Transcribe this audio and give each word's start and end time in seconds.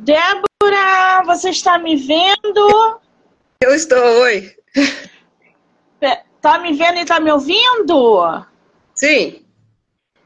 Débora, 0.00 1.22
você 1.26 1.50
está 1.50 1.78
me 1.78 1.96
vendo? 1.96 3.00
Eu 3.60 3.74
estou, 3.74 4.02
oi. 4.22 4.54
Tá 6.40 6.58
me 6.58 6.72
vendo 6.72 6.98
e 6.98 7.04
tá 7.04 7.20
me 7.20 7.30
ouvindo? 7.30 8.46
Sim. 8.94 9.44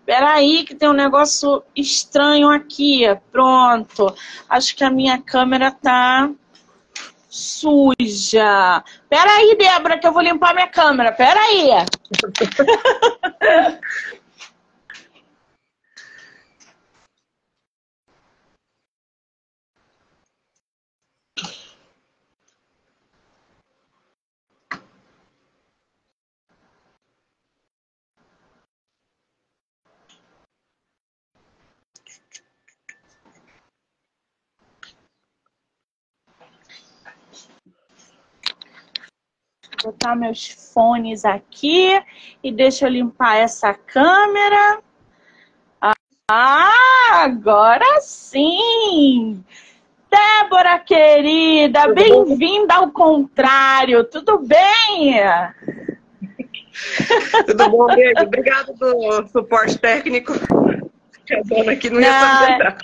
Peraí, 0.06 0.64
que 0.64 0.76
tem 0.76 0.88
um 0.88 0.92
negócio 0.92 1.64
estranho 1.74 2.48
aqui. 2.50 3.02
Pronto. 3.32 4.14
Acho 4.48 4.76
que 4.76 4.84
a 4.84 4.90
minha 4.90 5.20
câmera 5.20 5.72
tá 5.72 6.30
suja. 7.28 8.84
Peraí, 9.08 9.56
Débora, 9.56 9.98
que 9.98 10.06
eu 10.06 10.12
vou 10.12 10.22
limpar 10.22 10.54
minha 10.54 10.68
câmera. 10.68 11.10
Peraí. 11.10 11.70
botar 40.04 40.14
meus 40.14 40.48
fones 40.48 41.24
aqui 41.24 41.98
e 42.42 42.52
deixa 42.52 42.86
eu 42.86 42.90
limpar 42.90 43.38
essa 43.38 43.72
câmera. 43.72 44.80
Ah, 46.30 47.22
agora 47.24 48.00
sim! 48.00 49.42
Débora 50.10 50.78
querida, 50.78 51.88
bem-vinda 51.92 52.74
ao 52.74 52.90
contrário, 52.90 54.04
tudo 54.04 54.38
bem? 54.38 55.16
Tudo 57.46 57.70
bom, 57.70 57.86
Beijo. 57.86 58.22
Obrigado 58.22 58.74
pelo 58.78 59.26
suporte 59.28 59.78
técnico. 59.78 60.32
A 60.34 61.42
dona 61.44 61.72
aqui 61.72 61.90
não, 61.90 62.00
não 62.00 62.06
ia 62.06 62.20
saber. 62.20 62.76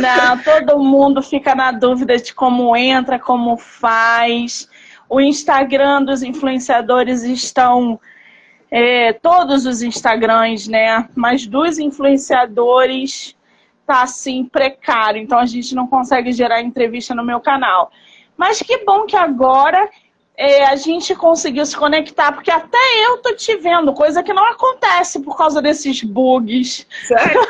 Não, 0.00 0.38
todo 0.38 0.78
mundo 0.78 1.22
fica 1.22 1.54
na 1.54 1.72
dúvida 1.72 2.16
de 2.16 2.34
como 2.34 2.76
entra, 2.76 3.18
como 3.18 3.56
faz. 3.56 4.68
O 5.12 5.20
Instagram 5.20 6.04
dos 6.04 6.22
influenciadores 6.22 7.22
estão. 7.22 8.00
É, 8.70 9.12
todos 9.12 9.66
os 9.66 9.82
Instagrams, 9.82 10.66
né? 10.66 11.06
Mas 11.14 11.46
dos 11.46 11.78
influenciadores 11.78 13.36
tá 13.86 14.04
assim 14.04 14.46
precário. 14.46 15.20
Então 15.20 15.38
a 15.38 15.44
gente 15.44 15.74
não 15.74 15.86
consegue 15.86 16.32
gerar 16.32 16.62
entrevista 16.62 17.14
no 17.14 17.22
meu 17.22 17.40
canal. 17.40 17.92
Mas 18.38 18.62
que 18.62 18.86
bom 18.86 19.04
que 19.04 19.14
agora 19.14 19.86
é, 20.34 20.64
a 20.64 20.76
gente 20.76 21.14
conseguiu 21.14 21.66
se 21.66 21.76
conectar, 21.76 22.32
porque 22.32 22.50
até 22.50 22.78
eu 23.06 23.18
tô 23.18 23.36
te 23.36 23.54
vendo, 23.56 23.92
coisa 23.92 24.22
que 24.22 24.32
não 24.32 24.46
acontece 24.46 25.20
por 25.20 25.36
causa 25.36 25.60
desses 25.60 26.02
bugs. 26.02 26.86
Sério? 27.06 27.40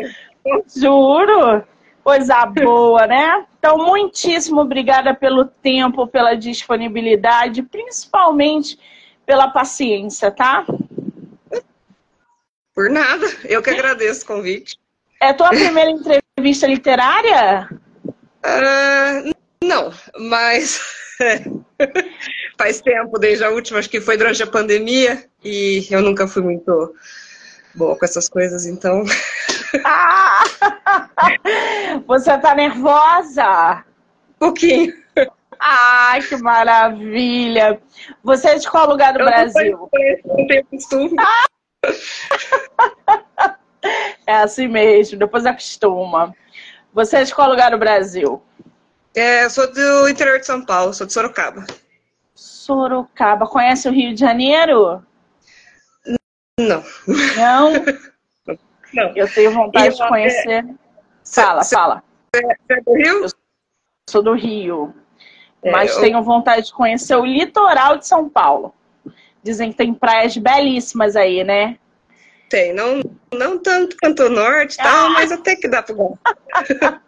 Juro. 0.74 1.62
Coisa 2.04 2.44
boa, 2.44 3.06
né? 3.06 3.46
Então, 3.58 3.78
muitíssimo 3.78 4.60
obrigada 4.60 5.14
pelo 5.14 5.46
tempo, 5.46 6.06
pela 6.06 6.34
disponibilidade, 6.34 7.62
principalmente 7.62 8.78
pela 9.24 9.48
paciência, 9.48 10.30
tá? 10.30 10.66
Por 12.74 12.90
nada, 12.90 13.26
eu 13.44 13.62
que 13.62 13.70
agradeço 13.70 14.24
o 14.24 14.26
convite. 14.26 14.76
É 15.18 15.32
tua 15.32 15.48
primeira 15.48 15.90
entrevista 15.90 16.66
literária? 16.66 17.70
Uh, 18.44 19.34
não, 19.64 19.90
mas 20.18 20.78
faz 22.58 22.82
tempo, 22.82 23.18
desde 23.18 23.44
a 23.44 23.50
última, 23.50 23.78
acho 23.78 23.88
que 23.88 24.02
foi 24.02 24.18
durante 24.18 24.42
a 24.42 24.46
pandemia, 24.46 25.24
e 25.42 25.86
eu 25.90 26.02
nunca 26.02 26.28
fui 26.28 26.42
muito 26.42 26.94
boa 27.74 27.96
com 27.96 28.04
essas 28.04 28.28
coisas, 28.28 28.66
então. 28.66 29.04
Ah! 29.84 30.43
Você 32.06 32.38
tá 32.38 32.54
nervosa? 32.54 33.84
Um 34.40 34.46
pouquinho. 34.46 34.92
Ai, 35.58 36.20
que 36.22 36.36
maravilha! 36.36 37.80
Você 38.22 38.48
é 38.48 38.54
de 38.56 38.68
qual 38.68 38.88
lugar 38.88 39.12
do 39.12 39.20
eu 39.20 39.26
Brasil? 39.26 39.90
Não 40.24 40.46
tenho 40.46 40.64
costume. 40.66 41.16
É 44.26 44.36
assim 44.36 44.66
mesmo, 44.66 45.18
depois 45.18 45.44
acostuma. 45.44 46.34
Você 46.94 47.18
é 47.18 47.24
de 47.24 47.34
qual 47.34 47.50
lugar 47.50 47.70
do 47.70 47.78
Brasil? 47.78 48.42
É, 49.14 49.44
eu 49.44 49.50
sou 49.50 49.70
do 49.72 50.08
interior 50.08 50.40
de 50.40 50.46
São 50.46 50.64
Paulo, 50.64 50.94
sou 50.94 51.06
de 51.06 51.12
Sorocaba. 51.12 51.66
Sorocaba. 52.34 53.46
Conhece 53.46 53.88
o 53.88 53.92
Rio 53.92 54.14
de 54.14 54.20
Janeiro? 54.20 55.04
Não. 56.58 56.82
Não? 57.36 57.72
Não. 58.94 59.12
Eu 59.14 59.32
tenho 59.32 59.50
vontade 59.50 59.96
de 59.96 60.08
conhecer. 60.08 60.64
É... 60.64 60.74
Fala, 61.24 61.62
cê, 61.62 61.74
fala. 61.74 62.02
Você 62.34 62.46
é 62.70 62.80
do 62.80 62.94
Rio? 62.94 63.24
Eu 63.24 63.28
sou 64.08 64.22
do 64.22 64.32
Rio. 64.32 64.94
É, 65.62 65.70
mas 65.70 65.94
eu... 65.94 66.00
tenho 66.00 66.22
vontade 66.22 66.66
de 66.66 66.72
conhecer 66.72 67.16
o 67.16 67.24
litoral 67.24 67.98
de 67.98 68.06
São 68.06 68.28
Paulo. 68.28 68.74
Dizem 69.42 69.70
que 69.70 69.76
tem 69.76 69.92
praias 69.92 70.36
belíssimas 70.36 71.16
aí, 71.16 71.44
né? 71.44 71.78
Tem, 72.48 72.72
não, 72.72 73.02
não 73.32 73.58
tanto 73.58 73.96
quanto 74.00 74.24
o 74.24 74.30
norte, 74.30 74.76
ah. 74.80 75.08
mas 75.10 75.32
até 75.32 75.56
que 75.56 75.66
dá 75.66 75.82
para 75.82 75.94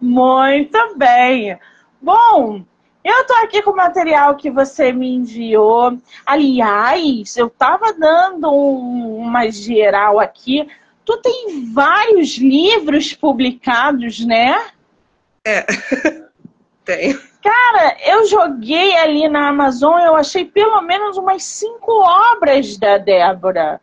Muito 0.00 0.96
bem. 0.96 1.58
Bom, 2.00 2.64
eu 3.04 3.26
tô 3.26 3.34
aqui 3.34 3.60
com 3.60 3.70
o 3.70 3.76
material 3.76 4.34
que 4.34 4.50
você 4.50 4.90
me 4.90 5.14
enviou. 5.14 5.98
Aliás, 6.24 7.36
eu 7.36 7.50
tava 7.50 7.92
dando 7.92 8.50
um, 8.50 9.18
uma 9.18 9.50
geral 9.50 10.18
aqui. 10.18 10.66
Tu 11.04 11.16
tem 11.18 11.70
vários 11.70 12.38
livros 12.38 13.12
publicados, 13.12 14.24
né? 14.24 14.58
É, 15.46 15.66
tenho. 16.82 17.20
Cara, 17.42 17.94
eu 18.06 18.26
joguei 18.26 18.96
ali 18.96 19.28
na 19.28 19.48
Amazon, 19.48 20.00
eu 20.00 20.16
achei 20.16 20.46
pelo 20.46 20.80
menos 20.80 21.18
umas 21.18 21.44
cinco 21.44 21.92
obras 21.92 22.78
da 22.78 22.96
Débora, 22.96 23.78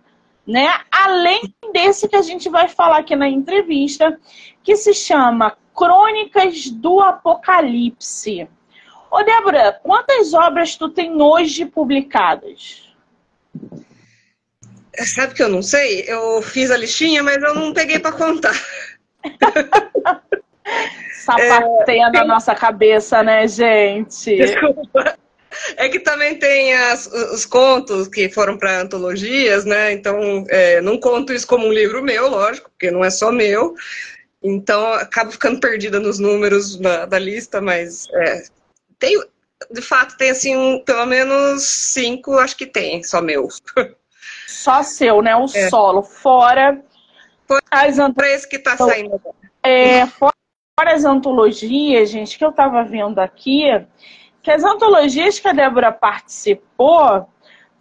né? 0.48 0.68
Além 0.92 1.42
desse 1.72 2.08
que 2.08 2.16
a 2.16 2.24
gente 2.24 2.50
vai 2.50 2.68
falar 2.68 2.98
aqui 2.98 3.16
na 3.16 3.30
entrevista, 3.30 4.20
que 4.64 4.76
se 4.76 4.96
chama 4.96 5.56
Crônicas 5.76 6.72
do 6.72 7.00
Apocalipse. 7.00 8.50
Ô, 9.12 9.24
Débora, 9.24 9.78
quantas 9.84 10.34
obras 10.34 10.78
tu 10.78 10.88
tem 10.88 11.22
hoje 11.22 11.66
publicadas? 11.66 12.90
Sabe 14.96 15.34
que 15.34 15.44
eu 15.44 15.50
não 15.50 15.62
sei? 15.62 16.06
Eu 16.08 16.42
fiz 16.42 16.72
a 16.72 16.78
listinha, 16.78 17.22
mas 17.22 17.44
eu 17.44 17.54
não 17.54 17.74
peguei 17.74 18.00
para 18.00 18.14
contar. 18.14 18.56
Sapateia 21.14 22.08
é, 22.08 22.12
na 22.12 22.24
nossa 22.26 22.56
cabeça, 22.56 23.22
né, 23.22 23.48
gente? 23.48 24.38
Desculpa. 24.38 25.18
É 25.76 25.90
que 25.90 26.00
também 26.00 26.40
tem 26.40 26.74
as, 26.74 27.08
os 27.08 27.46
contos 27.46 28.08
que 28.08 28.30
foram 28.30 28.58
para 28.58 28.82
antologias, 28.82 29.66
né? 29.66 29.92
Então, 29.92 30.46
é, 30.50 30.80
não 30.82 30.98
conto 30.98 31.34
isso 31.34 31.46
como 31.46 31.68
um 31.68 31.74
livro 31.74 32.02
meu, 32.02 32.30
lógico, 32.30 32.70
porque 32.70 32.90
não 32.90 33.04
é 33.04 33.10
só 33.10 33.32
meu. 33.32 33.76
Então, 34.42 34.94
acabo 34.94 35.32
ficando 35.32 35.60
perdida 35.60 36.00
nos 36.00 36.18
números 36.18 36.78
da, 36.78 37.06
da 37.06 37.20
lista, 37.20 37.62
mas 37.62 38.08
é, 38.14 38.44
tem, 39.02 39.20
de 39.72 39.82
fato, 39.82 40.16
tem 40.16 40.30
assim, 40.30 40.56
um, 40.56 40.80
pelo 40.80 41.06
menos 41.08 41.64
cinco, 41.64 42.38
acho 42.38 42.56
que 42.56 42.68
tem, 42.68 43.04
só 43.04 43.20
meu. 43.20 43.50
Só 44.48 44.84
seu, 44.84 45.22
né? 45.24 45.36
O 45.36 45.46
é. 45.46 45.70
solo. 45.70 46.04
Fora. 46.04 46.84
as 47.72 47.98
ant... 47.98 48.16
que 48.48 48.60
tá 48.60 48.78
saindo. 48.78 49.20
É, 49.64 50.06
fora 50.06 50.34
as 50.86 51.04
antologias, 51.04 52.10
gente, 52.10 52.38
que 52.38 52.46
eu 52.46 52.52
tava 52.52 52.84
vendo 52.84 53.20
aqui, 53.20 53.66
que 54.44 54.52
as 54.52 54.64
antologias 54.64 55.40
que 55.40 55.48
a 55.48 55.54
Débora 55.54 55.92
participou 55.92 57.28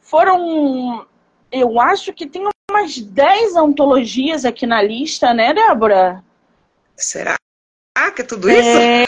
foram. 0.01 1.07
Eu 1.53 1.81
acho 1.81 2.13
que 2.13 2.27
tem 2.27 2.49
umas 2.71 2.99
10 2.99 3.57
antologias 3.57 4.45
aqui 4.45 4.67
na 4.67 4.81
lista, 4.81 5.35
né, 5.35 5.53
Débora? 5.53 6.25
Será? 6.97 7.35
Ah, 7.99 8.11
que 8.11 8.23
é 8.23 8.25
tudo 8.25 8.49
isso? 8.49 8.79
É, 8.79 9.05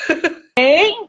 tem. 0.55 1.09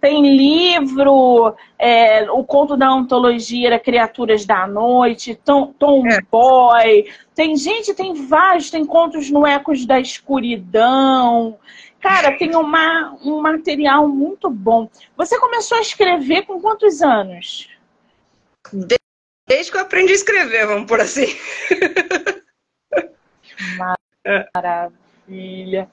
Tem 0.00 0.36
livro, 0.36 1.56
é, 1.76 2.30
o 2.30 2.44
conto 2.44 2.76
da 2.76 2.88
antologia 2.88 3.66
era 3.66 3.80
Criaturas 3.80 4.46
da 4.46 4.66
Noite, 4.66 5.34
Tom, 5.44 5.72
Tom 5.76 6.06
é. 6.06 6.20
Boy. 6.30 7.12
Tem 7.34 7.56
gente, 7.56 7.94
tem 7.94 8.14
vários, 8.14 8.70
tem 8.70 8.86
contos 8.86 9.28
no 9.30 9.44
Ecos 9.44 9.84
da 9.84 9.98
Escuridão. 9.98 11.58
Cara, 12.00 12.38
tem 12.38 12.54
uma, 12.54 13.16
um 13.24 13.40
material 13.40 14.06
muito 14.08 14.48
bom. 14.48 14.88
Você 15.16 15.38
começou 15.40 15.78
a 15.78 15.82
escrever 15.82 16.46
com 16.46 16.60
quantos 16.60 17.02
anos? 17.02 17.68
Desde 19.48 19.72
que 19.72 19.78
eu 19.78 19.82
aprendi 19.82 20.12
a 20.12 20.16
escrever, 20.16 20.66
vamos 20.66 20.86
por 20.86 21.00
assim. 21.00 21.26
Maravilha. 23.76 25.07
Maravilha. 25.28 25.90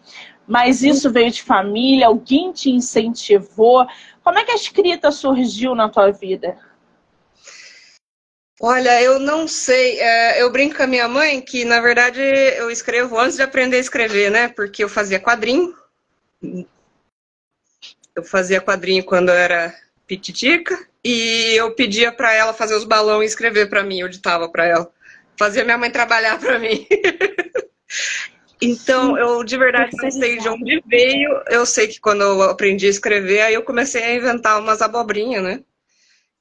Mas 0.47 0.81
isso 0.81 1.11
veio 1.11 1.29
de 1.29 1.43
família? 1.43 2.07
Alguém 2.07 2.51
te 2.53 2.69
incentivou? 2.69 3.85
Como 4.23 4.39
é 4.39 4.45
que 4.45 4.51
a 4.51 4.55
escrita 4.55 5.11
surgiu 5.11 5.75
na 5.75 5.89
tua 5.89 6.11
vida? 6.11 6.57
Olha, 8.61 9.01
eu 9.01 9.19
não 9.19 9.47
sei. 9.47 9.99
É, 9.99 10.41
eu 10.41 10.51
brinco 10.51 10.77
com 10.77 10.83
a 10.83 10.87
minha 10.87 11.07
mãe 11.07 11.41
que, 11.41 11.65
na 11.65 11.81
verdade, 11.81 12.21
eu 12.21 12.71
escrevo 12.71 13.19
antes 13.19 13.35
de 13.35 13.43
aprender 13.43 13.77
a 13.77 13.81
escrever, 13.81 14.31
né? 14.31 14.47
Porque 14.47 14.83
eu 14.83 14.89
fazia 14.89 15.19
quadrinho. 15.19 15.75
Eu 18.15 18.23
fazia 18.23 18.61
quadrinho 18.61 19.03
quando 19.03 19.29
eu 19.29 19.35
era 19.35 19.75
pititica. 20.07 20.87
E 21.03 21.53
eu 21.55 21.75
pedia 21.75 22.11
para 22.11 22.33
ela 22.33 22.53
fazer 22.53 22.75
os 22.75 22.85
balões 22.85 23.23
e 23.23 23.33
escrever 23.33 23.69
para 23.69 23.83
mim. 23.83 23.99
Eu 23.99 24.09
ditava 24.09 24.47
para 24.47 24.65
ela. 24.65 24.91
Fazia 25.37 25.65
minha 25.65 25.77
mãe 25.77 25.91
trabalhar 25.91 26.39
para 26.39 26.57
mim. 26.57 26.87
então, 28.65 29.17
eu 29.17 29.43
de 29.43 29.57
verdade 29.57 29.91
não 29.97 30.11
sei 30.11 30.37
de 30.37 30.49
onde 30.49 30.81
veio. 30.85 31.41
Eu 31.47 31.65
sei 31.65 31.87
que 31.87 31.99
quando 31.99 32.21
eu 32.21 32.41
aprendi 32.43 32.87
a 32.87 32.89
escrever, 32.89 33.41
aí 33.41 33.53
eu 33.53 33.63
comecei 33.63 34.03
a 34.03 34.15
inventar 34.15 34.59
umas 34.59 34.81
abobrinhas, 34.81 35.43
né? 35.43 35.61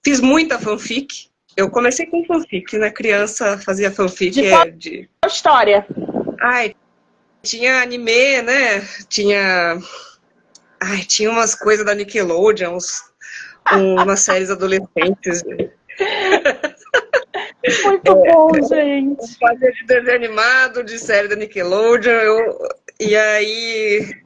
Fiz 0.02 0.20
muita 0.20 0.58
fanfic 0.58 1.28
eu 1.56 1.70
comecei 1.70 2.06
com 2.06 2.24
fanfic, 2.24 2.76
né? 2.76 2.90
Criança 2.90 3.58
fazia 3.58 3.90
fanfic. 3.90 4.30
De 4.32 4.48
qual 4.48 4.62
é, 4.62 4.70
de... 4.70 5.08
história? 5.26 5.86
Ai, 6.40 6.74
tinha 7.42 7.80
anime, 7.80 8.42
né? 8.42 8.80
Tinha. 9.08 9.78
Ai, 10.80 11.04
tinha 11.04 11.30
umas 11.30 11.54
coisas 11.54 11.86
da 11.86 11.94
Nickelodeon, 11.94 12.74
uns, 12.74 13.04
umas 13.72 14.20
séries 14.20 14.50
adolescentes. 14.50 15.44
Muito 17.84 18.12
é, 18.12 18.32
bom, 18.32 18.50
gente. 18.68 19.38
Fazia 19.38 19.72
de 19.72 19.86
desenho 19.86 20.16
animado, 20.16 20.84
de 20.84 20.98
série 20.98 21.28
da 21.28 21.36
Nickelodeon. 21.36 22.12
Eu, 22.12 22.68
e 23.00 23.16
aí. 23.16 24.22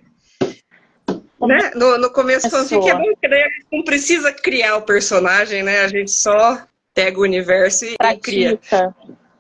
Né? 1.40 1.70
No, 1.76 1.99
no 1.99 2.11
começo, 2.11 2.50
fanfic 2.50 2.88
é 2.88 2.93
a 2.93 2.96
gente 2.96 3.67
não 3.73 3.85
precisa 3.85 4.32
criar 4.32 4.76
o 4.76 4.82
personagem, 4.82 5.62
né? 5.62 5.82
A 5.82 5.88
gente 5.88 6.11
só 6.11 6.67
pega 6.93 7.19
o 7.19 7.23
universo 7.23 7.85
e, 7.85 7.96
Pratica. 7.96 8.20
cria. 8.23 8.61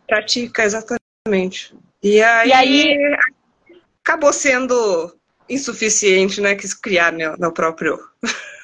Pratica, 0.06 0.62
exatamente. 0.62 1.74
E 2.00 2.22
aí, 2.22 2.48
e 2.48 2.52
aí, 2.52 3.16
acabou 4.04 4.32
sendo 4.32 5.12
insuficiente, 5.50 6.40
né? 6.40 6.54
Quis 6.54 6.72
criar 6.72 7.12
meu, 7.12 7.36
meu 7.36 7.52
próprio. 7.52 7.98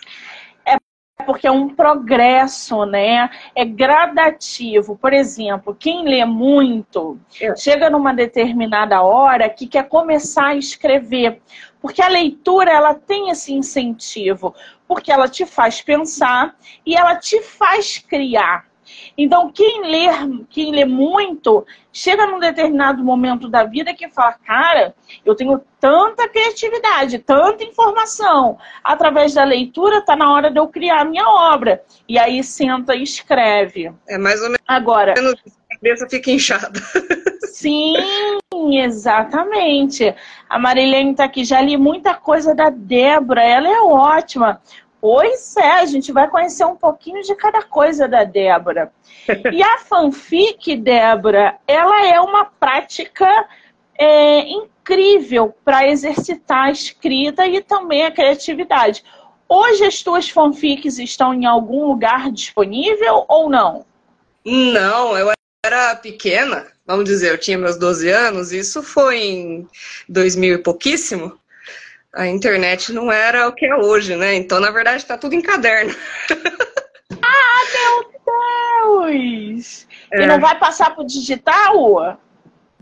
Porque 1.24 1.46
é 1.46 1.50
um 1.50 1.68
progresso, 1.68 2.84
né? 2.84 3.30
É 3.54 3.64
gradativo. 3.64 4.96
Por 4.96 5.12
exemplo, 5.12 5.74
quem 5.74 6.04
lê 6.04 6.24
muito 6.24 7.18
é. 7.40 7.54
chega 7.56 7.90
numa 7.90 8.12
determinada 8.12 9.02
hora 9.02 9.48
que 9.48 9.66
quer 9.66 9.88
começar 9.88 10.46
a 10.48 10.56
escrever. 10.56 11.40
Porque 11.80 12.02
a 12.02 12.08
leitura 12.08 12.70
ela 12.70 12.94
tem 12.94 13.30
esse 13.30 13.52
incentivo, 13.52 14.54
porque 14.88 15.12
ela 15.12 15.28
te 15.28 15.44
faz 15.44 15.82
pensar 15.82 16.56
e 16.84 16.96
ela 16.96 17.16
te 17.16 17.42
faz 17.42 17.98
criar. 17.98 18.66
Então, 19.16 19.50
quem 19.50 19.82
lê, 19.82 20.06
quem 20.50 20.72
lê 20.72 20.84
muito, 20.84 21.64
chega 21.92 22.26
num 22.26 22.38
determinado 22.40 23.02
momento 23.04 23.48
da 23.48 23.64
vida 23.64 23.94
que 23.94 24.08
fala, 24.08 24.32
cara, 24.44 24.94
eu 25.24 25.34
tenho 25.34 25.60
tanta 25.78 26.28
criatividade, 26.28 27.18
tanta 27.20 27.62
informação. 27.62 28.58
Através 28.82 29.34
da 29.34 29.44
leitura, 29.44 29.98
está 29.98 30.16
na 30.16 30.32
hora 30.32 30.50
de 30.50 30.58
eu 30.58 30.66
criar 30.66 31.02
a 31.02 31.04
minha 31.04 31.28
obra. 31.28 31.82
E 32.08 32.18
aí 32.18 32.42
senta 32.42 32.94
e 32.94 33.02
escreve. 33.02 33.92
É 34.08 34.18
mais 34.18 34.40
ou 34.40 34.46
menos. 34.46 34.60
Agora. 34.66 35.12
A 35.12 35.74
cabeça 35.76 36.08
fica 36.08 36.30
inchada. 36.30 36.80
Sim, 37.52 37.94
exatamente. 38.72 40.14
A 40.48 40.58
Marilene 40.58 41.12
está 41.12 41.24
aqui. 41.24 41.44
Já 41.44 41.60
li 41.60 41.76
muita 41.76 42.14
coisa 42.14 42.54
da 42.54 42.68
Débora. 42.68 43.42
Ela 43.42 43.68
é 43.68 43.80
ótima. 43.80 44.60
Pois 45.06 45.54
é, 45.58 45.80
a 45.80 45.84
gente 45.84 46.10
vai 46.12 46.30
conhecer 46.30 46.64
um 46.64 46.76
pouquinho 46.76 47.20
de 47.20 47.34
cada 47.34 47.62
coisa 47.62 48.08
da 48.08 48.24
Débora. 48.24 48.90
E 49.52 49.62
a 49.62 49.76
fanfic, 49.76 50.74
Débora, 50.76 51.58
ela 51.68 52.06
é 52.06 52.18
uma 52.18 52.46
prática 52.46 53.28
é, 53.98 54.48
incrível 54.48 55.54
para 55.62 55.86
exercitar 55.86 56.68
a 56.68 56.70
escrita 56.70 57.46
e 57.46 57.60
também 57.60 58.06
a 58.06 58.10
criatividade. 58.10 59.04
Hoje 59.46 59.84
as 59.84 60.02
tuas 60.02 60.30
fanfics 60.30 60.98
estão 60.98 61.34
em 61.34 61.44
algum 61.44 61.86
lugar 61.86 62.32
disponível 62.32 63.26
ou 63.28 63.50
não? 63.50 63.84
Não, 64.42 65.18
eu 65.18 65.34
era 65.66 65.96
pequena, 65.96 66.66
vamos 66.86 67.04
dizer, 67.04 67.30
eu 67.30 67.38
tinha 67.38 67.58
meus 67.58 67.78
12 67.78 68.08
anos, 68.08 68.52
isso 68.52 68.82
foi 68.82 69.20
em 69.20 69.68
2000 70.08 70.54
e 70.54 70.58
pouquíssimo 70.62 71.38
a 72.14 72.26
internet 72.26 72.92
não 72.92 73.10
era 73.10 73.48
o 73.48 73.52
que 73.52 73.66
é 73.66 73.74
hoje, 73.74 74.16
né? 74.16 74.34
Então, 74.34 74.60
na 74.60 74.70
verdade, 74.70 74.98
está 74.98 75.18
tudo 75.18 75.34
em 75.34 75.42
caderno. 75.42 75.94
Ah, 77.22 77.60
meu 77.72 79.06
Deus! 79.06 79.86
É. 80.10 80.22
E 80.22 80.26
não 80.26 80.40
vai 80.40 80.58
passar 80.58 80.94
para 80.94 81.04
o 81.04 81.06
digital? 81.06 82.18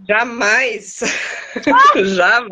Jamais! 0.09 1.01
Jamais! 1.95 2.49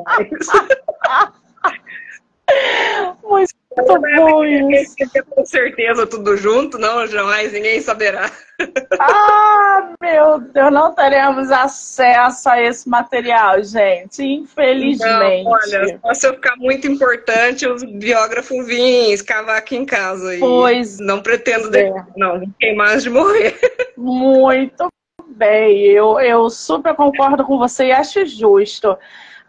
Muito 3.23 3.55
muito 3.77 4.01
bom 4.01 4.45
isso. 4.45 4.97
Com 5.29 5.45
certeza 5.45 6.07
tudo 6.07 6.37
junto, 6.37 6.79
não, 6.79 7.07
jamais 7.07 7.53
ninguém 7.53 7.81
saberá. 7.81 8.31
Ah, 9.01 9.95
meu 10.03 10.39
Deus, 10.39 10.71
não 10.71 10.95
teremos 10.95 11.51
acesso 11.51 12.47
a 12.47 12.61
esse 12.61 12.87
material, 12.87 13.63
gente, 13.63 14.23
infelizmente. 14.23 15.45
Não, 15.45 15.53
olha, 15.53 15.99
só 16.03 16.13
se 16.13 16.27
eu 16.27 16.35
ficar 16.35 16.57
muito 16.57 16.87
importante, 16.87 17.67
os 17.67 17.83
biógrafos 17.83 18.67
virem 18.67 19.15
escavar 19.15 19.57
aqui 19.57 19.77
em 19.77 19.87
casa. 19.87 20.37
Pois. 20.39 20.99
Não 20.99 21.23
pretendo, 21.23 21.75
é. 21.75 21.91
não, 22.19 22.43
queimar 22.61 22.99
de 22.99 23.09
morrer. 23.09 23.59
Muito 23.97 24.89
bem, 25.29 25.81
eu, 25.87 26.21
eu 26.21 26.51
super 26.51 26.95
concordo 26.95 27.45
com 27.45 27.57
você 27.57 27.87
e 27.87 27.93
acho 27.93 28.27
justo. 28.27 28.95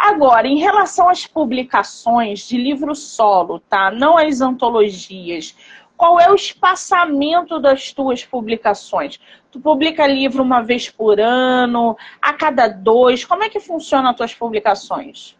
Agora, 0.04 0.48
em 0.48 0.58
relação 0.58 1.08
às 1.08 1.28
publicações 1.28 2.40
de 2.48 2.58
livro 2.58 2.96
solo, 2.96 3.60
tá? 3.60 3.92
Não 3.92 4.18
as 4.18 4.42
antologias. 4.42 5.56
Qual 5.96 6.20
é 6.20 6.28
o 6.32 6.34
espaçamento 6.34 7.60
das 7.60 7.94
tuas 7.94 8.26
publicações? 8.26 9.20
Tu 9.52 9.60
publica 9.60 10.08
livro 10.08 10.42
uma 10.42 10.64
vez 10.64 10.90
por 10.90 11.20
ano, 11.20 11.96
a 12.20 12.34
cada 12.34 12.68
dois? 12.68 13.24
Como 13.24 13.44
é 13.44 13.50
que 13.50 13.60
funcionam 13.60 14.10
as 14.10 14.18
tuas 14.18 14.34
publicações? 14.34 15.38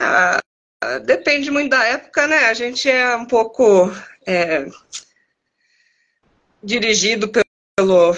Ah, 0.00 0.40
depende 1.04 1.50
muito 1.50 1.68
da 1.68 1.84
época, 1.84 2.26
né? 2.26 2.46
A 2.46 2.54
gente 2.54 2.88
é 2.88 3.14
um 3.14 3.26
pouco 3.26 3.92
é, 4.26 4.64
dirigido 6.62 7.30
pelo, 7.76 8.16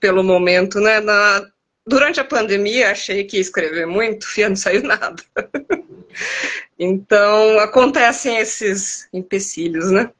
pelo 0.00 0.24
momento, 0.24 0.80
né? 0.80 0.98
Na, 0.98 1.46
Durante 1.88 2.20
a 2.20 2.24
pandemia, 2.24 2.90
achei 2.90 3.24
que 3.24 3.36
ia 3.36 3.40
escrever 3.40 3.86
muito, 3.86 4.26
e 4.36 4.46
não 4.46 4.56
saiu 4.56 4.82
nada. 4.82 5.22
então, 6.78 7.58
acontecem 7.58 8.36
esses 8.36 9.08
empecilhos, 9.12 9.90
né? 9.90 10.10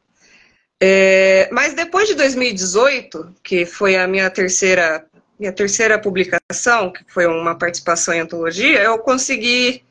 É, 0.80 1.48
mas 1.52 1.75
depois 1.75 2.08
de 2.08 2.14
2018, 2.14 3.34
que 3.42 3.66
foi 3.66 3.96
a 3.96 4.06
minha 4.06 4.30
terceira, 4.30 5.04
minha 5.38 5.52
terceira 5.52 5.98
publicação, 5.98 6.92
que 6.92 7.04
foi 7.08 7.26
uma 7.26 7.56
participação 7.56 8.14
em 8.14 8.20
antologia, 8.20 8.82
eu 8.82 8.98
consegui 8.98 9.82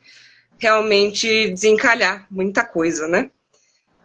realmente 0.58 1.50
desencalhar 1.50 2.26
muita 2.30 2.64
coisa, 2.64 3.06
né? 3.06 3.30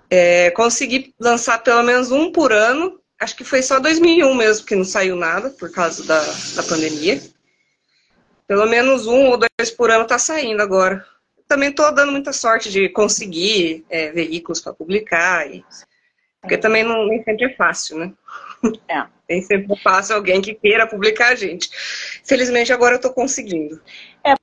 É, 0.09 0.51
consegui 0.51 1.13
lançar 1.19 1.57
pelo 1.63 1.81
menos 1.81 2.11
um 2.11 2.31
por 2.31 2.51
ano. 2.51 2.99
Acho 3.19 3.35
que 3.35 3.43
foi 3.43 3.63
só 3.63 3.79
2001 3.79 4.35
mesmo 4.35 4.65
que 4.65 4.75
não 4.75 4.83
saiu 4.83 5.15
nada 5.15 5.49
por 5.49 5.71
causa 5.71 6.03
da, 6.03 6.19
da 6.55 6.63
pandemia. 6.63 7.19
Pelo 8.53 8.67
menos 8.67 9.07
um 9.07 9.29
ou 9.29 9.37
dois 9.37 9.71
por 9.71 9.89
ano 9.89 10.03
está 10.03 10.19
saindo 10.19 10.61
agora. 10.61 11.03
Também 11.47 11.71
estou 11.71 11.91
dando 11.91 12.11
muita 12.11 12.31
sorte 12.31 12.69
de 12.71 12.87
conseguir 12.87 13.83
é, 13.89 14.11
veículos 14.11 14.61
para 14.61 14.71
publicar. 14.71 15.51
E... 15.51 15.65
Porque 16.39 16.59
também 16.59 16.83
não, 16.83 17.07
nem 17.07 17.23
sempre 17.23 17.45
é 17.45 17.55
fácil, 17.55 17.97
né? 17.97 18.13
É. 18.87 19.05
Nem 19.27 19.41
sempre 19.41 19.73
é 19.73 19.77
fácil 19.77 20.15
alguém 20.15 20.39
que 20.39 20.53
queira 20.53 20.85
publicar 20.85 21.29
a 21.29 21.35
gente. 21.35 21.67
Felizmente 22.23 22.71
agora 22.71 22.93
eu 22.93 22.97
estou 22.97 23.11
conseguindo. 23.11 23.81
É 24.23 24.35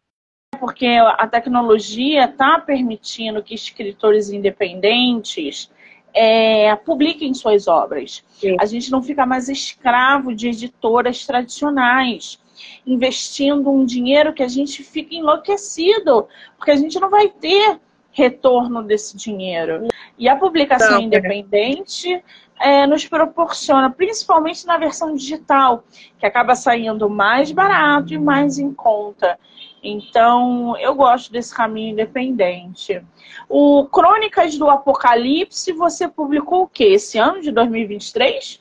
porque 0.58 0.86
a 0.86 1.28
tecnologia 1.28 2.24
está 2.24 2.58
permitindo 2.58 3.44
que 3.44 3.54
escritores 3.54 4.28
independentes 4.30 5.70
é, 6.12 6.74
publiquem 6.74 7.32
suas 7.32 7.68
obras. 7.68 8.24
Sim. 8.40 8.56
A 8.58 8.66
gente 8.66 8.90
não 8.90 9.04
fica 9.04 9.24
mais 9.24 9.48
escravo 9.48 10.34
de 10.34 10.48
editoras 10.48 11.24
tradicionais 11.24 12.40
investindo 12.86 13.70
um 13.70 13.84
dinheiro 13.84 14.32
que 14.32 14.42
a 14.42 14.48
gente 14.48 14.82
fica 14.82 15.14
enlouquecido, 15.14 16.28
porque 16.56 16.70
a 16.70 16.76
gente 16.76 16.98
não 16.98 17.10
vai 17.10 17.28
ter 17.28 17.80
retorno 18.12 18.82
desse 18.82 19.16
dinheiro. 19.16 19.88
E 20.18 20.28
a 20.28 20.36
publicação 20.36 20.92
não, 20.92 21.00
independente 21.02 22.22
é, 22.60 22.86
nos 22.86 23.06
proporciona, 23.06 23.90
principalmente 23.90 24.66
na 24.66 24.76
versão 24.76 25.14
digital, 25.14 25.84
que 26.18 26.26
acaba 26.26 26.54
saindo 26.54 27.08
mais 27.08 27.50
barato 27.50 28.12
e 28.12 28.18
mais 28.18 28.58
em 28.58 28.72
conta. 28.72 29.38
Então, 29.82 30.76
eu 30.78 30.94
gosto 30.94 31.32
desse 31.32 31.54
caminho 31.54 31.92
independente. 31.92 33.02
O 33.48 33.86
Crônicas 33.86 34.58
do 34.58 34.68
Apocalipse, 34.68 35.72
você 35.72 36.06
publicou 36.06 36.64
o 36.64 36.68
quê? 36.68 36.84
Esse 36.84 37.16
ano 37.16 37.40
de 37.40 37.50
2023? 37.50 38.60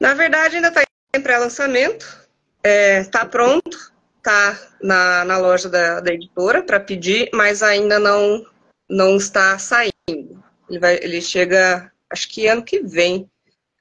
Na 0.00 0.14
verdade, 0.14 0.56
ainda 0.56 0.68
está 0.68 0.82
em 1.14 1.20
pré-lançamento. 1.20 2.23
Está 2.64 3.20
é, 3.20 3.24
pronto, 3.26 3.92
está 4.16 4.58
na, 4.82 5.24
na 5.24 5.36
loja 5.36 5.68
da, 5.68 6.00
da 6.00 6.14
editora 6.14 6.62
para 6.62 6.80
pedir, 6.80 7.28
mas 7.34 7.62
ainda 7.62 7.98
não, 7.98 8.44
não 8.88 9.16
está 9.16 9.58
saindo. 9.58 9.92
Ele, 10.08 10.78
vai, 10.78 10.94
ele 11.02 11.20
chega, 11.20 11.92
acho 12.08 12.28
que 12.30 12.46
ano 12.46 12.62
que 12.62 12.80
vem, 12.80 13.28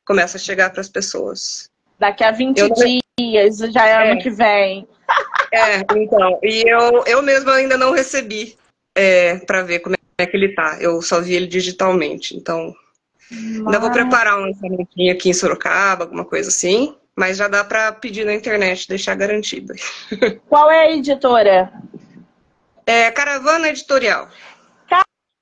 começa 0.05 0.35
a 0.35 0.39
chegar 0.39 0.69
para 0.69 0.81
as 0.81 0.89
pessoas. 0.89 1.69
Daqui 1.97 2.25
a 2.25 2.31
20 2.31 2.57
eu 2.57 2.69
dias, 3.17 3.57
já 3.71 3.87
é, 3.87 3.91
é 3.91 4.11
ano 4.11 4.21
que 4.21 4.29
vem. 4.29 4.85
É, 5.53 5.77
então. 5.95 6.39
E 6.43 6.63
eu, 6.67 7.03
eu 7.05 7.21
mesma 7.21 7.53
ainda 7.53 7.77
não 7.77 7.91
recebi 7.91 8.57
é, 8.95 9.37
para 9.37 9.61
ver 9.61 9.79
como 9.79 9.95
é 10.17 10.25
que 10.25 10.35
ele 10.35 10.53
tá. 10.53 10.77
Eu 10.81 11.01
só 11.01 11.21
vi 11.21 11.35
ele 11.35 11.47
digitalmente. 11.47 12.35
Então, 12.35 12.75
mas... 13.31 13.65
ainda 13.65 13.79
vou 13.79 13.91
preparar 13.91 14.37
um 14.39 14.47
lançamentinho 14.47 15.13
aqui 15.13 15.29
em 15.29 15.33
Sorocaba, 15.33 16.03
alguma 16.03 16.25
coisa 16.25 16.49
assim. 16.49 16.95
Mas 17.15 17.37
já 17.37 17.47
dá 17.47 17.63
para 17.63 17.91
pedir 17.91 18.25
na 18.25 18.33
internet, 18.33 18.87
deixar 18.87 19.15
garantido. 19.15 19.73
Qual 20.49 20.69
é 20.71 20.87
a 20.87 20.91
editora? 20.91 21.71
É 22.85 23.11
Caravana 23.11 23.69
Editorial. 23.69 24.27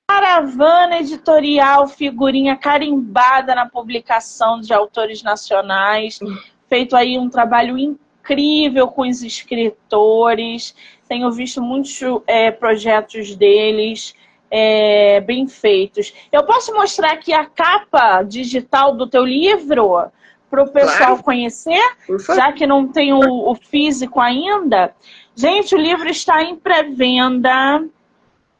Caravana 0.06 0.98
Editorial, 0.98 1.88
figurinha 1.88 2.56
carimbada 2.56 3.54
na 3.54 3.68
publicação 3.68 4.60
de 4.60 4.72
autores 4.74 5.22
nacionais. 5.22 6.20
Feito 6.68 6.94
aí 6.94 7.18
um 7.18 7.30
trabalho 7.30 7.78
incrível 7.78 8.88
com 8.88 9.08
os 9.08 9.22
escritores. 9.22 10.74
Tenho 11.08 11.32
visto 11.32 11.62
muitos 11.62 11.98
é, 12.26 12.50
projetos 12.50 13.34
deles. 13.34 14.14
É, 14.50 15.18
bem 15.22 15.48
feitos. 15.48 16.12
Eu 16.30 16.44
posso 16.44 16.74
mostrar 16.74 17.12
aqui 17.12 17.32
a 17.32 17.46
capa 17.46 18.22
digital 18.22 18.94
do 18.94 19.08
teu 19.08 19.24
livro 19.24 20.12
para 20.52 20.62
o 20.64 20.70
pessoal 20.70 20.98
claro. 20.98 21.22
conhecer, 21.22 21.82
já 22.36 22.52
que 22.52 22.66
não 22.66 22.86
tem 22.86 23.14
o, 23.14 23.50
o, 23.50 23.54
físico 23.54 24.20
ainda. 24.20 24.94
Gente, 25.34 25.74
o 25.74 25.78
livro 25.78 26.10
está 26.10 26.42
em 26.42 26.56
pré-venda. 26.56 27.82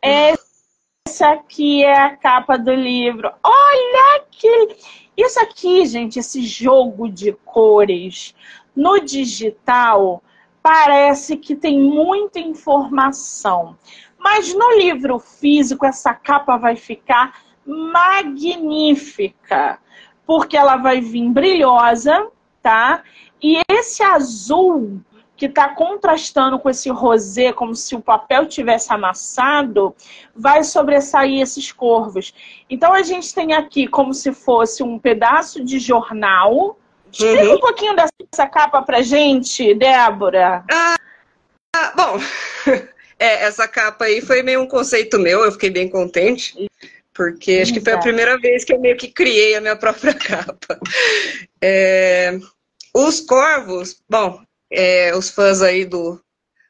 Essa 0.01 1.33
aqui 1.33 1.85
é 1.85 2.01
a 2.01 2.17
capa 2.17 2.57
do 2.57 2.73
livro. 2.73 3.31
Olha 3.43 4.25
que 4.31 4.75
isso 5.15 5.39
aqui, 5.39 5.85
gente, 5.85 6.19
esse 6.19 6.43
jogo 6.43 7.11
de 7.11 7.33
cores 7.45 8.35
no 8.75 8.99
digital 8.99 10.23
parece 10.63 11.37
que 11.37 11.55
tem 11.55 11.79
muita 11.79 12.41
informação. 12.41 13.77
Mas 14.19 14.55
no 14.55 14.79
livro 14.79 15.19
físico, 15.19 15.85
essa 15.85 16.15
capa 16.15 16.57
vai 16.57 16.75
ficar 16.75 17.43
magnífica 17.67 19.79
porque 20.33 20.57
ela 20.57 20.79
vai 20.79 20.99
vir 20.99 21.29
brilhosa, 21.29 22.27
tá? 22.63 23.03
E 23.43 23.61
esse 23.69 24.03
azul 24.03 24.99
que 25.37 25.45
está 25.45 25.69
contrastando 25.69 26.59
com 26.59 26.71
esse 26.71 26.89
rosé, 26.89 27.53
como 27.53 27.75
se 27.75 27.95
o 27.95 28.01
papel 28.01 28.47
tivesse 28.47 28.91
amassado, 28.91 29.95
vai 30.35 30.65
sobressair 30.65 31.43
esses 31.43 31.71
corvos. 31.71 32.33
Então 32.71 32.95
a 32.95 33.03
gente 33.03 33.35
tem 33.35 33.53
aqui 33.53 33.87
como 33.87 34.15
se 34.15 34.33
fosse 34.33 34.83
um 34.83 34.99
pedaço 34.99 35.63
de 35.63 35.79
jornal. 35.79 36.79
Explica 37.13 37.49
uhum. 37.51 37.55
um 37.57 37.61
pouquinho 37.61 37.95
dessa 37.95 38.47
capa 38.47 38.81
pra 38.81 39.03
gente, 39.03 39.75
Débora. 39.75 40.65
Ah, 40.73 40.97
ah 41.77 41.93
bom, 41.95 42.19
é, 43.21 43.45
essa 43.45 43.69
capa 43.69 44.07
aí 44.07 44.23
foi 44.23 44.43
meio 44.43 44.63
um 44.63 44.67
conceito 44.67 45.19
meu, 45.19 45.45
eu 45.45 45.53
fiquei 45.53 45.69
bem 45.69 45.91
contente. 45.91 46.71
Porque 47.15 47.61
acho 47.63 47.75
que 47.75 47.81
foi 47.81 47.93
a 47.93 47.99
primeira 47.99 48.39
vez 48.39 48.65
que 48.65 48.73
eu 48.73 48.81
meio 48.81 48.97
que 48.97 49.09
criei 49.09 49.55
a 49.55 49.61
minha 49.61 49.77
própria 49.77 50.15
capa. 50.15 50.79
É, 51.61 52.39
os 52.95 53.21
corvos, 53.21 54.03
bom, 54.09 54.41
é, 54.71 55.15
os 55.15 55.31
fãs 55.31 55.61
aí 55.61 55.85
do, 55.85 56.21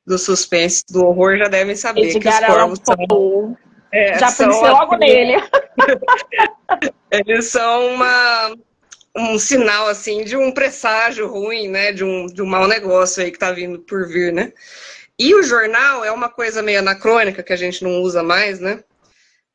do 0.07 0.19
suspense, 0.19 0.85
do 0.91 1.05
horror 1.07 1.39
já 1.39 1.49
devem 1.49 1.77
saber 1.77 2.09
Edgar 2.09 2.39
que 2.41 2.45
os 2.45 2.55
corvos 2.55 2.79
são... 2.85 3.57
É, 3.93 4.19
já 4.19 4.27
pensei 4.29 4.47
logo 4.47 4.95
assim, 4.95 5.05
nele. 5.05 5.43
eles 7.11 7.45
são 7.47 7.89
uma, 7.89 8.57
um 9.15 9.39
sinal, 9.39 9.87
assim, 9.87 10.25
de 10.25 10.35
um 10.35 10.51
presságio 10.51 11.29
ruim, 11.29 11.69
né? 11.69 11.93
De 11.93 12.03
um, 12.03 12.27
de 12.27 12.41
um 12.41 12.47
mau 12.47 12.67
negócio 12.67 13.23
aí 13.23 13.31
que 13.31 13.39
tá 13.39 13.53
vindo 13.53 13.79
por 13.81 14.09
vir, 14.09 14.33
né? 14.33 14.53
E 15.19 15.35
o 15.35 15.43
jornal 15.43 16.03
é 16.05 16.11
uma 16.11 16.31
coisa 16.31 16.63
meio 16.63 16.79
anacrônica 16.79 17.43
que 17.43 17.53
a 17.53 17.57
gente 17.57 17.85
não 17.85 18.01
usa 18.01 18.23
mais, 18.23 18.61
né? 18.61 18.83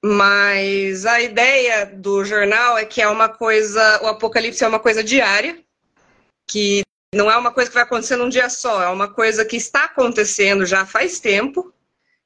Mas 0.08 1.06
a 1.06 1.20
ideia 1.20 1.86
do 1.86 2.24
jornal 2.24 2.78
é 2.78 2.86
que 2.86 3.02
é 3.02 3.10
uma 3.10 3.28
coisa, 3.28 4.00
o 4.04 4.08
apocalipse 4.08 4.64
é 4.64 4.68
uma 4.68 4.80
coisa 4.80 5.04
diária, 5.04 5.60
que 6.48 6.82
não 7.14 7.30
é 7.30 7.36
uma 7.36 7.52
coisa 7.52 7.70
que 7.70 7.74
vai 7.74 7.84
acontecer 7.84 8.16
num 8.16 8.30
dia 8.30 8.50
só, 8.50 8.82
é 8.82 8.88
uma 8.88 9.10
coisa 9.10 9.44
que 9.44 9.58
está 9.58 9.84
acontecendo 9.84 10.66
já 10.66 10.86
faz 10.86 11.20
tempo 11.20 11.74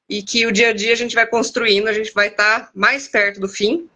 e 0.08 0.22
que 0.22 0.46
o 0.46 0.52
dia 0.52 0.68
a 0.68 0.72
dia 0.72 0.92
a 0.92 0.96
gente 0.96 1.16
vai 1.16 1.26
construindo, 1.26 1.88
a 1.88 1.92
gente 1.92 2.12
vai 2.12 2.28
estar 2.28 2.70
mais 2.72 3.08
perto 3.08 3.40
do 3.40 3.48
fim. 3.48 3.88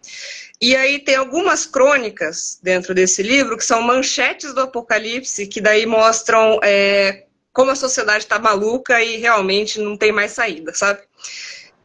E 0.59 0.75
aí 0.75 0.99
tem 0.99 1.15
algumas 1.15 1.65
crônicas 1.65 2.59
dentro 2.61 2.93
desse 2.93 3.23
livro 3.23 3.55
que 3.55 3.63
são 3.63 3.81
manchetes 3.81 4.53
do 4.53 4.61
apocalipse, 4.61 5.47
que 5.47 5.61
daí 5.61 5.85
mostram 5.85 6.59
é, 6.61 7.25
como 7.53 7.71
a 7.71 7.75
sociedade 7.75 8.25
está 8.25 8.37
maluca 8.37 9.01
e 9.01 9.15
realmente 9.15 9.79
não 9.79 9.95
tem 9.95 10.11
mais 10.11 10.31
saída, 10.31 10.73
sabe? 10.73 11.06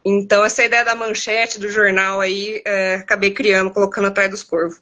Então, 0.05 0.43
essa 0.43 0.63
ideia 0.63 0.83
da 0.83 0.95
manchete 0.95 1.59
do 1.59 1.69
jornal 1.69 2.19
aí, 2.19 2.61
é, 2.65 2.95
acabei 2.95 3.31
criando, 3.31 3.71
colocando 3.71 4.07
atrás 4.07 4.29
dos 4.29 4.43
corvos. 4.43 4.81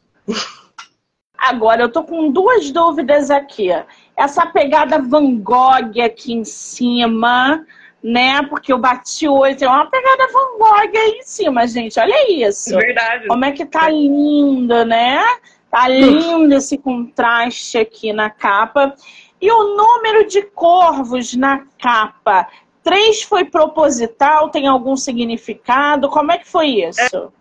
Agora, 1.38 1.82
eu 1.82 1.90
tô 1.90 2.04
com 2.04 2.32
duas 2.32 2.72
dúvidas 2.72 3.32
aqui. 3.32 3.70
Essa 4.16 4.46
pegada 4.46 5.00
Van 5.00 5.36
Gogh 5.38 6.00
aqui 6.04 6.34
em 6.34 6.44
cima, 6.44 7.66
né? 8.04 8.44
Porque 8.44 8.72
eu 8.72 8.78
bati 8.78 9.28
olho, 9.28 9.58
tem 9.58 9.68
uma 9.68 9.90
pegada 9.90 10.28
Van 10.32 10.58
Gogh 10.58 10.98
aí 10.98 11.20
em 11.20 11.24
cima, 11.24 11.68
gente. 11.68 12.00
Olha 12.00 12.32
isso. 12.32 12.76
Verdade. 12.76 13.28
Como 13.28 13.44
é 13.44 13.52
que 13.52 13.66
tá 13.66 13.90
lindo, 13.90 14.86
né? 14.86 15.24
Tá 15.72 15.88
lindo 15.88 16.54
esse 16.54 16.78
contraste 16.78 17.78
aqui 17.78 18.14
na 18.14 18.30
capa. 18.30 18.94
E 19.42 19.52
o 19.52 19.76
número 19.76 20.28
de 20.28 20.44
corvos 20.44 21.34
na 21.34 21.66
capa 21.80 22.48
Três 22.84 23.22
foi 23.22 23.46
proposital, 23.46 24.50
tem 24.50 24.68
algum 24.68 24.96
significado? 24.96 26.10
Como 26.10 26.32
é 26.32 26.38
que 26.38 26.48
foi 26.48 26.84
isso? 26.84 27.32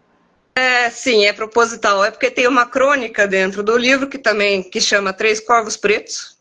É, 0.55 0.87
é, 0.87 0.91
sim, 0.91 1.25
é 1.25 1.33
proposital. 1.33 2.05
É 2.05 2.11
porque 2.11 2.31
tem 2.31 2.47
uma 2.47 2.67
crônica 2.67 3.27
dentro 3.27 3.63
do 3.63 3.77
livro 3.77 4.09
que 4.09 4.19
também 4.19 4.63
que 4.63 4.81
chama 4.81 5.13
Três 5.13 5.41
Corvos 5.41 5.77
Pretos. 5.77 6.39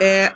É, 0.00 0.34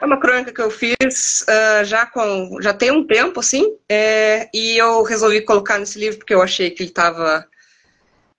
é 0.00 0.04
uma 0.04 0.18
crônica 0.18 0.52
que 0.52 0.60
eu 0.60 0.70
fiz 0.70 1.42
uh, 1.42 1.84
já 1.84 2.06
com 2.06 2.58
já 2.60 2.72
tem 2.72 2.90
um 2.90 3.06
tempo, 3.06 3.40
assim, 3.40 3.76
é, 3.88 4.48
e 4.52 4.76
eu 4.76 5.02
resolvi 5.02 5.40
colocar 5.42 5.78
nesse 5.78 5.98
livro 5.98 6.18
porque 6.18 6.34
eu 6.34 6.42
achei 6.42 6.70
que 6.70 6.82
ele 6.82 6.90
estava 6.90 7.46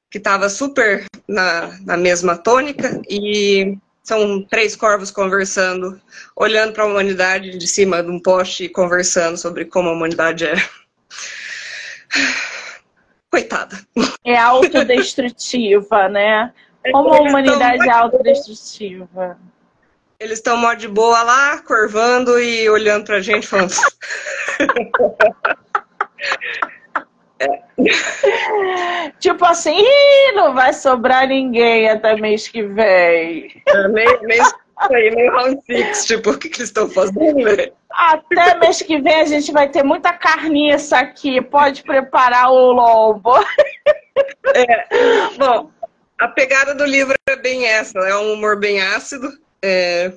que 0.09 0.17
estava 0.17 0.49
super 0.49 1.05
na, 1.27 1.77
na 1.81 1.97
mesma 1.97 2.37
tônica 2.37 3.01
e 3.09 3.77
são 4.07 4.41
três 4.41 4.73
corvos 4.73 5.11
conversando, 5.11 5.99
olhando 6.33 6.71
para 6.71 6.83
a 6.83 6.87
humanidade 6.87 7.57
de 7.57 7.67
cima 7.67 8.01
de 8.01 8.09
um 8.09 8.21
poste 8.21 8.63
e 8.63 8.69
conversando 8.69 9.37
sobre 9.37 9.65
como 9.65 9.89
a 9.89 9.91
humanidade 9.91 10.45
é. 10.45 10.55
Coitada. 13.29 13.77
É 14.23 14.37
autodestrutiva, 14.37 16.07
né? 16.07 16.53
Como 16.89 17.13
a 17.13 17.19
humanidade 17.19 17.85
é 17.85 17.91
autodestrutiva. 17.91 19.37
Eles 20.17 20.39
estão 20.39 20.55
mó 20.55 20.73
de 20.73 20.87
boa 20.87 21.21
lá, 21.23 21.57
corvando 21.59 22.39
e 22.39 22.69
olhando 22.69 23.05
pra 23.05 23.19
gente, 23.19 23.45
falando. 23.45 23.73
tipo 29.19 29.45
assim, 29.45 29.83
não 30.33 30.53
vai 30.53 30.73
sobrar 30.73 31.27
ninguém 31.27 31.89
até 31.89 32.15
mês 32.15 32.47
que 32.47 32.63
vem. 32.63 33.61
É, 33.67 33.87
meio, 33.87 34.21
meio, 34.23 34.43
meio 35.15 35.31
round 35.31 35.61
six, 35.65 36.05
tipo, 36.05 36.31
o 36.31 36.37
que, 36.37 36.49
que 36.49 36.57
eles 36.59 36.69
estão 36.69 36.89
fazendo, 36.89 37.35
né? 37.35 37.71
Até 37.91 38.57
mês 38.59 38.81
que 38.81 38.99
vem 38.99 39.21
a 39.21 39.25
gente 39.25 39.51
vai 39.51 39.69
ter 39.69 39.83
muita 39.83 40.13
carniça 40.13 40.97
aqui. 40.97 41.41
Pode 41.41 41.83
preparar 41.83 42.51
o 42.51 42.71
lombo. 42.71 43.33
É, 44.53 45.35
bom, 45.37 45.71
a 46.19 46.27
pegada 46.27 46.73
do 46.73 46.85
livro 46.85 47.15
é 47.29 47.35
bem 47.35 47.65
essa, 47.65 47.99
é 47.99 48.15
um 48.17 48.33
humor 48.33 48.59
bem 48.59 48.81
ácido. 48.81 49.29
É, 49.61 50.11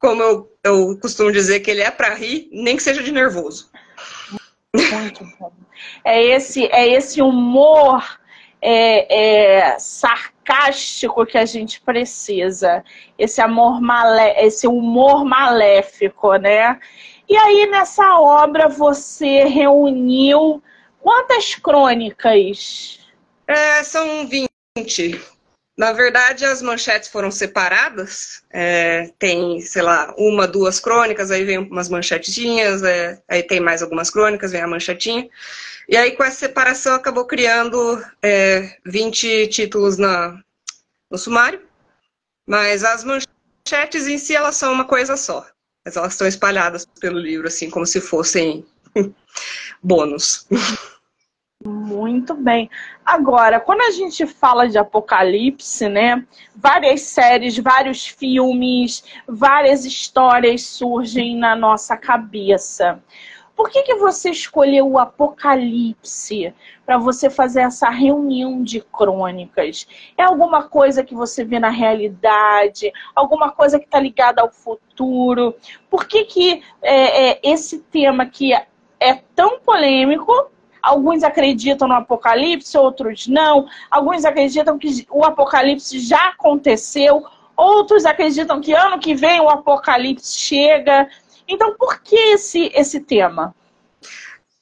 como 0.00 0.22
eu, 0.22 0.52
eu 0.64 0.98
costumo 0.98 1.32
dizer 1.32 1.60
que 1.60 1.70
ele 1.70 1.82
é 1.82 1.90
para 1.90 2.14
rir, 2.14 2.48
nem 2.52 2.76
que 2.76 2.82
seja 2.82 3.02
de 3.02 3.12
nervoso. 3.12 3.70
Muito 4.74 5.24
bom. 5.38 5.52
É 6.04 6.22
esse, 6.22 6.66
é 6.66 6.88
esse 6.88 7.20
humor 7.22 8.02
é, 8.60 9.70
é, 9.70 9.78
sarcástico 9.78 11.26
que 11.26 11.38
a 11.38 11.44
gente 11.44 11.80
precisa. 11.80 12.84
Esse 13.18 13.40
amor 13.40 13.80
malé, 13.80 14.44
esse 14.44 14.66
humor 14.66 15.24
maléfico, 15.24 16.34
né? 16.36 16.78
E 17.28 17.36
aí, 17.36 17.66
nessa 17.66 18.20
obra, 18.20 18.68
você 18.68 19.44
reuniu 19.44 20.62
quantas 21.00 21.54
crônicas? 21.54 23.00
É, 23.46 23.82
são 23.82 24.26
20. 24.26 25.35
Na 25.76 25.92
verdade, 25.92 26.44
as 26.46 26.62
manchetes 26.62 27.10
foram 27.10 27.30
separadas. 27.30 28.42
É, 28.50 29.10
tem, 29.18 29.60
sei 29.60 29.82
lá, 29.82 30.14
uma, 30.16 30.46
duas 30.46 30.80
crônicas, 30.80 31.30
aí 31.30 31.44
vem 31.44 31.58
umas 31.58 31.90
manchetinhas, 31.90 32.82
é, 32.82 33.20
aí 33.28 33.42
tem 33.42 33.60
mais 33.60 33.82
algumas 33.82 34.08
crônicas, 34.08 34.52
vem 34.52 34.62
a 34.62 34.66
manchetinha. 34.66 35.28
E 35.86 35.96
aí, 35.96 36.12
com 36.12 36.24
essa 36.24 36.38
separação, 36.38 36.94
acabou 36.94 37.26
criando 37.26 38.02
é, 38.22 38.78
20 38.86 39.48
títulos 39.48 39.98
na, 39.98 40.40
no 41.10 41.18
sumário. 41.18 41.60
Mas 42.46 42.82
as 42.82 43.04
manchetes 43.04 44.06
em 44.06 44.16
si, 44.16 44.34
elas 44.34 44.56
são 44.56 44.72
uma 44.72 44.86
coisa 44.86 45.16
só. 45.16 45.46
Mas 45.84 45.96
elas 45.96 46.12
estão 46.12 46.26
espalhadas 46.26 46.86
pelo 47.00 47.18
livro, 47.18 47.48
assim, 47.48 47.68
como 47.68 47.86
se 47.86 48.00
fossem 48.00 48.66
bônus. 49.82 50.46
Muito 51.64 52.34
bem. 52.34 52.68
Agora, 53.04 53.58
quando 53.58 53.80
a 53.80 53.90
gente 53.90 54.26
fala 54.26 54.68
de 54.68 54.76
apocalipse, 54.76 55.88
né? 55.88 56.22
Várias 56.54 57.00
séries, 57.02 57.56
vários 57.58 58.06
filmes, 58.06 59.02
várias 59.26 59.84
histórias 59.86 60.62
surgem 60.62 61.34
na 61.36 61.56
nossa 61.56 61.96
cabeça. 61.96 63.02
Por 63.56 63.70
que, 63.70 63.82
que 63.84 63.94
você 63.94 64.28
escolheu 64.28 64.86
o 64.86 64.98
Apocalipse 64.98 66.52
para 66.84 66.98
você 66.98 67.30
fazer 67.30 67.62
essa 67.62 67.88
reunião 67.88 68.62
de 68.62 68.82
crônicas? 68.82 69.88
É 70.14 70.24
alguma 70.24 70.64
coisa 70.64 71.02
que 71.02 71.14
você 71.14 71.42
vê 71.42 71.58
na 71.58 71.70
realidade? 71.70 72.92
Alguma 73.14 73.50
coisa 73.50 73.78
que 73.78 73.86
está 73.86 73.98
ligada 73.98 74.42
ao 74.42 74.52
futuro? 74.52 75.54
Por 75.88 76.04
que, 76.06 76.24
que 76.24 76.62
é, 76.82 77.30
é, 77.30 77.40
esse 77.42 77.78
tema 77.78 78.26
que 78.26 78.52
é 78.52 79.14
tão 79.34 79.58
polêmico 79.60 80.50
Alguns 80.86 81.24
acreditam 81.24 81.88
no 81.88 81.94
apocalipse, 81.94 82.78
outros 82.78 83.26
não. 83.26 83.66
Alguns 83.90 84.24
acreditam 84.24 84.78
que 84.78 85.04
o 85.10 85.24
apocalipse 85.24 85.98
já 85.98 86.28
aconteceu, 86.28 87.26
outros 87.56 88.04
acreditam 88.04 88.60
que 88.60 88.72
ano 88.72 89.00
que 89.00 89.12
vem 89.12 89.40
o 89.40 89.48
apocalipse 89.48 90.38
chega. 90.38 91.08
Então, 91.48 91.76
por 91.76 92.00
que 92.02 92.14
esse, 92.14 92.70
esse 92.72 93.00
tema? 93.00 93.52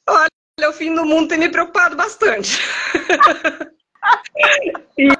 Olha, 0.08 0.70
o 0.70 0.72
fim 0.72 0.94
do 0.94 1.04
mundo 1.04 1.28
tem 1.28 1.36
me 1.36 1.50
preocupado 1.50 1.94
bastante. 1.94 2.58
e, 4.96 5.12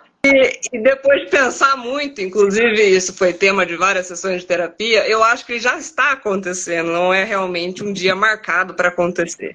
e, 0.73 0.79
depois 0.79 1.27
de 1.27 1.31
pensar 1.31 1.77
muito, 1.77 2.23
inclusive 2.23 2.83
isso 2.83 3.13
foi 3.13 3.35
tema 3.35 3.67
de 3.67 3.77
várias 3.77 4.07
sessões 4.07 4.41
de 4.41 4.47
terapia, 4.47 5.07
eu 5.07 5.23
acho 5.23 5.45
que 5.45 5.61
já 5.61 5.77
está 5.77 6.13
acontecendo, 6.13 6.93
não 6.93 7.13
é 7.13 7.25
realmente 7.25 7.85
um 7.85 7.93
dia 7.93 8.17
marcado 8.17 8.73
para 8.73 8.89
acontecer. 8.89 9.55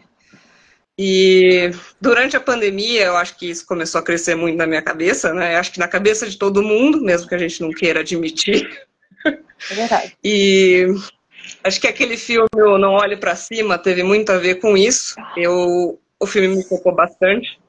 E 1.01 1.71
durante 2.01 2.35
a 2.35 2.41
pandemia, 2.41 3.05
eu 3.05 3.15
acho 3.15 3.37
que 3.37 3.49
isso 3.49 3.65
começou 3.65 3.99
a 3.99 4.03
crescer 4.03 4.35
muito 4.35 4.57
na 4.57 4.67
minha 4.67 4.81
cabeça, 4.81 5.33
né? 5.33 5.55
Eu 5.55 5.59
acho 5.59 5.71
que 5.71 5.79
na 5.79 5.87
cabeça 5.87 6.29
de 6.29 6.37
todo 6.37 6.61
mundo, 6.61 7.01
mesmo 7.01 7.29
que 7.29 7.35
a 7.35 7.37
gente 7.37 7.61
não 7.61 7.71
queira 7.71 8.01
admitir. 8.01 8.69
É 9.25 9.75
verdade. 9.75 10.17
E 10.23 10.87
Acho 11.63 11.79
que 11.81 11.87
aquele 11.87 12.17
filme 12.17 12.47
o 12.55 12.77
Não 12.77 12.93
Olhe 12.93 13.17
para 13.17 13.35
Cima 13.35 13.77
teve 13.77 14.03
muito 14.03 14.31
a 14.31 14.37
ver 14.37 14.55
com 14.55 14.77
isso. 14.77 15.15
Eu, 15.35 15.99
o 16.19 16.25
filme 16.25 16.47
me 16.47 16.63
tocou 16.63 16.93
bastante. 16.93 17.59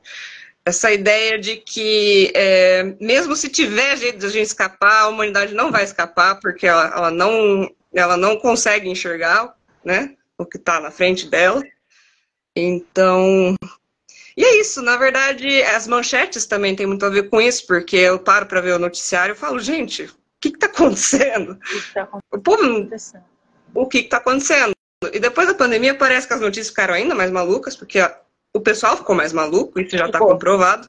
Essa 0.64 0.92
ideia 0.92 1.38
de 1.38 1.56
que, 1.56 2.30
é, 2.34 2.94
mesmo 3.00 3.34
se 3.34 3.48
tiver 3.48 3.96
jeito 3.96 4.18
de 4.18 4.26
a 4.26 4.30
gente 4.30 4.46
escapar, 4.46 5.02
a 5.02 5.08
humanidade 5.08 5.54
não 5.54 5.70
vai 5.70 5.84
escapar, 5.84 6.38
porque 6.38 6.66
ela, 6.66 6.92
ela 6.94 7.10
não, 7.10 7.70
ela 7.94 8.16
não 8.16 8.36
consegue 8.36 8.88
enxergar 8.88 9.54
né, 9.84 10.14
o 10.36 10.44
que 10.44 10.58
está 10.58 10.78
na 10.78 10.90
frente 10.90 11.28
dela. 11.28 11.62
Então, 12.56 13.54
e 14.36 14.44
é 14.44 14.60
isso, 14.60 14.80
na 14.80 14.96
verdade, 14.96 15.62
as 15.62 15.86
manchetes 15.86 16.46
também 16.46 16.74
têm 16.74 16.86
muito 16.86 17.04
a 17.04 17.10
ver 17.10 17.28
com 17.28 17.40
isso, 17.40 17.66
porque 17.66 17.96
eu 17.96 18.18
paro 18.18 18.46
para 18.46 18.60
ver 18.60 18.74
o 18.74 18.78
noticiário 18.78 19.34
e 19.34 19.38
falo, 19.38 19.58
gente, 19.58 20.04
o 20.04 20.10
que 20.40 20.48
está 20.48 20.66
acontecendo? 20.66 21.52
O, 21.52 21.58
que 21.58 21.92
tá 21.92 22.02
acontecendo? 22.02 22.20
o 22.32 22.38
povo 22.38 22.88
o 23.74 23.86
que 23.86 23.98
está 23.98 24.16
acontecendo. 24.16 24.72
E 25.12 25.18
depois 25.18 25.46
da 25.46 25.54
pandemia 25.54 25.94
parece 25.94 26.26
que 26.26 26.34
as 26.34 26.40
notícias 26.40 26.68
ficaram 26.68 26.94
ainda 26.94 27.14
mais 27.14 27.30
malucas, 27.30 27.76
porque 27.76 27.98
o 28.54 28.60
pessoal 28.60 28.96
ficou 28.96 29.14
mais 29.14 29.32
maluco, 29.32 29.80
isso 29.80 29.96
já 29.96 30.06
está 30.06 30.18
comprovado. 30.18 30.88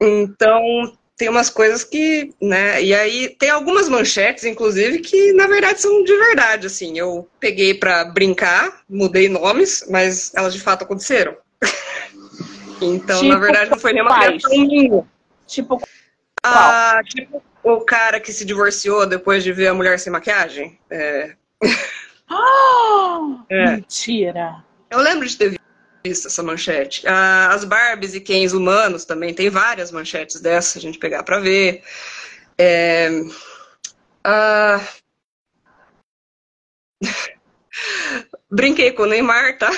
Então, 0.00 0.96
tem 1.20 1.28
umas 1.28 1.50
coisas 1.50 1.84
que, 1.84 2.32
né, 2.40 2.82
e 2.82 2.94
aí 2.94 3.28
tem 3.38 3.50
algumas 3.50 3.90
manchetes, 3.90 4.44
inclusive, 4.44 5.00
que 5.00 5.34
na 5.34 5.46
verdade 5.46 5.78
são 5.78 6.02
de 6.02 6.16
verdade, 6.16 6.66
assim, 6.66 6.98
eu 6.98 7.28
peguei 7.38 7.74
para 7.74 8.06
brincar, 8.06 8.80
mudei 8.88 9.28
nomes, 9.28 9.86
mas 9.90 10.32
elas 10.34 10.54
de 10.54 10.60
fato 10.62 10.84
aconteceram. 10.84 11.36
então, 12.80 13.20
tipo, 13.20 13.32
na 13.34 13.38
verdade, 13.38 13.70
não 13.70 13.78
foi 13.78 13.92
nenhuma 13.92 14.18
criação 14.18 14.50
minha. 14.50 15.04
Tipo, 15.46 15.82
ah, 16.42 17.02
tipo 17.04 17.42
o 17.62 17.80
cara 17.82 18.18
que 18.18 18.32
se 18.32 18.46
divorciou 18.46 19.06
depois 19.06 19.44
de 19.44 19.52
ver 19.52 19.66
a 19.66 19.74
mulher 19.74 19.98
sem 19.98 20.10
maquiagem. 20.10 20.78
É, 20.88 21.34
Oh, 22.30 23.40
é. 23.50 23.72
Mentira! 23.72 24.64
Eu 24.88 25.00
lembro 25.00 25.28
de 25.28 25.36
ter 25.36 25.59
visto 26.04 26.28
essa 26.28 26.42
manchete. 26.42 27.06
Ah, 27.06 27.50
as 27.52 27.64
Barbies 27.64 28.14
e 28.14 28.20
Kens 28.20 28.52
humanos 28.52 29.04
também 29.04 29.34
tem 29.34 29.50
várias 29.50 29.90
manchetes 29.90 30.40
dessas, 30.40 30.76
a 30.76 30.80
gente 30.80 30.98
pegar 30.98 31.22
para 31.22 31.40
ver. 31.40 31.82
É, 32.58 33.10
ah, 34.24 34.80
Brinquei 38.50 38.92
com 38.92 39.04
o 39.04 39.06
Neymar, 39.06 39.58
tá? 39.58 39.70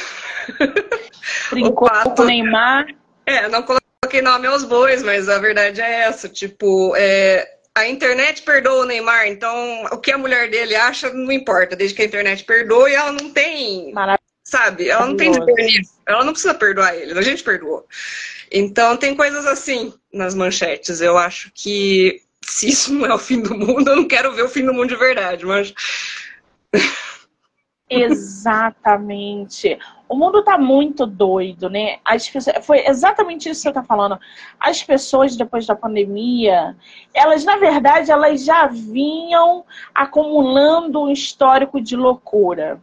Brincou 1.50 1.88
o 1.88 2.10
com 2.14 2.22
o 2.22 2.24
Neymar? 2.24 2.86
É, 3.26 3.48
não 3.48 3.62
coloquei 3.62 4.22
nome 4.22 4.46
aos 4.46 4.64
bois, 4.64 5.02
mas 5.02 5.28
a 5.28 5.38
verdade 5.38 5.80
é 5.80 6.00
essa. 6.02 6.28
Tipo, 6.28 6.94
é, 6.96 7.48
a 7.74 7.86
internet 7.86 8.42
perdoa 8.42 8.82
o 8.82 8.86
Neymar, 8.86 9.28
então 9.28 9.84
o 9.92 9.98
que 9.98 10.10
a 10.10 10.18
mulher 10.18 10.50
dele 10.50 10.74
acha 10.74 11.12
não 11.12 11.30
importa, 11.30 11.76
desde 11.76 11.94
que 11.94 12.02
a 12.02 12.06
internet 12.06 12.44
perdoa 12.44 12.90
e 12.90 12.94
ela 12.94 13.12
não 13.12 13.30
tem. 13.30 13.92
Sabe? 14.52 14.90
Ela 14.90 15.06
não 15.06 15.16
tem 15.16 15.30
nisso. 15.30 15.94
Ela 16.06 16.24
não 16.26 16.32
precisa 16.34 16.52
perdoar 16.52 16.94
ele, 16.94 17.18
a 17.18 17.22
gente 17.22 17.42
perdoou. 17.42 17.86
Então 18.50 18.98
tem 18.98 19.16
coisas 19.16 19.46
assim 19.46 19.94
nas 20.12 20.34
manchetes. 20.34 21.00
Eu 21.00 21.16
acho 21.16 21.50
que 21.54 22.20
se 22.44 22.68
isso 22.68 22.92
não 22.92 23.06
é 23.06 23.14
o 23.14 23.18
fim 23.18 23.40
do 23.40 23.54
mundo, 23.54 23.88
eu 23.88 23.96
não 23.96 24.06
quero 24.06 24.30
ver 24.34 24.42
o 24.42 24.50
fim 24.50 24.66
do 24.66 24.74
mundo 24.74 24.90
de 24.90 24.96
verdade, 24.96 25.46
mas. 25.46 25.72
Exatamente. 27.88 29.78
O 30.06 30.14
mundo 30.14 30.40
está 30.40 30.58
muito 30.58 31.06
doido, 31.06 31.70
né? 31.70 32.00
As 32.04 32.28
pessoas, 32.28 32.66
foi 32.66 32.86
exatamente 32.86 33.48
isso 33.48 33.60
que 33.60 33.62
você 33.62 33.68
está 33.70 33.82
falando. 33.82 34.20
As 34.60 34.82
pessoas, 34.82 35.34
depois 35.34 35.66
da 35.66 35.74
pandemia, 35.74 36.76
elas, 37.14 37.42
na 37.42 37.56
verdade, 37.56 38.10
elas 38.10 38.44
já 38.44 38.66
vinham 38.66 39.64
acumulando 39.94 41.04
um 41.04 41.10
histórico 41.10 41.80
de 41.80 41.96
loucura. 41.96 42.78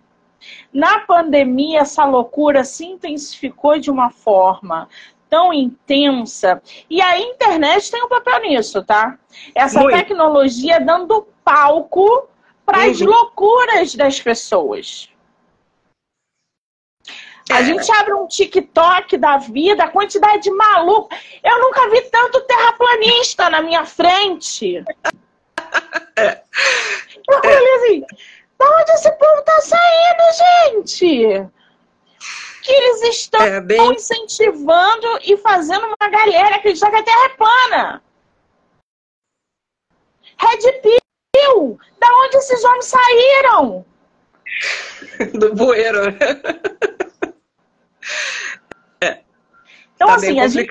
Na 0.74 1.00
pandemia, 1.00 1.82
essa 1.82 2.06
loucura 2.06 2.64
se 2.64 2.86
intensificou 2.86 3.80
de 3.80 3.92
uma 3.92 4.10
forma 4.10 4.88
tão 5.30 5.54
intensa. 5.54 6.62
E 6.90 7.02
a 7.02 7.20
internet 7.20 7.92
tem 7.92 8.04
um 8.04 8.10
papel 8.10 8.42
nisso, 8.42 8.84
tá? 8.84 9.18
Essa 9.54 9.80
Muito. 9.82 9.96
tecnologia 9.96 10.80
dando 10.80 11.28
palco 11.44 12.28
para 12.66 12.86
as 12.86 13.00
loucuras 13.00 13.96
das 13.96 14.20
pessoas. 14.20 15.10
A 17.52 17.62
é. 17.62 17.64
gente 17.64 17.92
abre 17.92 18.14
um 18.14 18.28
TikTok 18.28 19.18
da 19.18 19.38
vida, 19.38 19.84
a 19.84 19.90
quantidade 19.90 20.44
de 20.44 20.52
maluco. 20.52 21.10
Eu 21.44 21.60
nunca 21.60 21.90
vi 21.90 22.02
tanto 22.02 22.42
terraplanista 22.42 23.50
na 23.50 23.62
minha 23.62 23.86
frente. 23.86 24.84
É. 26.18 26.42
Eu 27.30 27.42
falei 27.42 27.76
assim, 27.76 28.06
da 28.60 28.66
onde 28.66 28.92
esse 28.92 29.10
povo 29.14 29.42
tá 29.44 29.62
saindo, 29.62 30.84
gente? 30.84 31.50
Que 32.62 32.72
eles 32.72 33.02
estão 33.04 33.42
é, 33.42 33.62
bem... 33.62 33.94
incentivando 33.94 35.08
e 35.24 35.38
fazendo 35.38 35.86
uma 35.88 36.10
galera 36.10 36.58
acreditar 36.58 36.90
que 36.92 36.98
a 36.98 37.04
Terra 37.04 37.26
é 37.26 37.30
plana. 37.30 38.04
Red 40.38 40.82
Pill! 40.82 41.80
Da 42.00 42.08
onde 42.26 42.38
esses 42.38 42.64
homens 42.66 42.86
saíram? 42.86 43.86
Do 45.40 45.56
bueiro. 45.56 46.16
Então, 49.96 50.08
tá 50.08 50.16
assim, 50.16 50.40
a 50.40 50.48
gente, 50.48 50.70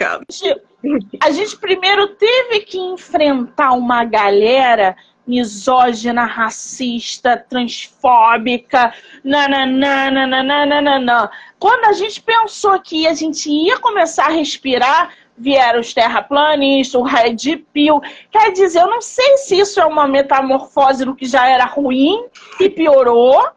a 1.21 1.31
gente 1.31 1.57
primeiro 1.59 2.17
teve 2.17 2.61
que 2.61 2.79
enfrentar 2.79 3.73
uma 3.73 4.03
galera 4.03 4.97
misógina, 5.29 6.25
racista, 6.25 7.37
transfóbica, 7.37 8.95
nananana, 9.23 11.31
Quando 11.59 11.85
a 11.85 11.93
gente 11.93 12.23
pensou 12.23 12.81
que 12.81 13.07
a 13.07 13.13
gente 13.13 13.51
ia 13.51 13.79
começar 13.79 14.27
a 14.27 14.31
respirar, 14.31 15.15
vieram 15.37 15.81
os 15.81 15.93
terraplanistas, 15.93 17.01
o 17.01 17.05
Red 17.05 17.59
Pill. 17.73 18.01
Quer 18.31 18.53
dizer, 18.53 18.81
eu 18.81 18.89
não 18.89 19.03
sei 19.03 19.37
se 19.37 19.59
isso 19.59 19.79
é 19.79 19.85
uma 19.85 20.09
metamorfose 20.09 21.05
do 21.05 21.15
que 21.15 21.27
já 21.27 21.47
era 21.47 21.67
ruim 21.67 22.27
e 22.59 22.71
piorou, 22.71 23.51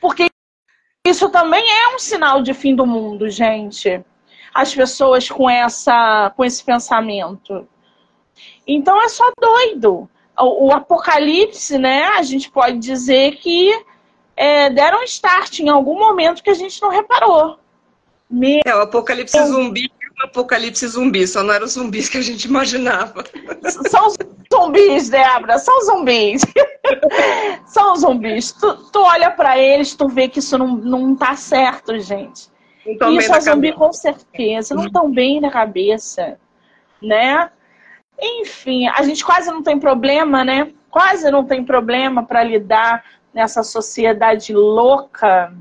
porque 0.00 0.28
isso 1.04 1.28
também 1.30 1.64
é 1.68 1.94
um 1.94 1.98
sinal 1.98 2.42
de 2.42 2.54
fim 2.54 2.76
do 2.76 2.86
mundo, 2.86 3.28
gente. 3.28 4.04
As 4.54 4.72
pessoas 4.72 5.28
com, 5.28 5.50
essa, 5.50 6.32
com 6.36 6.44
esse 6.44 6.62
pensamento. 6.62 7.66
Então 8.66 9.02
é 9.02 9.08
só 9.08 9.30
doido. 9.40 10.08
O, 10.38 10.72
apocalipse, 10.72 11.76
né? 11.78 12.04
A 12.16 12.22
gente 12.22 12.50
pode 12.50 12.78
dizer 12.78 13.36
que 13.36 13.70
é, 14.36 14.70
deram 14.70 15.02
start 15.04 15.60
em 15.60 15.68
algum 15.68 15.98
momento 15.98 16.42
que 16.42 16.50
a 16.50 16.54
gente 16.54 16.80
não 16.80 16.90
reparou. 16.90 17.58
Meu... 18.30 18.60
É, 18.64 18.74
o 18.74 18.80
apocalipse 18.80 19.38
zumbi 19.46 19.90
um 20.22 20.26
apocalipse 20.26 20.86
zumbi, 20.86 21.26
só 21.26 21.42
não 21.42 21.52
eram 21.52 21.66
os 21.66 21.72
zumbis 21.72 22.08
que 22.08 22.18
a 22.18 22.22
gente 22.22 22.44
imaginava. 22.44 23.24
São 23.88 24.12
zumbis, 24.52 25.08
Débora, 25.08 25.58
são 25.58 25.80
zumbis. 25.82 26.42
são 27.66 27.96
zumbis. 27.96 28.52
Tu, 28.52 28.74
tu 28.92 29.00
olha 29.00 29.30
para 29.30 29.58
eles, 29.58 29.94
tu 29.94 30.08
vê 30.08 30.28
que 30.28 30.38
isso 30.38 30.56
não, 30.56 30.76
não 30.76 31.16
tá 31.16 31.34
certo, 31.34 31.98
gente. 31.98 32.50
Não 33.00 33.12
isso 33.12 33.34
é 33.34 33.40
zumbi 33.40 33.72
cabeça. 33.72 33.78
com 33.78 33.92
certeza, 33.92 34.74
não 34.74 34.86
estão 34.86 35.10
bem 35.10 35.40
na 35.40 35.50
cabeça, 35.50 36.38
né? 37.00 37.50
Enfim, 38.22 38.86
a 38.86 39.02
gente 39.02 39.24
quase 39.24 39.50
não 39.50 39.62
tem 39.62 39.80
problema, 39.80 40.44
né? 40.44 40.72
Quase 40.88 41.28
não 41.30 41.44
tem 41.44 41.64
problema 41.64 42.24
para 42.24 42.44
lidar 42.44 43.04
nessa 43.34 43.64
sociedade 43.64 44.54
louca. 44.54 45.52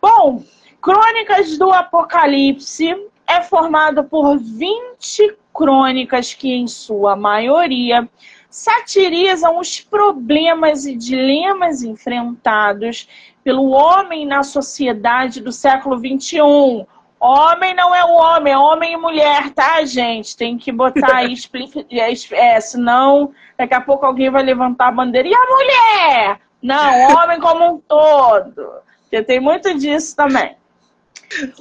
Bom, 0.00 0.42
Crônicas 0.80 1.58
do 1.58 1.70
Apocalipse 1.70 2.94
é 3.26 3.42
formado 3.42 4.04
por 4.04 4.38
20 4.38 5.36
crônicas 5.52 6.32
que, 6.34 6.52
em 6.52 6.66
sua 6.66 7.16
maioria, 7.16 8.08
satirizam 8.50 9.58
os 9.58 9.80
problemas 9.80 10.86
e 10.86 10.94
dilemas 10.94 11.82
enfrentados 11.82 13.08
pelo 13.42 13.70
homem 13.70 14.24
na 14.26 14.42
sociedade 14.42 15.40
do 15.40 15.52
século 15.52 15.98
XXI. 15.98 16.86
Homem 17.24 17.74
não 17.74 17.94
é 17.94 18.04
o 18.04 18.12
homem, 18.12 18.52
é 18.52 18.58
homem 18.58 18.92
e 18.92 18.96
mulher, 18.98 19.48
tá, 19.54 19.82
gente? 19.86 20.36
Tem 20.36 20.58
que 20.58 20.70
botar 20.70 21.16
aí, 21.16 21.34
é, 21.90 22.12
é, 22.32 22.60
senão 22.60 23.32
daqui 23.56 23.72
a 23.72 23.80
pouco 23.80 24.04
alguém 24.04 24.28
vai 24.28 24.42
levantar 24.42 24.88
a 24.88 24.92
bandeira. 24.92 25.26
E 25.26 25.34
a 25.34 25.46
mulher? 25.46 26.40
Não, 26.62 27.16
homem 27.16 27.40
como 27.40 27.76
um 27.76 27.78
todo. 27.78 28.72
Porque 29.04 29.22
tem 29.22 29.40
muito 29.40 29.72
disso 29.78 30.14
também. 30.14 30.54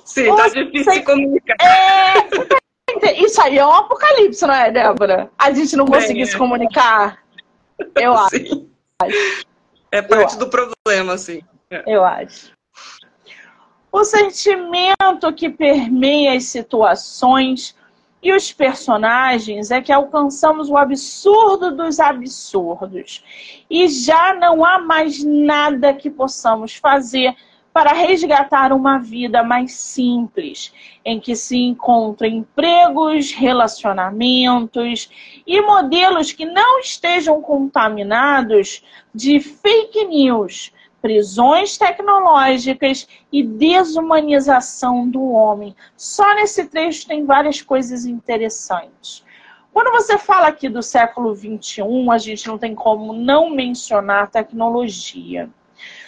Sim, 0.04 0.36
tá 0.36 0.49
difícil 0.49 0.91
se 0.91 1.02
comunicar. 1.04 1.56
É... 1.62 3.23
Isso 3.23 3.41
aí 3.41 3.58
é 3.58 3.65
um 3.65 3.71
apocalipse, 3.71 4.45
não 4.45 4.54
é, 4.54 4.69
Débora? 4.69 5.32
A 5.38 5.52
gente 5.52 5.78
não 5.78 5.86
conseguir 5.86 6.23
é. 6.23 6.26
se 6.26 6.38
comunicar. 6.38 7.19
Eu 7.95 8.17
sim. 8.28 8.69
acho. 9.02 9.45
É 9.93 10.02
parte 10.02 10.34
Eu 10.34 10.39
do 10.39 10.45
acho. 10.45 10.73
problema, 10.84 11.17
sim. 11.17 11.41
É. 11.71 11.84
Eu 11.88 12.04
acho. 12.04 12.52
O 13.95 14.03
sentimento 14.03 15.32
que 15.36 15.51
permeia 15.51 16.34
as 16.34 16.45
situações 16.45 17.75
e 18.23 18.34
os 18.34 18.51
personagens 18.51 19.69
é 19.69 19.84
que 19.84 19.91
alcançamos 19.91 20.67
o 20.67 20.75
absurdo 20.75 21.69
dos 21.69 21.99
absurdos. 21.99 23.23
E 23.69 23.88
já 23.88 24.34
não 24.34 24.65
há 24.65 24.79
mais 24.79 25.23
nada 25.23 25.93
que 25.93 26.10
possamos 26.10 26.73
fazer 26.73 27.36
para 27.71 27.93
resgatar 27.93 28.73
uma 28.73 28.97
vida 28.97 29.43
mais 29.43 29.73
simples, 29.73 30.73
em 31.06 31.19
que 31.19 31.36
se 31.36 31.58
encontram 31.58 32.27
empregos, 32.27 33.32
relacionamentos 33.32 35.08
e 35.45 35.62
modelos 35.62 36.32
que 36.32 36.45
não 36.45 36.79
estejam 36.79 37.39
contaminados 37.43 38.84
de 39.13 39.39
fake 39.39 40.06
news, 40.06 40.71
prisões 41.03 41.77
tecnológicas 41.77 43.05
e 43.29 43.43
desumanização 43.43 45.09
do 45.09 45.21
homem. 45.21 45.75
Só 45.97 46.33
nesse 46.35 46.63
trecho 46.63 47.05
tem 47.05 47.25
várias 47.25 47.61
coisas 47.61 48.05
interessantes. 48.05 49.21
Quando 49.73 49.91
você 49.91 50.17
fala 50.17 50.47
aqui 50.47 50.69
do 50.69 50.81
século 50.81 51.35
XXI, 51.35 51.81
a 52.09 52.17
gente 52.17 52.47
não 52.47 52.57
tem 52.57 52.73
como 52.73 53.11
não 53.11 53.49
mencionar 53.49 54.31
tecnologia. 54.31 55.49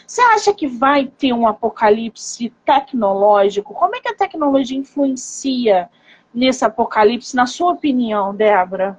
Você 0.08 0.22
acha 0.22 0.54
que 0.54 0.66
vai 0.66 1.08
ter 1.08 1.34
um 1.34 1.46
apocalipse 1.46 2.54
tecnológico? 2.64 3.74
Como 3.74 3.98
é 3.98 4.00
que 4.00 4.08
a 4.08 4.16
tecnologia 4.16 4.78
influencia 4.78 5.90
nesse 6.34 6.64
apocalipse, 6.64 7.36
na 7.36 7.46
sua 7.46 7.74
opinião, 7.74 8.34
Débora? 8.34 8.98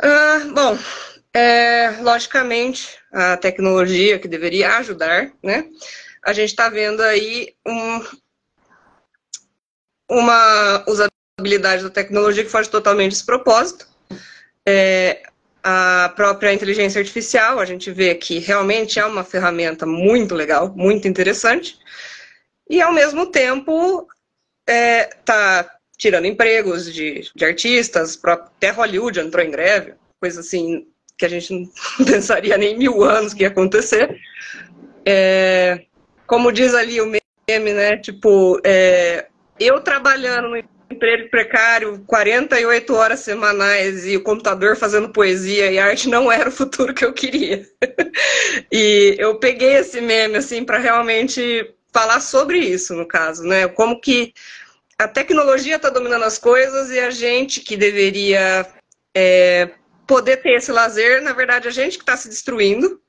Uh, 0.00 0.54
bom, 0.54 0.76
é, 1.38 2.00
logicamente, 2.00 2.98
a 3.12 3.36
tecnologia 3.36 4.18
que 4.18 4.26
deveria 4.26 4.76
ajudar, 4.78 5.30
né? 5.40 5.66
A 6.24 6.32
gente 6.32 6.48
está 6.48 6.68
vendo 6.68 7.00
aí 7.00 7.54
um, 7.64 8.04
uma 10.10 10.84
usabilidade 10.88 11.84
da 11.84 11.90
tecnologia 11.90 12.42
que 12.42 12.50
foge 12.50 12.68
totalmente 12.68 13.12
desse 13.12 13.24
propósito. 13.24 13.86
É, 14.66 15.22
a 15.62 16.12
própria 16.16 16.52
inteligência 16.52 16.98
artificial, 16.98 17.60
a 17.60 17.64
gente 17.64 17.88
vê 17.92 18.16
que 18.16 18.40
realmente 18.40 18.98
é 18.98 19.04
uma 19.04 19.22
ferramenta 19.22 19.86
muito 19.86 20.34
legal, 20.34 20.74
muito 20.74 21.06
interessante, 21.06 21.78
e 22.68 22.82
ao 22.82 22.92
mesmo 22.92 23.26
tempo 23.26 24.08
está 24.66 24.74
é, 24.74 25.04
tá 25.24 25.70
tirando 25.96 26.26
empregos 26.26 26.92
de, 26.92 27.30
de 27.32 27.44
artistas, 27.44 28.18
até 28.24 28.70
Hollywood 28.70 29.20
entrou 29.20 29.44
em 29.44 29.52
greve, 29.52 29.94
coisa 30.20 30.40
assim 30.40 30.84
que 31.18 31.26
a 31.26 31.28
gente 31.28 31.52
não 31.52 31.68
pensaria 32.06 32.56
nem 32.56 32.78
mil 32.78 33.02
anos 33.02 33.34
que 33.34 33.42
ia 33.42 33.48
acontecer. 33.48 34.18
É, 35.04 35.82
como 36.26 36.52
diz 36.52 36.74
ali 36.74 37.00
o 37.00 37.06
meme, 37.06 37.72
né? 37.72 37.96
Tipo, 37.96 38.60
é, 38.64 39.26
eu 39.58 39.80
trabalhando 39.80 40.48
no 40.48 40.56
emprego 40.90 41.28
precário, 41.28 42.02
48 42.06 42.94
horas 42.94 43.20
semanais 43.20 44.06
e 44.06 44.16
o 44.16 44.22
computador 44.22 44.76
fazendo 44.76 45.10
poesia 45.10 45.70
e 45.70 45.78
arte 45.78 46.08
não 46.08 46.30
era 46.30 46.48
o 46.48 46.52
futuro 46.52 46.94
que 46.94 47.04
eu 47.04 47.12
queria. 47.12 47.66
e 48.72 49.16
eu 49.18 49.38
peguei 49.38 49.74
esse 49.74 50.00
meme 50.00 50.36
assim 50.36 50.64
para 50.64 50.78
realmente 50.78 51.74
falar 51.92 52.20
sobre 52.20 52.58
isso, 52.58 52.94
no 52.94 53.06
caso, 53.06 53.42
né? 53.42 53.66
Como 53.68 54.00
que 54.00 54.32
a 54.98 55.08
tecnologia 55.08 55.76
está 55.76 55.90
dominando 55.90 56.24
as 56.24 56.38
coisas 56.38 56.90
e 56.90 56.98
a 56.98 57.10
gente 57.10 57.60
que 57.60 57.76
deveria 57.76 58.66
é, 59.16 59.70
poder 60.08 60.38
ter 60.38 60.54
esse 60.54 60.72
lazer, 60.72 61.22
na 61.22 61.34
verdade, 61.34 61.68
a 61.68 61.70
gente 61.70 61.98
que 61.98 62.02
está 62.02 62.16
se 62.16 62.28
destruindo 62.30 63.00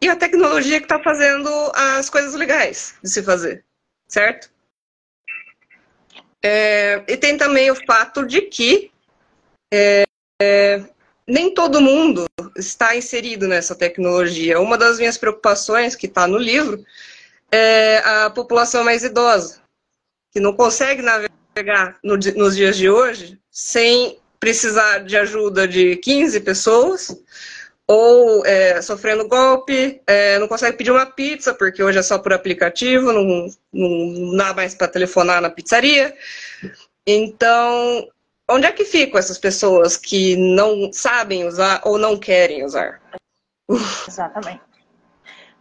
e 0.00 0.08
a 0.08 0.16
tecnologia 0.16 0.78
que 0.78 0.84
está 0.84 1.02
fazendo 1.02 1.50
as 1.74 2.08
coisas 2.08 2.32
legais 2.34 2.94
de 3.02 3.10
se 3.10 3.22
fazer, 3.22 3.64
certo? 4.06 4.48
É, 6.42 7.04
e 7.08 7.16
tem 7.16 7.36
também 7.36 7.70
o 7.70 7.86
fato 7.86 8.24
de 8.24 8.42
que 8.42 8.90
é, 9.72 10.04
é, 10.40 10.84
nem 11.26 11.52
todo 11.52 11.80
mundo 11.80 12.26
está 12.56 12.96
inserido 12.96 13.48
nessa 13.48 13.74
tecnologia. 13.74 14.60
Uma 14.60 14.78
das 14.78 14.98
minhas 14.98 15.18
preocupações, 15.18 15.96
que 15.96 16.06
está 16.06 16.26
no 16.26 16.38
livro, 16.38 16.84
é 17.50 17.98
a 17.98 18.30
população 18.30 18.84
mais 18.84 19.02
idosa, 19.02 19.60
que 20.30 20.38
não 20.38 20.52
consegue 20.52 21.02
navegar 21.02 21.98
no, 22.02 22.16
nos 22.16 22.56
dias 22.56 22.76
de 22.76 22.88
hoje 22.88 23.40
sem 23.50 24.21
precisar 24.42 25.04
de 25.04 25.16
ajuda 25.16 25.68
de 25.68 25.94
15 25.98 26.40
pessoas 26.40 27.16
ou 27.86 28.44
é, 28.44 28.82
sofrendo 28.82 29.28
golpe, 29.28 30.02
é, 30.04 30.36
não 30.40 30.48
consegue 30.48 30.76
pedir 30.76 30.90
uma 30.90 31.06
pizza, 31.06 31.54
porque 31.54 31.80
hoje 31.80 32.00
é 32.00 32.02
só 32.02 32.18
por 32.18 32.32
aplicativo, 32.32 33.12
não, 33.12 33.46
não 33.72 34.36
dá 34.36 34.52
mais 34.52 34.74
para 34.74 34.88
telefonar 34.88 35.40
na 35.40 35.48
pizzaria. 35.48 36.12
Então, 37.06 38.04
onde 38.50 38.66
é 38.66 38.72
que 38.72 38.84
ficam 38.84 39.16
essas 39.16 39.38
pessoas 39.38 39.96
que 39.96 40.34
não 40.34 40.92
sabem 40.92 41.46
usar 41.46 41.80
ou 41.84 41.96
não 41.96 42.18
querem 42.18 42.64
usar? 42.64 43.00
Exatamente. 44.08 44.62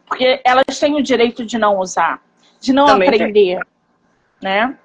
Porque 0.07 0.41
elas 0.43 0.79
têm 0.79 0.95
o 0.95 1.03
direito 1.03 1.45
de 1.45 1.59
não 1.59 1.77
usar, 1.77 2.19
de 2.59 2.73
não 2.73 2.87
Também 2.87 3.09
aprender, 3.09 3.59
tem. 3.59 3.63
né? 4.41 4.75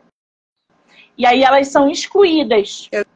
E 1.16 1.24
aí 1.24 1.42
elas 1.42 1.68
são 1.68 1.88
excluídas. 1.88 2.90
Exatamente. 2.92 3.15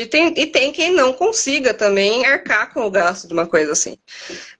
E 0.00 0.06
tem, 0.06 0.34
e 0.36 0.46
tem 0.46 0.72
quem 0.72 0.92
não 0.92 1.12
consiga 1.12 1.72
também 1.74 2.26
arcar 2.26 2.72
com 2.72 2.84
o 2.84 2.90
gasto 2.90 3.26
de 3.26 3.32
uma 3.32 3.46
coisa 3.46 3.72
assim. 3.72 3.96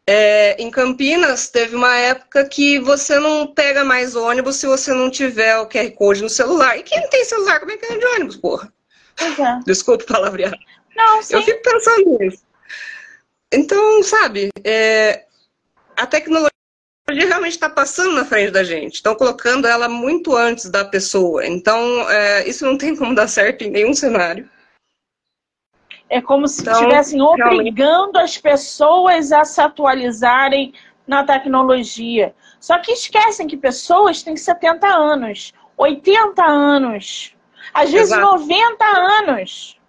É, 0.06 0.60
em 0.60 0.70
Campinas, 0.70 1.48
teve 1.48 1.76
uma 1.76 1.96
época 1.96 2.44
que 2.44 2.78
você 2.78 3.18
não 3.18 3.46
pega 3.46 3.84
mais 3.84 4.16
ônibus 4.16 4.56
se 4.56 4.66
você 4.66 4.92
não 4.92 5.10
tiver 5.10 5.56
o 5.58 5.68
QR 5.68 5.90
Code 5.92 6.22
no 6.22 6.28
celular. 6.28 6.78
E 6.78 6.82
quem 6.82 7.00
não 7.00 7.08
tem 7.08 7.24
celular, 7.24 7.60
como 7.60 7.72
é 7.72 7.76
que 7.76 7.86
anda 7.86 7.98
de 7.98 8.06
ônibus, 8.06 8.36
porra? 8.36 8.72
É. 9.20 9.64
Desculpa 9.66 10.04
o 10.04 10.06
palavreado. 10.06 10.56
Não, 10.96 11.22
sim. 11.22 11.34
Eu 11.34 11.42
fico 11.42 11.62
pensando 11.62 12.18
nisso. 12.18 12.42
Então, 13.52 14.02
sabe, 14.02 14.50
é, 14.64 15.24
a 15.96 16.06
tecnologia 16.06 16.50
realmente 17.08 17.52
está 17.52 17.68
passando 17.68 18.14
na 18.14 18.24
frente 18.24 18.52
da 18.52 18.62
gente. 18.62 18.94
Estão 18.94 19.14
colocando 19.14 19.66
ela 19.66 19.88
muito 19.88 20.36
antes 20.36 20.70
da 20.70 20.84
pessoa. 20.84 21.46
Então, 21.46 22.08
é, 22.10 22.48
isso 22.48 22.64
não 22.64 22.78
tem 22.78 22.94
como 22.94 23.14
dar 23.14 23.28
certo 23.28 23.62
em 23.62 23.70
nenhum 23.70 23.94
cenário. 23.94 24.48
É 26.10 26.20
como 26.20 26.48
se 26.48 26.62
então, 26.62 26.72
estivessem 26.72 27.22
obrigando 27.22 27.76
realmente... 27.76 28.16
as 28.18 28.36
pessoas 28.36 29.30
a 29.30 29.44
se 29.44 29.60
atualizarem 29.60 30.74
na 31.06 31.24
tecnologia. 31.24 32.34
Só 32.58 32.78
que 32.78 32.92
esquecem 32.92 33.46
que 33.46 33.56
pessoas 33.56 34.22
têm 34.22 34.36
70 34.36 34.86
anos, 34.86 35.54
80 35.76 36.44
anos, 36.44 37.34
às 37.72 37.90
vezes 37.90 38.12
Exato. 38.12 38.38
90 38.38 38.84
anos, 38.84 39.80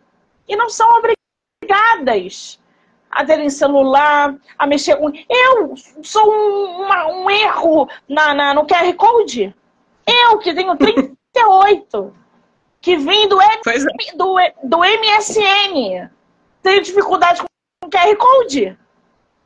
e 0.47 0.55
não 0.55 0.69
são 0.69 0.87
obrigadas 0.97 2.61
a 3.09 3.25
terem 3.25 3.49
celular, 3.49 4.35
a 4.57 4.67
mexer 4.67 4.95
com. 4.95 5.09
Eu 5.09 5.75
sou 6.03 6.31
um, 6.31 6.83
uma, 6.83 7.07
um 7.07 7.29
erro 7.29 7.89
na, 8.07 8.33
na, 8.33 8.53
no 8.53 8.65
QR 8.65 8.93
Code. 8.95 9.53
Eu 10.07 10.37
que 10.37 10.53
tenho 10.53 10.75
38, 10.77 12.13
que 12.81 12.97
vim 12.97 13.27
do, 13.27 13.39
M, 13.39 13.61
é. 13.67 14.15
do, 14.15 14.35
do 14.63 14.79
MSN, 14.79 16.09
tenho 16.63 16.81
dificuldade 16.81 17.41
com 17.41 17.89
QR 17.89 18.15
Code. 18.17 18.77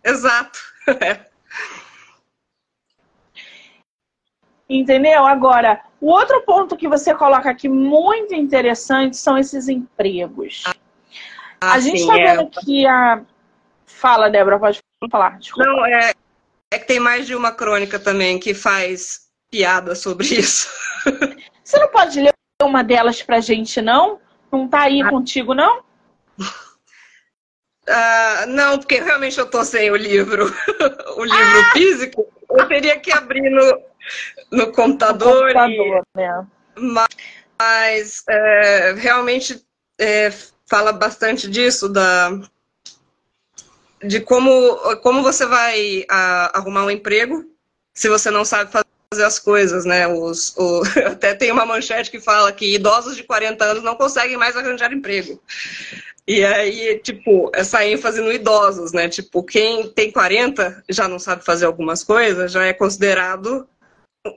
Exato. 0.04 0.60
Entendeu? 4.68 5.26
Agora, 5.28 5.82
o 6.02 6.08
outro 6.08 6.42
ponto 6.42 6.76
que 6.78 6.88
você 6.88 7.14
coloca 7.14 7.50
aqui 7.50 7.70
muito 7.70 8.34
interessante 8.34 9.18
são 9.18 9.38
esses 9.38 9.68
empregos. 9.68 10.64
Ah, 11.62 11.74
a 11.74 11.80
gente 11.80 12.00
está 12.00 12.14
vendo 12.14 12.42
é. 12.42 12.50
que 12.62 12.88
a. 12.88 13.22
Fala, 13.86 14.30
Débora, 14.30 14.60
pode 14.60 14.80
falar. 15.12 15.38
Desculpa. 15.40 15.70
Não, 15.70 15.86
é, 15.86 16.12
é 16.72 16.80
que 16.80 16.86
tem 16.86 17.00
mais 17.00 17.28
de 17.28 17.36
uma 17.36 17.52
crônica 17.52 18.00
também 18.00 18.40
que 18.40 18.54
faz 18.54 19.30
piada 19.50 19.96
sobre 19.96 20.28
isso. 20.28 20.70
Você 21.64 21.80
não 21.80 21.88
pode 21.90 22.20
ler 22.20 22.35
uma 22.66 22.84
delas 22.84 23.22
pra 23.22 23.40
gente, 23.40 23.82
não? 23.82 24.20
Não 24.52 24.68
tá 24.68 24.82
aí 24.82 25.02
ah. 25.02 25.10
contigo, 25.10 25.54
não? 25.54 25.80
Uh, 27.88 28.48
não, 28.48 28.80
porque 28.80 29.00
realmente 29.00 29.38
eu 29.38 29.46
tô 29.46 29.64
sem 29.64 29.92
o 29.92 29.96
livro, 29.96 30.46
o 31.18 31.24
livro 31.24 31.60
ah! 31.60 31.72
físico. 31.74 32.28
Eu 32.50 32.68
teria 32.68 33.00
que 33.00 33.12
abrir 33.12 33.50
no, 33.50 33.82
no 34.52 34.72
computador. 34.72 35.48
No 35.48 35.54
computador 35.54 36.04
e... 36.16 36.20
né? 36.20 36.48
Mas 37.58 38.24
é, 38.28 38.94
realmente 38.98 39.64
é, 40.00 40.32
fala 40.68 40.92
bastante 40.92 41.50
disso, 41.50 41.88
da, 41.88 42.32
de 44.04 44.20
como, 44.20 44.52
como 45.02 45.22
você 45.24 45.46
vai 45.46 46.06
a, 46.10 46.58
arrumar 46.58 46.86
um 46.86 46.92
emprego 46.92 47.46
se 47.94 48.10
você 48.10 48.30
não 48.30 48.44
sabe 48.44 48.72
fazer 48.72 48.86
as 49.14 49.40
coisas, 49.40 49.86
né? 49.86 50.08
Os, 50.08 50.56
o, 50.58 50.84
até 51.08 51.34
tem 51.34 51.52
uma 51.52 51.66
manchete 51.66 52.12
que 52.12 52.20
fala 52.20 52.52
que 52.52 52.76
idosos 52.76 53.16
de 53.16 53.24
40 53.24 53.64
anos 53.64 53.84
não 53.84 53.96
conseguem 53.96 54.38
mais 54.38 54.56
arranjar 54.56 54.94
emprego. 54.94 55.42
E 56.28 56.44
aí, 56.44 57.00
tipo, 57.00 57.52
essa 57.54 57.86
ênfase 57.86 58.20
no 58.20 58.32
idosos, 58.32 58.92
né? 58.92 59.08
Tipo, 59.08 59.44
quem 59.44 59.90
tem 59.90 60.12
40 60.12 60.84
já 60.90 61.08
não 61.08 61.20
sabe 61.20 61.46
fazer 61.46 61.66
algumas 61.66 62.04
coisas, 62.04 62.52
já 62.52 62.66
é 62.66 62.74
considerado 62.74 63.68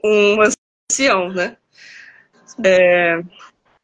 um 0.03 0.37
ancião, 0.41 1.33
né? 1.33 1.57
É, 2.63 3.21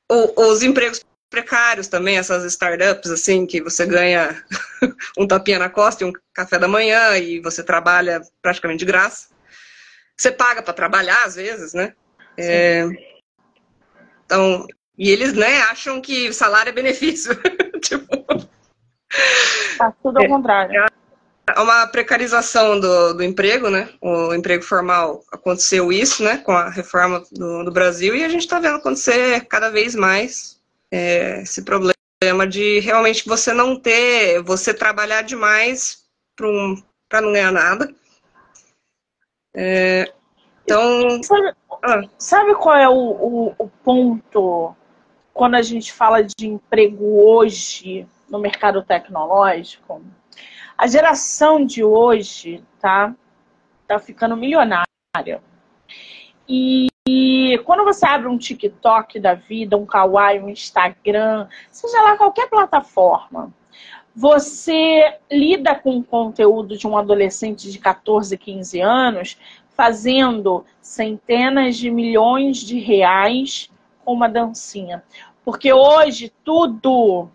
os 0.09 0.61
empregos 0.61 1.03
precários 1.29 1.87
também, 1.87 2.17
essas 2.17 2.43
startups, 2.45 3.09
assim, 3.09 3.45
que 3.45 3.61
você 3.61 3.85
ganha 3.85 4.43
um 5.17 5.27
tapinha 5.27 5.59
na 5.59 5.69
costa 5.69 6.03
e 6.03 6.07
um 6.07 6.13
café 6.33 6.59
da 6.59 6.67
manhã 6.67 7.17
e 7.17 7.39
você 7.39 7.63
trabalha 7.63 8.21
praticamente 8.41 8.79
de 8.79 8.85
graça. 8.85 9.34
Você 10.17 10.31
paga 10.31 10.61
para 10.61 10.73
trabalhar, 10.73 11.23
às 11.25 11.35
vezes, 11.35 11.73
né? 11.73 11.93
É, 12.37 12.85
então, 14.25 14.65
e 14.97 15.09
eles, 15.09 15.33
né, 15.33 15.61
acham 15.63 16.01
que 16.01 16.31
salário 16.33 16.69
é 16.69 16.73
benefício. 16.73 17.31
tipo... 17.81 18.07
Tá 19.77 19.93
tudo 20.01 20.19
ao 20.19 20.27
contrário. 20.27 20.81
É, 20.81 20.87
é 21.55 21.59
uma 21.59 21.85
precarização 21.87 22.79
do, 22.79 23.13
do 23.13 23.23
emprego, 23.23 23.69
né? 23.69 23.89
O 24.01 24.33
emprego 24.33 24.63
formal 24.63 25.23
aconteceu 25.31 25.91
isso, 25.91 26.23
né? 26.23 26.37
Com 26.37 26.51
a 26.51 26.69
reforma 26.69 27.23
do, 27.31 27.63
do 27.63 27.71
Brasil 27.71 28.15
e 28.15 28.23
a 28.23 28.29
gente 28.29 28.41
está 28.41 28.59
vendo 28.59 28.77
acontecer 28.77 29.45
cada 29.45 29.69
vez 29.69 29.95
mais 29.95 30.59
é, 30.91 31.41
esse 31.41 31.61
problema 31.61 31.95
de 32.49 32.79
realmente 32.79 33.27
você 33.27 33.53
não 33.53 33.79
ter, 33.79 34.41
você 34.41 34.73
trabalhar 34.73 35.21
demais 35.21 36.05
para 36.35 36.47
um, 36.47 36.81
não 37.13 37.33
ganhar 37.33 37.51
nada. 37.51 37.93
É, 39.55 40.11
então. 40.63 41.23
Sabe, 41.23 41.53
ah. 41.83 42.01
sabe, 42.17 42.55
qual 42.55 42.75
é 42.75 42.89
o, 42.89 42.93
o, 42.93 43.55
o 43.57 43.67
ponto 43.83 44.75
quando 45.33 45.55
a 45.55 45.61
gente 45.61 45.93
fala 45.93 46.21
de 46.21 46.47
emprego 46.47 47.23
hoje 47.23 48.05
no 48.29 48.37
mercado 48.37 48.83
tecnológico? 48.83 50.01
A 50.77 50.87
geração 50.87 51.65
de 51.65 51.83
hoje, 51.83 52.61
tá? 52.79 53.15
Tá 53.87 53.97
ficando 53.97 54.35
milionária. 54.35 54.85
E, 56.47 56.87
e 57.07 57.57
quando 57.65 57.85
você 57.85 58.05
abre 58.05 58.27
um 58.27 58.37
TikTok 58.37 59.19
da 59.19 59.35
vida, 59.35 59.77
um 59.77 59.85
Kawaii, 59.85 60.41
um 60.41 60.49
Instagram, 60.49 61.47
seja 61.71 62.01
lá 62.01 62.17
qualquer 62.17 62.49
plataforma, 62.49 63.53
você 64.15 65.17
lida 65.29 65.75
com 65.75 65.97
o 65.97 66.03
conteúdo 66.03 66.77
de 66.77 66.87
um 66.87 66.97
adolescente 66.97 67.69
de 67.69 67.77
14, 67.77 68.37
15 68.37 68.79
anos 68.79 69.37
fazendo 69.75 70.63
centenas 70.81 71.75
de 71.75 71.91
milhões 71.91 72.57
de 72.57 72.79
reais 72.79 73.69
com 74.05 74.13
uma 74.13 74.29
dancinha. 74.29 75.03
Porque 75.43 75.73
hoje 75.73 76.31
tudo. 76.43 77.29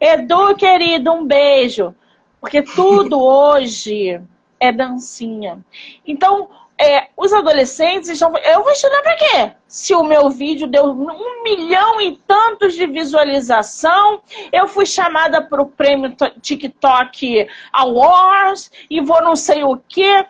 Edu, 0.00 0.56
querido, 0.56 1.12
um 1.12 1.24
beijo. 1.24 1.94
Porque 2.40 2.62
tudo 2.62 3.22
hoje 3.22 4.20
é 4.58 4.72
dancinha. 4.72 5.64
Então, 6.04 6.48
é, 6.78 7.08
os 7.16 7.32
adolescentes 7.32 8.08
estão. 8.08 8.36
Eu 8.38 8.62
vou 8.62 8.72
estudar 8.72 9.00
para 9.02 9.16
quê? 9.16 9.52
Se 9.68 9.94
o 9.94 10.02
meu 10.02 10.28
vídeo 10.28 10.66
deu 10.66 10.86
um 10.86 11.42
milhão 11.42 12.00
e 12.00 12.16
tantos 12.26 12.74
de 12.74 12.86
visualização, 12.86 14.20
eu 14.52 14.66
fui 14.66 14.84
chamada 14.84 15.40
para 15.42 15.62
o 15.62 15.66
prêmio 15.66 16.14
TikTok 16.40 17.48
Awards 17.72 18.70
e 18.90 19.00
vou 19.00 19.22
não 19.22 19.36
sei 19.36 19.62
o 19.62 19.76
quê. 19.88 20.26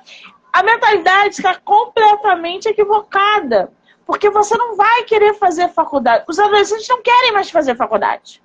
A 0.53 0.63
mentalidade 0.63 1.35
está 1.35 1.55
completamente 1.57 2.69
equivocada. 2.69 3.73
Porque 4.07 4.29
você 4.29 4.55
não 4.57 4.77
vai 4.77 5.05
querer 5.05 5.33
fazer 5.35 5.69
faculdade. 5.71 6.25
Os 6.29 6.39
adolescentes 6.39 6.87
não 6.89 7.01
querem 7.01 7.33
mais 7.33 7.51
fazer 7.51 7.75
faculdade. 7.75 8.43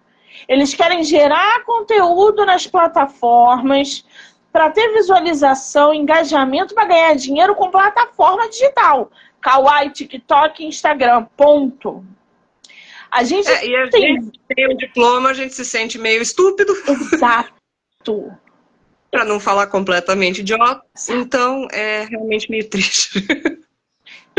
Eles 0.48 0.74
querem 0.74 1.04
gerar 1.04 1.66
conteúdo 1.66 2.46
nas 2.46 2.66
plataformas 2.66 4.06
para 4.52 4.70
ter 4.70 4.92
visualização, 4.94 5.94
engajamento 5.94 6.74
para 6.74 6.86
ganhar 6.86 7.16
dinheiro 7.16 7.56
com 7.56 7.70
plataforma 7.70 8.50
digital. 8.50 9.12
Kawaii, 9.42 9.92
TikTok, 9.92 10.66
Instagram, 10.66 11.26
ponto. 11.38 12.04
A 13.12 13.24
gente, 13.24 13.50
é, 13.50 13.66
e 13.66 13.76
a 13.76 13.90
tem... 13.90 14.16
gente 14.16 14.40
tem 14.48 14.68
o 14.68 14.78
diploma, 14.78 15.30
a 15.30 15.34
gente 15.34 15.54
se 15.54 15.66
sente 15.66 15.98
meio 15.98 16.22
estúpido. 16.22 16.74
Exato. 17.14 17.54
para 19.12 19.26
não 19.26 19.40
falar 19.40 19.68
completamente 19.68 20.42
idiota. 20.42 20.84
Então, 21.10 21.68
é 21.72 22.06
realmente 22.06 22.50
meio 22.50 22.70
triste. 22.70 23.26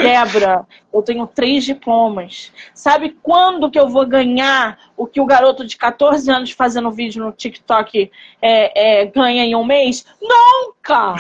Débora, 0.02 0.66
eu 0.92 1.02
tenho 1.02 1.26
três 1.26 1.64
diplomas. 1.64 2.52
Sabe 2.74 3.16
quando 3.22 3.70
que 3.70 3.78
eu 3.78 3.88
vou 3.88 4.06
ganhar 4.06 4.78
o 4.96 5.06
que 5.06 5.20
o 5.20 5.26
garoto 5.26 5.66
de 5.66 5.76
14 5.76 6.30
anos 6.30 6.50
fazendo 6.50 6.90
vídeo 6.90 7.24
no 7.24 7.32
TikTok 7.32 8.10
é, 8.40 9.02
é, 9.02 9.06
ganha 9.06 9.44
em 9.44 9.54
um 9.54 9.64
mês? 9.64 10.04
Nunca! 10.20 11.16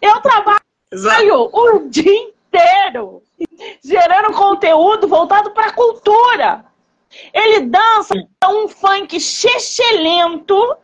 Eu 0.00 0.20
trabalho 0.20 0.60
Exato. 0.92 1.50
o 1.52 1.88
dia 1.88 2.14
inteiro 2.14 3.22
gerando 3.84 4.32
conteúdo 4.32 5.08
voltado 5.08 5.50
para 5.50 5.68
a 5.68 5.72
cultura. 5.72 6.64
Ele 7.32 7.60
dança 7.60 8.14
um 8.46 8.68
funk 8.68 9.18
chechelento 9.20 10.76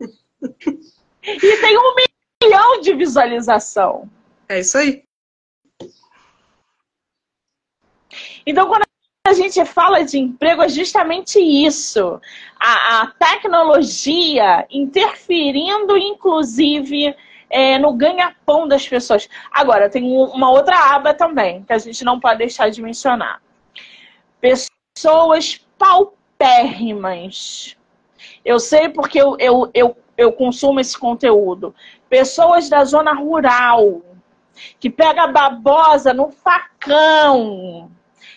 e 0.40 1.56
tem 1.60 1.78
um 1.78 1.94
milhão 2.42 2.80
de 2.80 2.94
visualização. 2.94 4.08
É 4.48 4.60
isso 4.60 4.76
aí. 4.76 5.04
Então, 8.46 8.66
quando 8.66 8.82
a 9.24 9.32
gente 9.34 9.64
fala 9.64 10.04
de 10.04 10.18
emprego, 10.18 10.62
é 10.62 10.68
justamente 10.68 11.38
isso. 11.38 12.20
A, 12.58 13.02
a 13.02 13.06
tecnologia 13.06 14.66
interferindo, 14.70 15.96
inclusive, 15.96 17.14
é, 17.48 17.78
no 17.78 17.92
ganha-pão 17.92 18.66
das 18.66 18.86
pessoas. 18.86 19.28
Agora, 19.50 19.88
tem 19.88 20.04
uma 20.04 20.50
outra 20.50 20.76
aba 20.94 21.14
também, 21.14 21.62
que 21.62 21.72
a 21.72 21.78
gente 21.78 22.04
não 22.04 22.18
pode 22.18 22.38
deixar 22.38 22.70
de 22.70 22.82
mencionar. 22.82 23.40
Pessoas 24.40 25.64
paupérrimas. 25.78 27.76
Eu 28.44 28.58
sei 28.58 28.88
porque 28.88 29.20
eu, 29.20 29.36
eu, 29.38 29.70
eu, 29.72 29.96
eu 30.16 30.32
consumo 30.32 30.80
esse 30.80 30.98
conteúdo. 30.98 31.72
Pessoas 32.08 32.68
da 32.68 32.84
zona 32.84 33.14
rural, 33.14 34.02
que 34.80 34.90
pega 34.90 35.28
babosa 35.28 36.12
no 36.12 36.30
facão 36.30 37.90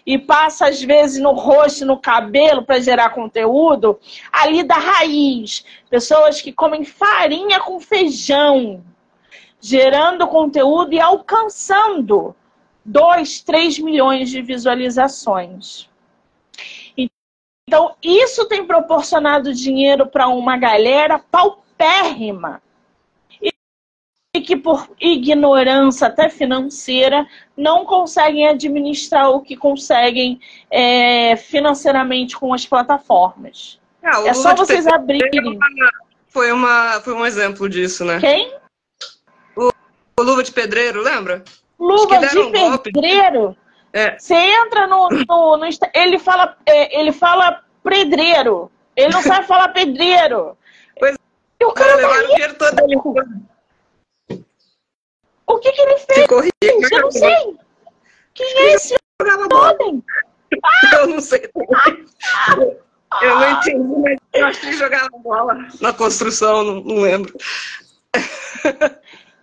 e 0.06 0.18
passa 0.18 0.68
às 0.68 0.82
vezes 0.82 1.22
no 1.22 1.32
rosto, 1.32 1.86
no 1.86 1.98
cabelo 1.98 2.64
para 2.64 2.80
gerar 2.80 3.10
conteúdo, 3.10 4.00
ali 4.32 4.62
da 4.62 4.76
raiz. 4.76 5.66
Pessoas 5.90 6.42
que 6.42 6.54
comem 6.54 6.86
farinha 6.86 7.60
com 7.60 7.80
feijão. 7.80 8.84
gerando 9.60 10.28
conteúdo 10.28 10.94
e 10.94 11.00
alcançando 11.00 12.36
2, 12.84 13.42
3 13.42 13.80
milhões 13.80 14.30
de 14.30 14.40
visualizações. 14.40 15.90
Então, 17.68 17.96
isso 18.04 18.48
tem 18.48 18.64
proporcionado 18.64 19.52
dinheiro 19.52 20.06
para 20.06 20.28
uma 20.28 20.56
galera 20.56 21.18
paupérrima 21.18 22.62
que, 24.46 24.56
por 24.56 24.90
ignorância 25.00 26.08
até 26.08 26.30
financeira, 26.30 27.28
não 27.58 27.86
conseguem 27.86 28.48
administrar 28.48 29.30
o 29.30 29.42
que 29.42 29.58
conseguem 29.58 30.40
é, 30.72 31.36
financeiramente 31.36 32.38
com 32.38 32.54
as 32.54 32.66
plataformas. 32.66 33.80
Ah, 34.04 34.22
é 34.26 34.34
só 34.34 34.56
vocês 34.56 34.86
abrirem. 34.88 35.60
Foi, 36.30 36.52
uma, 36.52 37.02
foi 37.02 37.14
um 37.14 37.26
exemplo 37.26 37.68
disso, 37.68 38.06
né? 38.06 38.20
Quem? 38.20 38.54
O, 39.56 39.72
o 40.20 40.24
Luva 40.24 40.44
de 40.44 40.52
Pedreiro, 40.52 41.02
lembra? 41.02 41.44
Luva 41.80 42.20
de 42.20 42.38
um 42.38 42.78
Pedreiro? 42.78 43.58
É. 43.92 44.18
Você 44.20 44.36
entra 44.36 44.88
no, 44.88 45.10
no, 45.10 45.58
no, 45.58 45.66
Ele 45.94 46.20
fala. 46.20 46.58
É, 46.66 47.00
ele 47.00 47.14
fala 47.14 47.64
pedreiro. 47.82 48.70
Ele 48.96 49.14
não 49.14 49.22
sabe 49.24 49.48
falar 49.48 49.70
pedreiro. 49.70 50.58
Pois 51.00 51.16
e 51.60 51.66
o 51.66 51.72
cara 51.72 51.98
tá 51.98 52.10
o 52.10 52.28
dinheiro 52.28 52.56
todo. 52.56 53.46
O 55.48 55.60
que, 55.60 55.72
que 55.72 55.82
ele 55.82 55.98
fez? 55.98 56.28
Eu 56.92 57.02
não 57.02 57.12
sei. 57.12 57.58
Quem 58.34 58.58
é 58.58 58.74
esse 58.74 58.96
homem? 59.22 60.04
Eu 60.94 61.08
não 61.08 61.20
sei. 61.20 61.50
Eu 63.22 63.40
não 63.40 63.52
entendi, 63.52 63.80
mas 63.80 64.20
eu 64.34 64.46
acho 64.46 64.60
que 64.60 64.66
ele 64.68 64.78
jogava 64.78 65.10
bola 65.20 65.56
na 65.80 65.94
construção, 65.94 66.64
não, 66.64 66.82
não 66.82 67.02
lembro. 67.02 67.34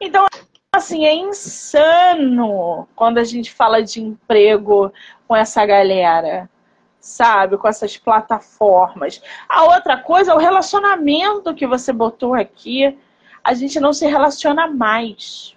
Então, 0.00 0.26
assim, 0.74 1.04
é 1.04 1.14
insano 1.14 2.88
quando 2.96 3.18
a 3.18 3.24
gente 3.24 3.52
fala 3.52 3.80
de 3.82 4.02
emprego 4.02 4.92
com 5.28 5.36
essa 5.36 5.64
galera, 5.64 6.50
sabe? 6.98 7.56
Com 7.56 7.68
essas 7.68 7.96
plataformas. 7.96 9.22
A 9.48 9.64
outra 9.64 9.96
coisa 9.96 10.32
é 10.32 10.34
o 10.34 10.38
relacionamento 10.38 11.54
que 11.54 11.66
você 11.68 11.92
botou 11.92 12.34
aqui. 12.34 12.98
A 13.44 13.54
gente 13.54 13.78
não 13.78 13.92
se 13.92 14.06
relaciona 14.06 14.66
mais. 14.66 15.56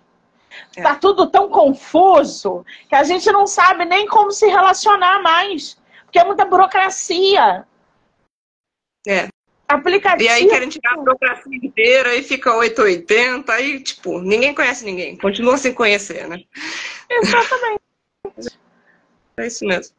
É. 0.75 0.81
Tá 0.81 0.95
tudo 0.95 1.27
tão 1.27 1.49
confuso 1.49 2.65
que 2.89 2.95
a 2.95 3.03
gente 3.03 3.31
não 3.31 3.47
sabe 3.47 3.85
nem 3.85 4.07
como 4.07 4.31
se 4.31 4.47
relacionar 4.47 5.21
mais. 5.21 5.77
Porque 6.03 6.19
é 6.19 6.23
muita 6.23 6.45
burocracia. 6.45 7.65
É. 9.07 9.27
Aplicativo. 9.67 10.23
E 10.23 10.29
aí 10.29 10.47
querem 10.47 10.69
tirar 10.69 10.93
a 10.93 10.97
burocracia 10.97 11.57
inteira 11.57 12.15
e 12.15 12.23
fica 12.23 12.55
880, 12.55 13.51
aí, 13.51 13.79
tipo, 13.81 14.19
ninguém 14.19 14.53
conhece 14.53 14.85
ninguém. 14.85 15.17
Continua 15.17 15.57
sem 15.57 15.73
conhecer, 15.73 16.27
né? 16.27 16.41
Exatamente. 17.09 17.81
É 19.37 19.47
isso 19.47 19.65
mesmo. 19.65 19.93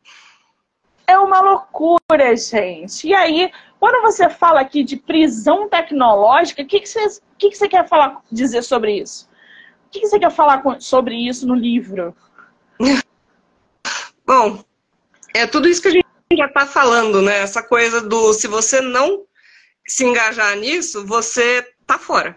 É 1.06 1.18
uma 1.18 1.40
loucura, 1.40 2.34
gente. 2.34 3.06
E 3.06 3.14
aí, 3.14 3.52
quando 3.78 4.02
você 4.02 4.30
fala 4.30 4.60
aqui 4.60 4.82
de 4.82 4.96
prisão 4.96 5.68
tecnológica, 5.68 6.62
o 6.62 6.66
que, 6.66 6.80
que, 6.80 6.88
você, 6.88 7.20
que, 7.38 7.50
que 7.50 7.56
você 7.56 7.68
quer 7.68 7.86
falar, 7.86 8.22
dizer 8.32 8.62
sobre 8.62 8.98
isso? 8.98 9.28
O 9.86 9.90
que, 9.90 10.00
você 10.00 10.18
quer 10.18 10.30
falar 10.30 10.62
sobre 10.80 11.14
isso 11.14 11.46
no 11.46 11.54
livro? 11.54 12.14
Bom, 14.26 14.64
é 15.32 15.46
tudo 15.46 15.68
isso 15.68 15.80
que 15.80 15.88
a 15.88 15.92
gente 15.92 16.06
já 16.36 16.46
está 16.46 16.66
falando, 16.66 17.22
né? 17.22 17.38
Essa 17.38 17.62
coisa 17.62 18.00
do 18.00 18.34
se 18.34 18.48
você 18.48 18.80
não 18.80 19.24
se 19.86 20.04
engajar 20.04 20.56
nisso, 20.56 21.06
você 21.06 21.62
tá 21.86 21.98
fora. 21.98 22.36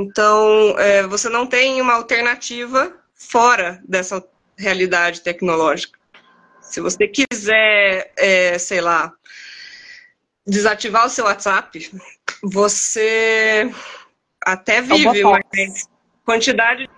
Então, 0.00 0.78
é, 0.78 1.06
você 1.06 1.28
não 1.28 1.46
tem 1.46 1.80
uma 1.80 1.94
alternativa 1.94 2.96
fora 3.14 3.82
dessa 3.86 4.24
realidade 4.56 5.20
tecnológica. 5.20 5.98
Se 6.62 6.80
você 6.80 7.08
quiser, 7.08 8.12
é, 8.16 8.58
sei 8.58 8.80
lá, 8.80 9.12
desativar 10.46 11.04
o 11.06 11.10
seu 11.10 11.24
WhatsApp, 11.24 11.90
você 12.42 13.70
até 14.44 14.80
vive, 14.80 15.22
mas 15.22 15.88
quantidade 16.24 16.88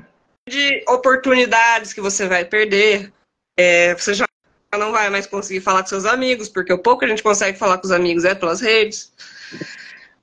de 0.49 0.85
oportunidades 0.89 1.93
que 1.93 2.01
você 2.01 2.27
vai 2.27 2.45
perder, 2.45 3.13
é, 3.57 3.95
você 3.95 4.15
já 4.15 4.27
não 4.79 4.93
vai 4.93 5.11
mais 5.11 5.27
conseguir 5.27 5.61
falar 5.61 5.83
com 5.83 5.89
seus 5.89 6.05
amigos, 6.05 6.49
porque 6.49 6.73
o 6.73 6.79
pouco 6.79 7.01
que 7.01 7.05
a 7.05 7.09
gente 7.09 7.23
consegue 7.23 7.59
falar 7.59 7.79
com 7.79 7.87
os 7.87 7.93
amigos 7.93 8.25
é 8.25 8.35
pelas 8.35 8.61
redes. 8.61 9.13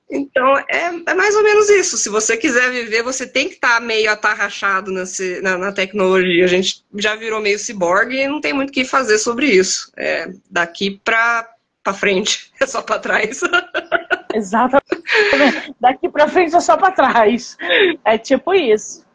Então, 0.09 0.57
é, 0.69 0.85
é 1.05 1.13
mais 1.13 1.35
ou 1.35 1.43
menos 1.43 1.69
isso. 1.69 1.97
Se 1.97 2.07
você 2.07 2.37
quiser 2.37 2.71
viver, 2.71 3.03
você 3.03 3.27
tem 3.27 3.49
que 3.49 3.55
estar 3.55 3.75
tá 3.75 3.79
meio 3.79 4.09
atarrachado 4.09 4.91
nesse, 4.91 5.41
na, 5.41 5.57
na, 5.57 5.71
tecnologia. 5.73 6.45
A 6.45 6.47
gente 6.47 6.83
já 6.95 7.15
virou 7.15 7.41
meio 7.41 7.59
ciborgue 7.59 8.15
e 8.15 8.27
não 8.27 8.39
tem 8.39 8.53
muito 8.53 8.69
o 8.69 8.73
que 8.73 8.85
fazer 8.85 9.17
sobre 9.17 9.47
isso. 9.47 9.91
É, 9.97 10.29
daqui 10.49 11.01
para 11.03 11.49
frente, 11.93 12.51
é 12.59 12.65
só 12.65 12.81
para 12.81 12.99
trás. 12.99 13.41
Exatamente. 14.33 15.73
Daqui 15.79 16.09
para 16.09 16.27
frente 16.27 16.55
é 16.55 16.59
só 16.59 16.77
para 16.77 16.91
trás. 16.91 17.57
É 18.03 18.17
tipo 18.17 18.53
isso. 18.53 19.05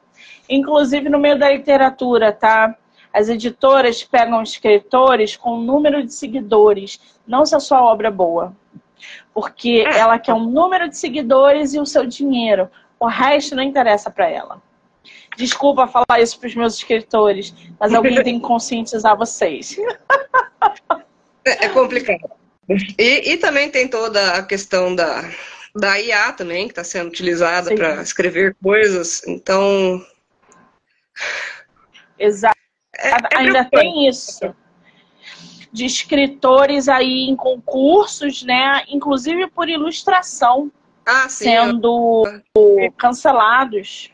Inclusive 0.49 1.09
no 1.09 1.19
meio 1.19 1.39
da 1.39 1.51
literatura, 1.51 2.33
tá? 2.33 2.77
As 3.13 3.29
editoras 3.29 4.03
pegam 4.03 4.43
escritores 4.43 5.37
com 5.37 5.59
número 5.59 6.03
de 6.03 6.15
seguidores, 6.15 6.99
não 7.27 7.45
se 7.45 7.55
a 7.55 7.61
sua 7.61 7.83
obra 7.83 8.09
é 8.09 8.11
boa. 8.11 8.55
Porque 9.35 9.85
ela 9.87 10.19
quer 10.19 10.33
um 10.33 10.45
número 10.45 10.89
de 10.89 10.97
seguidores 10.97 11.75
e 11.75 11.81
o 11.81 11.87
seu 11.87 12.07
dinheiro. 12.07 12.71
O 12.99 13.07
resto 13.07 13.55
não 13.55 13.63
interessa 13.63 14.11
para 14.11 14.29
ela. 14.29 14.63
Desculpa 15.37 15.87
falar 15.87 16.21
isso 16.21 16.39
para 16.39 16.49
os 16.49 16.55
meus 16.55 16.75
escritores, 16.75 17.55
mas 17.79 17.93
alguém 17.93 18.23
tem 18.23 18.39
que 18.39 18.47
conscientizar 18.47 19.17
vocês. 19.17 19.77
É, 21.45 21.67
é 21.67 21.69
complicado. 21.71 22.31
E, 22.69 23.33
e, 23.33 23.37
também 23.37 23.71
tem 23.71 23.89
toda 23.89 24.35
a 24.35 24.43
questão 24.43 24.95
da, 24.95 25.29
da 25.75 26.01
IA 26.01 26.33
também, 26.33 26.67
que 26.67 26.73
está 26.73 26.85
sendo 26.85 27.09
utilizada 27.09 27.75
para 27.75 28.01
escrever 28.03 28.57
coisas. 28.63 29.23
Então. 29.27 30.05
Exato. 32.19 32.57
É, 32.97 33.11
é 33.11 33.17
ainda 33.37 33.65
tem 33.65 34.09
isso 34.09 34.55
de 35.73 35.87
escritores 35.87 36.89
aí 36.89 37.29
em 37.29 37.35
concursos, 37.35 38.43
né? 38.43 38.85
Inclusive 38.89 39.49
por 39.49 39.69
ilustração, 39.69 40.71
ah, 41.07 41.29
sim, 41.29 41.45
sendo 41.45 42.25
eu... 42.55 42.93
cancelados. 42.93 44.13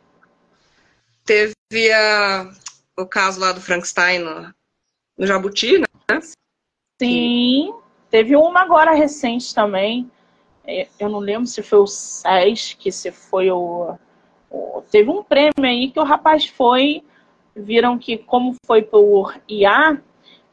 Teve 1.25 1.93
a, 1.93 2.51
o 2.97 3.05
caso 3.05 3.41
lá 3.41 3.53
do 3.53 3.61
Frankenstein 3.61 4.21
no, 4.21 4.55
no 5.19 5.27
Jabuti, 5.27 5.79
né? 5.79 5.87
Sim, 7.01 7.75
teve 8.11 8.37
uma 8.37 8.61
agora 8.61 8.93
recente 8.93 9.55
também. 9.55 10.11
É, 10.67 10.87
eu 10.99 11.09
não 11.09 11.19
lembro 11.19 11.47
se 11.47 11.63
foi 11.63 11.79
o 11.79 11.87
SESC, 11.87 12.91
se 12.93 13.11
foi 13.11 13.51
o, 13.51 13.95
o. 14.51 14.83
Teve 14.91 15.11
um 15.11 15.23
prêmio 15.23 15.65
aí 15.65 15.91
que 15.91 16.01
o 16.01 16.05
rapaz 16.05 16.47
foi 16.47 17.03
viram 17.55 17.99
que, 17.99 18.19
como 18.19 18.55
foi 18.67 18.83
por 18.83 19.35
IA, 19.49 20.01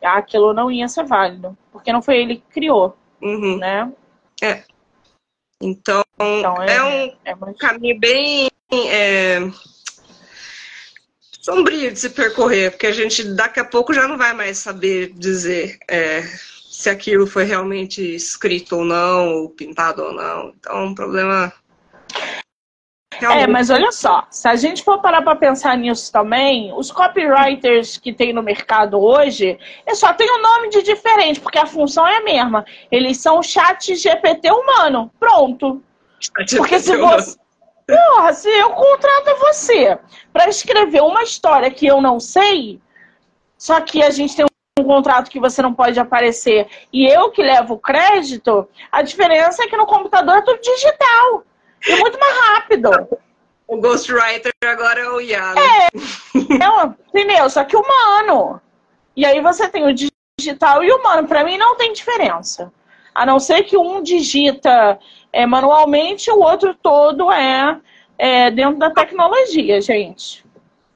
aquilo 0.02 0.54
não 0.54 0.72
ia 0.72 0.88
ser 0.88 1.06
válido, 1.06 1.58
porque 1.72 1.92
não 1.92 2.02
foi 2.02 2.18
ele 2.18 2.38
que 2.38 2.54
criou, 2.54 2.98
uhum. 3.22 3.58
né? 3.58 3.92
É. 4.42 4.64
Então, 5.62 6.04
então 6.20 6.62
é, 6.62 6.76
é, 6.76 6.84
um 6.84 7.18
é 7.24 7.36
muito... 7.36 7.58
caminho 7.58 8.00
bem 8.00 8.50
é, 8.72 9.40
sombrio 11.42 11.92
de 11.92 12.00
se 12.00 12.10
percorrer, 12.10 12.72
porque 12.72 12.88
a 12.88 12.92
gente 12.92 13.24
daqui 13.36 13.60
a 13.60 13.66
pouco 13.66 13.94
já 13.94 14.08
não 14.08 14.18
vai 14.18 14.34
mais 14.34 14.58
saber 14.58 15.14
dizer 15.14 15.78
é, 15.90 16.24
se 16.86 16.90
aquilo 16.90 17.26
foi 17.26 17.46
realmente 17.46 18.16
escrito 18.16 18.78
ou 18.78 18.86
não, 18.86 19.34
ou 19.34 19.50
pintado 19.50 20.04
ou 20.04 20.14
não. 20.14 20.54
Então, 20.56 20.78
é 20.78 20.84
um 20.84 20.94
problema 20.94 21.52
Realmente. 23.18 23.44
É, 23.44 23.48
mas 23.48 23.70
olha 23.70 23.92
só, 23.94 24.28
se 24.30 24.48
a 24.48 24.56
gente 24.56 24.84
for 24.84 25.02
parar 25.02 25.22
para 25.22 25.36
pensar 25.38 25.78
nisso 25.78 26.12
também, 26.12 26.72
os 26.74 26.92
copywriters 26.92 27.98
que 27.98 28.14
tem 28.14 28.34
no 28.34 28.44
mercado 28.44 29.00
hoje, 29.00 29.58
é 29.86 29.96
só 29.96 30.14
tem 30.14 30.30
um 30.30 30.42
nome 30.42 30.70
de 30.70 30.84
diferente, 30.84 31.40
porque 31.40 31.58
a 31.58 31.66
função 31.66 32.06
é 32.06 32.18
a 32.18 32.24
mesma. 32.24 32.66
Eles 32.92 33.18
são 33.18 33.42
chat 33.42 33.96
GPT 33.96 34.52
humano. 34.52 35.10
Pronto. 35.20 35.82
Chat 36.20 36.58
porque 36.58 36.78
se 36.78 36.96
você. 36.98 37.38
Porra, 37.88 38.34
se 38.34 38.50
eu 38.50 38.72
contrato 38.72 39.40
você 39.40 39.98
para 40.34 40.50
escrever 40.50 41.02
uma 41.02 41.24
história 41.24 41.72
que 41.72 41.88
eu 41.88 42.02
não 42.02 42.20
sei, 42.20 42.82
só 43.58 43.80
que 43.80 44.04
a 44.04 44.10
gente 44.10 44.36
tem 44.36 44.46
um 44.78 44.84
contrato 44.84 45.32
que 45.32 45.40
você 45.40 45.62
não 45.62 45.74
pode 45.74 45.98
aparecer 45.98 46.68
e 46.92 47.08
eu 47.08 47.32
que 47.32 47.42
levo 47.42 47.76
o 47.76 47.80
crédito, 47.80 48.68
a 48.92 49.02
diferença 49.02 49.64
é 49.64 49.68
que 49.68 49.78
no 49.78 49.86
computador 49.86 50.36
é 50.36 50.42
tudo 50.42 50.60
digital. 50.60 51.46
E 51.88 51.96
muito 51.96 52.20
mais 52.20 52.38
rápido. 52.38 52.90
O 53.68 53.78
Ghostwriter 53.78 54.52
agora 54.64 55.00
é 55.00 55.10
o? 55.10 55.20
É, 55.20 55.88
é, 55.88 55.90
entendeu? 57.10 57.50
Só 57.50 57.64
que 57.64 57.76
humano. 57.76 58.62
E 59.16 59.26
aí 59.26 59.42
você 59.42 59.68
tem 59.68 59.88
o 59.88 59.96
digital 60.40 60.84
e 60.84 60.92
o 60.92 60.98
humano. 60.98 61.28
Para 61.28 61.44
mim 61.44 61.58
não 61.58 61.76
tem 61.76 61.92
diferença. 61.92 62.72
A 63.16 63.26
não 63.26 63.40
ser 63.40 63.64
que 63.64 63.76
um 63.76 64.04
digita 64.04 65.00
é, 65.34 65.48
manualmente, 65.48 66.30
o 66.30 66.42
outro 66.42 66.76
todo 66.76 67.32
é 67.32 67.82
é, 68.20 68.52
dentro 68.52 68.78
da 68.78 68.92
tecnologia, 68.92 69.82
gente. 69.82 70.46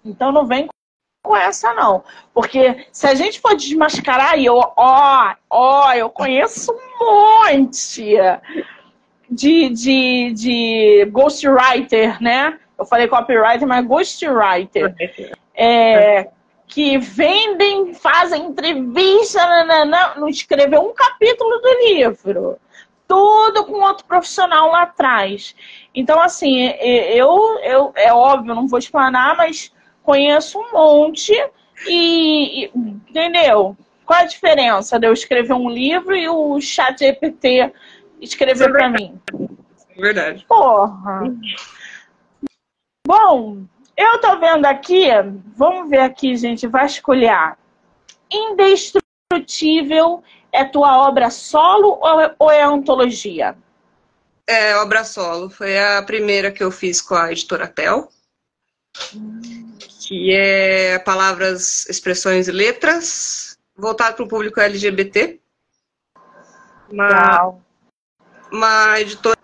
Então 0.06 0.32
não 0.32 0.46
vem 0.46 0.68
com 1.30 1.38
essa, 1.38 1.76
não. 1.76 2.04
Porque 2.34 2.88
se 2.92 3.06
a 3.06 3.14
gente 3.14 3.40
for 3.40 3.56
desmascarar, 3.56 4.40
e 4.40 4.48
eu, 4.48 4.56
ó, 4.56 5.36
ó, 5.48 5.94
eu 5.94 6.10
conheço 6.10 6.72
um 6.72 7.06
monte 7.06 8.18
de, 9.30 9.70
de, 9.70 10.34
de 10.34 11.06
ghostwriter, 11.12 12.20
né? 12.20 12.58
Eu 12.76 12.84
falei 12.84 13.08
copywriter, 13.08 13.68
mas 13.68 13.86
ghostwriter. 13.86 14.96
É, 15.54 16.30
que 16.66 16.98
vendem, 16.98 17.94
fazem 17.94 18.46
entrevista, 18.46 19.46
nanana, 19.46 20.16
não 20.16 20.28
escreveu 20.28 20.82
um 20.82 20.96
capítulo 20.96 21.60
do 21.60 21.74
livro. 21.86 22.58
Tudo 23.08 23.66
com 23.66 23.82
outro 23.82 24.04
profissional 24.06 24.72
lá 24.72 24.82
atrás. 24.82 25.56
Então, 25.94 26.20
assim, 26.20 26.74
eu, 26.80 27.60
eu 27.62 27.92
é 27.96 28.12
óbvio, 28.12 28.56
não 28.56 28.68
vou 28.68 28.80
explanar, 28.80 29.38
mas 29.38 29.72
conheço 30.04 30.60
um 30.60 30.72
monte 30.74 31.34
e, 31.88 32.66
e 32.66 32.72
entendeu? 32.76 33.78
Qual 34.06 34.20
a 34.20 34.26
diferença 34.26 35.00
de 35.00 35.08
eu 35.08 35.14
escrever 35.14 35.54
um 35.54 35.70
livro 35.70 36.16
e 36.16 36.28
o 36.28 36.60
chat 36.60 36.98
GPT 37.00 37.72
escrever 38.20 38.70
é 38.70 38.72
para 38.72 38.90
mim? 38.90 39.22
É 39.90 40.02
verdade. 40.02 40.46
Porra. 40.48 41.22
Bom, 43.06 43.66
eu 43.96 44.20
tô 44.20 44.40
vendo 44.40 44.66
aqui, 44.66 45.10
vamos 45.56 45.90
ver 45.90 46.00
aqui, 46.00 46.36
gente, 46.36 46.66
vasculhar. 46.68 47.58
Indestrutível 48.32 50.24
é 50.52 50.66
tua 50.66 51.08
obra 51.08 51.30
solo 51.30 52.00
ou 52.40 52.52
é 52.52 52.64
antologia? 52.64 53.56
É, 54.48 54.76
obra 54.78 55.04
solo. 55.04 55.50
Foi 55.50 55.78
a 55.78 56.02
primeira 56.02 56.52
que 56.52 56.64
eu 56.64 56.72
fiz 56.72 57.02
com 57.02 57.14
a 57.14 57.32
editora 57.32 57.68
Tel. 57.68 58.10
Hum. 59.16 59.59
Que 60.10 60.34
é 60.34 60.98
palavras, 60.98 61.86
expressões 61.88 62.48
e 62.48 62.52
letras, 62.52 63.60
voltado 63.78 64.16
para 64.16 64.26
o 64.26 64.28
público 64.28 64.60
LGBT. 64.60 65.40
Uma, 66.90 67.56
uma 68.52 69.00
editora 69.00 69.38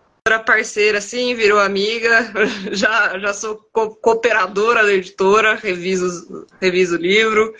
parceira, 0.43 0.97
assim, 0.97 1.35
virou 1.35 1.59
amiga. 1.59 2.33
Já, 2.73 3.19
já 3.19 3.31
sou 3.31 3.57
co 3.71 3.95
cooperadora 3.97 4.83
da 4.83 4.91
editora, 4.91 5.53
reviso, 5.53 6.47
reviso 6.59 6.95
o 6.95 6.99
livro, 6.99 7.53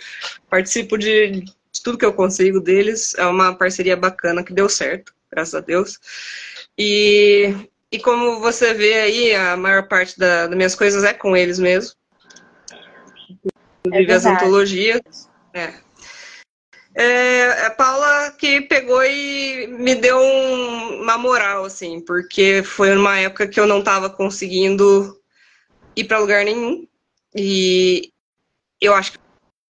participo 0.50 0.98
de, 0.98 1.42
de 1.70 1.82
tudo 1.84 1.98
que 1.98 2.04
eu 2.04 2.12
consigo 2.12 2.60
deles. 2.60 3.14
É 3.16 3.24
uma 3.24 3.54
parceria 3.54 3.96
bacana 3.96 4.42
que 4.42 4.52
deu 4.52 4.68
certo, 4.68 5.14
graças 5.30 5.54
a 5.54 5.60
Deus. 5.60 6.00
E, 6.76 7.54
e 7.92 8.00
como 8.00 8.40
você 8.40 8.74
vê 8.74 8.94
aí, 8.94 9.32
a 9.32 9.56
maior 9.56 9.86
parte 9.86 10.18
da, 10.18 10.48
das 10.48 10.56
minhas 10.56 10.74
coisas 10.74 11.04
é 11.04 11.12
com 11.12 11.36
eles 11.36 11.60
mesmo. 11.60 11.94
Inclusive 13.86 14.12
é 14.12 14.14
as 14.14 14.26
antologias. 14.26 15.30
É. 15.54 15.86
É, 16.98 17.66
a 17.66 17.70
Paula 17.70 18.30
que 18.38 18.62
pegou 18.62 19.04
e 19.04 19.66
me 19.66 19.94
deu 19.94 20.18
um, 20.18 21.02
uma 21.02 21.18
moral, 21.18 21.66
assim, 21.66 22.00
porque 22.00 22.62
foi 22.64 22.94
numa 22.94 23.18
época 23.18 23.46
que 23.46 23.60
eu 23.60 23.66
não 23.66 23.80
estava 23.80 24.08
conseguindo 24.08 25.20
ir 25.94 26.04
para 26.04 26.18
lugar 26.18 26.42
nenhum. 26.42 26.88
E 27.34 28.10
eu 28.80 28.94
acho 28.94 29.12
que 29.12 29.18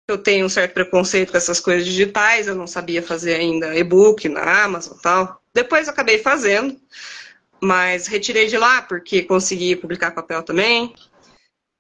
eu 0.08 0.18
tenho 0.18 0.46
um 0.46 0.50
certo 0.50 0.74
preconceito 0.74 1.32
com 1.32 1.38
essas 1.38 1.60
coisas 1.60 1.86
digitais, 1.86 2.48
eu 2.48 2.56
não 2.56 2.68
sabia 2.68 3.02
fazer 3.02 3.36
ainda 3.36 3.76
e-book 3.76 4.30
na 4.30 4.64
Amazon 4.64 4.96
e 4.96 5.02
tal. 5.02 5.42
Depois 5.52 5.90
acabei 5.90 6.20
fazendo, 6.20 6.80
mas 7.60 8.06
retirei 8.06 8.46
de 8.46 8.58
lá 8.58 8.84
porque 8.84 9.24
consegui 9.24 9.76
publicar 9.76 10.12
papel 10.12 10.44
também. 10.44 10.94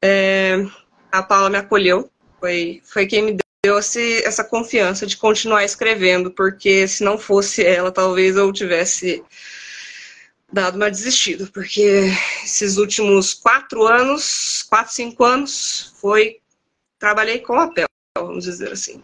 É, 0.03 0.65
a 1.11 1.21
Paula 1.21 1.49
me 1.49 1.57
acolheu, 1.57 2.11
foi, 2.39 2.81
foi 2.83 3.05
quem 3.05 3.21
me 3.23 3.37
deu 3.63 3.79
esse, 3.79 4.23
essa 4.23 4.43
confiança 4.43 5.05
de 5.05 5.17
continuar 5.17 5.63
escrevendo, 5.63 6.31
porque 6.31 6.87
se 6.87 7.03
não 7.03 7.17
fosse 7.17 7.65
ela, 7.65 7.91
talvez 7.91 8.35
eu 8.35 8.51
tivesse 8.53 9.23
dado 10.51 10.75
uma 10.75 10.89
desistida, 10.89 11.49
porque 11.53 12.05
esses 12.43 12.77
últimos 12.77 13.33
quatro 13.33 13.85
anos, 13.85 14.63
quatro, 14.69 14.93
cinco 14.93 15.23
anos, 15.23 15.93
foi 15.99 16.39
trabalhei 16.99 17.39
com 17.39 17.55
papel, 17.55 17.85
vamos 18.17 18.45
dizer 18.45 18.71
assim. 18.71 19.03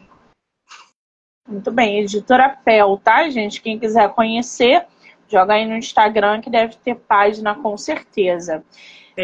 Muito 1.48 1.72
bem, 1.72 2.00
editora 2.00 2.58
Pel, 2.64 2.98
tá, 3.04 3.30
gente? 3.30 3.62
Quem 3.62 3.78
quiser 3.78 4.10
conhecer, 4.14 4.86
joga 5.28 5.56
aí 5.56 5.66
no 5.66 5.76
Instagram 5.76 6.40
que 6.40 6.50
deve 6.50 6.76
ter 6.78 6.96
página 6.96 7.54
com 7.54 7.78
certeza. 7.78 8.64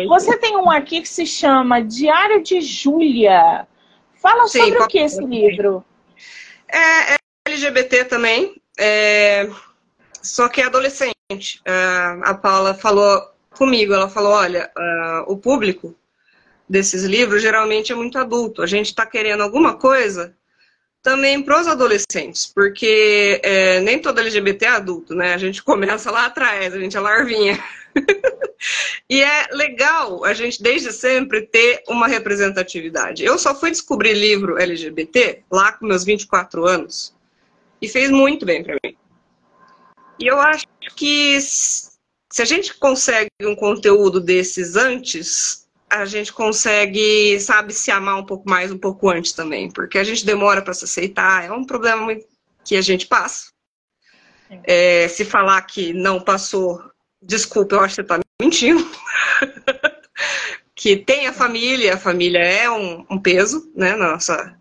Você 0.08 0.38
tem 0.38 0.56
um 0.56 0.70
aqui 0.70 1.02
que 1.02 1.10
se 1.10 1.26
chama 1.26 1.82
Diário 1.82 2.44
de 2.44 2.62
Júlia. 2.62 3.68
Fala 4.22 4.48
Sim, 4.48 4.60
sobre 4.60 4.80
o 4.80 4.88
que 4.88 5.00
esse 5.00 5.24
livro? 5.24 5.84
É, 6.68 7.14
é 7.14 7.18
LGBT 7.48 8.06
também, 8.06 8.62
é, 8.78 9.50
só 10.22 10.48
que 10.50 10.62
é 10.62 10.66
adolescente. 10.66 11.14
É, 11.66 12.20
a 12.24 12.34
Paula 12.34 12.74
falou 12.74 13.22
comigo, 13.52 13.94
ela 13.94 14.10
falou, 14.10 14.34
olha, 14.34 14.72
uh, 14.78 15.32
o 15.32 15.38
público 15.38 15.96
desses 16.68 17.04
livros 17.04 17.42
geralmente 17.42 17.92
é 17.92 17.96
muito 17.96 18.18
adulto. 18.18 18.62
A 18.62 18.68
gente 18.68 18.88
está 18.88 19.06
querendo 19.06 19.42
alguma 19.42 19.76
coisa 19.76 20.36
também 21.02 21.42
para 21.42 21.60
os 21.60 21.68
adolescentes, 21.68 22.52
porque 22.54 23.42
é, 23.44 23.80
nem 23.80 24.00
todo 24.00 24.20
LGBT 24.20 24.66
é 24.66 24.70
adulto, 24.70 25.16
né? 25.16 25.34
A 25.34 25.38
gente 25.38 25.62
começa 25.64 26.12
lá 26.12 26.26
atrás, 26.26 26.74
a 26.74 26.80
gente 26.80 26.96
é 26.96 27.00
larvinha. 27.00 27.62
e 29.10 29.22
é 29.22 29.48
legal 29.52 30.24
a 30.24 30.34
gente, 30.34 30.62
desde 30.62 30.92
sempre, 30.92 31.42
ter 31.42 31.84
uma 31.88 32.08
representatividade. 32.08 33.24
Eu 33.24 33.38
só 33.38 33.54
fui 33.56 33.72
descobrir 33.72 34.14
livro 34.14 34.58
LGBT 34.58 35.44
lá 35.52 35.72
com 35.72 35.86
meus 35.86 36.04
24 36.04 36.66
anos 36.66 37.16
e 37.82 37.88
fez 37.88 38.10
muito 38.10 38.46
bem 38.46 38.64
para 38.64 38.78
mim. 38.84 38.96
E 40.20 40.28
eu 40.28 40.40
acho 40.40 40.66
que 40.96 41.40
se 41.42 42.42
a 42.42 42.46
gente 42.46 42.74
consegue 42.78 43.30
um 43.42 43.56
conteúdo 43.56 44.20
desses 44.20 44.76
antes, 44.76 45.68
a 45.90 46.06
gente 46.06 46.32
consegue, 46.32 47.40
sabe, 47.40 47.74
se 47.74 47.90
amar 47.90 48.18
um 48.18 48.26
pouco 48.26 48.48
mais 48.48 48.72
um 48.72 48.78
pouco 48.78 49.10
antes 49.10 49.32
também, 49.32 49.72
porque 49.72 49.98
a 49.98 50.04
gente 50.04 50.26
demora 50.26 50.62
para 50.62 50.74
se 50.74 50.86
aceitar, 50.86 51.46
é 51.46 51.52
um 51.52 51.66
problema 51.66 52.16
que 52.64 52.76
a 52.76 52.82
gente 52.82 53.08
passa. 53.08 53.50
É, 54.64 55.08
se 55.08 55.24
falar 55.26 55.62
que 55.62 55.94
não 55.94 56.20
passou, 56.20 56.84
desculpa, 57.22 57.76
eu 57.76 57.80
acho 57.82 57.96
que 57.96 57.96
você 57.96 58.02
está 58.02 58.20
mentindo. 58.42 58.86
que 60.76 60.96
tem 60.96 61.28
a 61.28 61.34
família, 61.34 61.96
a 61.96 61.98
família 61.98 62.40
é 62.40 62.70
um, 62.70 63.06
um 63.10 63.20
peso, 63.20 63.70
né, 63.76 63.96
na 63.96 64.12
nossa, 64.12 64.58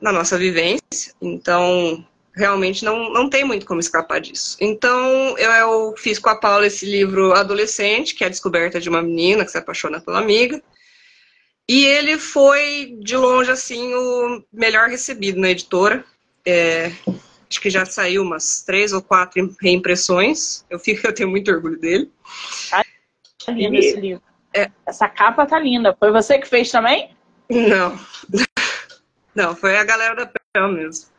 na 0.00 0.10
nossa 0.10 0.38
vivência, 0.38 1.14
então 1.20 2.06
realmente 2.36 2.84
não, 2.84 3.10
não 3.12 3.30
tem 3.30 3.44
muito 3.44 3.64
como 3.64 3.80
escapar 3.80 4.20
disso. 4.20 4.56
Então, 4.60 5.36
eu, 5.38 5.50
eu, 5.50 5.94
fiz 5.96 6.18
com 6.18 6.28
a 6.28 6.36
Paula 6.36 6.66
esse 6.66 6.84
livro 6.84 7.32
Adolescente, 7.32 8.14
que 8.14 8.22
é 8.22 8.26
a 8.26 8.30
descoberta 8.30 8.78
de 8.78 8.90
uma 8.90 9.02
menina 9.02 9.44
que 9.44 9.50
se 9.50 9.58
apaixona 9.58 10.00
pela 10.00 10.18
amiga. 10.18 10.62
E 11.68 11.84
ele 11.84 12.18
foi, 12.18 12.96
de 13.00 13.16
longe, 13.16 13.50
assim, 13.50 13.92
o 13.94 14.44
melhor 14.52 14.88
recebido 14.88 15.40
na 15.40 15.50
editora. 15.50 16.04
É, 16.44 16.92
acho 17.50 17.60
que 17.60 17.70
já 17.70 17.84
saiu 17.84 18.22
umas 18.22 18.62
três 18.62 18.92
ou 18.92 19.02
quatro 19.02 19.54
reimpressões. 19.60 20.64
Eu 20.68 20.78
fico, 20.78 21.06
eu 21.06 21.14
tenho 21.14 21.30
muito 21.30 21.50
orgulho 21.50 21.78
dele. 21.78 22.10
Tá 22.70 23.52
lindo 23.52 23.74
e, 23.74 23.78
esse 23.78 24.00
livro. 24.00 24.22
É, 24.54 24.70
Essa 24.86 25.08
capa 25.08 25.46
tá 25.46 25.58
linda. 25.58 25.94
Foi 25.98 26.10
você 26.10 26.38
que 26.38 26.48
fez 26.48 26.70
também? 26.70 27.14
Não. 27.48 27.98
Não, 29.34 29.54
foi 29.54 29.76
a 29.76 29.84
galera 29.84 30.14
da 30.14 30.30
Pel 30.52 30.68
mesmo. 30.68 31.10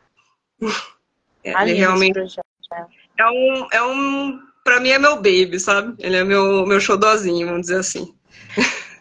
Ele 1.43 1.73
realmente 1.73 2.17
é. 2.17 2.85
é 3.19 3.29
um, 3.29 3.67
é 3.71 3.83
um, 3.83 4.41
para 4.63 4.79
mim 4.79 4.89
é 4.89 4.97
meu 4.97 5.17
baby, 5.17 5.59
sabe? 5.59 5.95
Ele 5.99 6.15
é 6.15 6.23
meu 6.23 6.65
meu 6.65 6.79
xodózinho, 6.79 7.45
vamos 7.45 7.61
dizer 7.61 7.79
assim. 7.79 8.15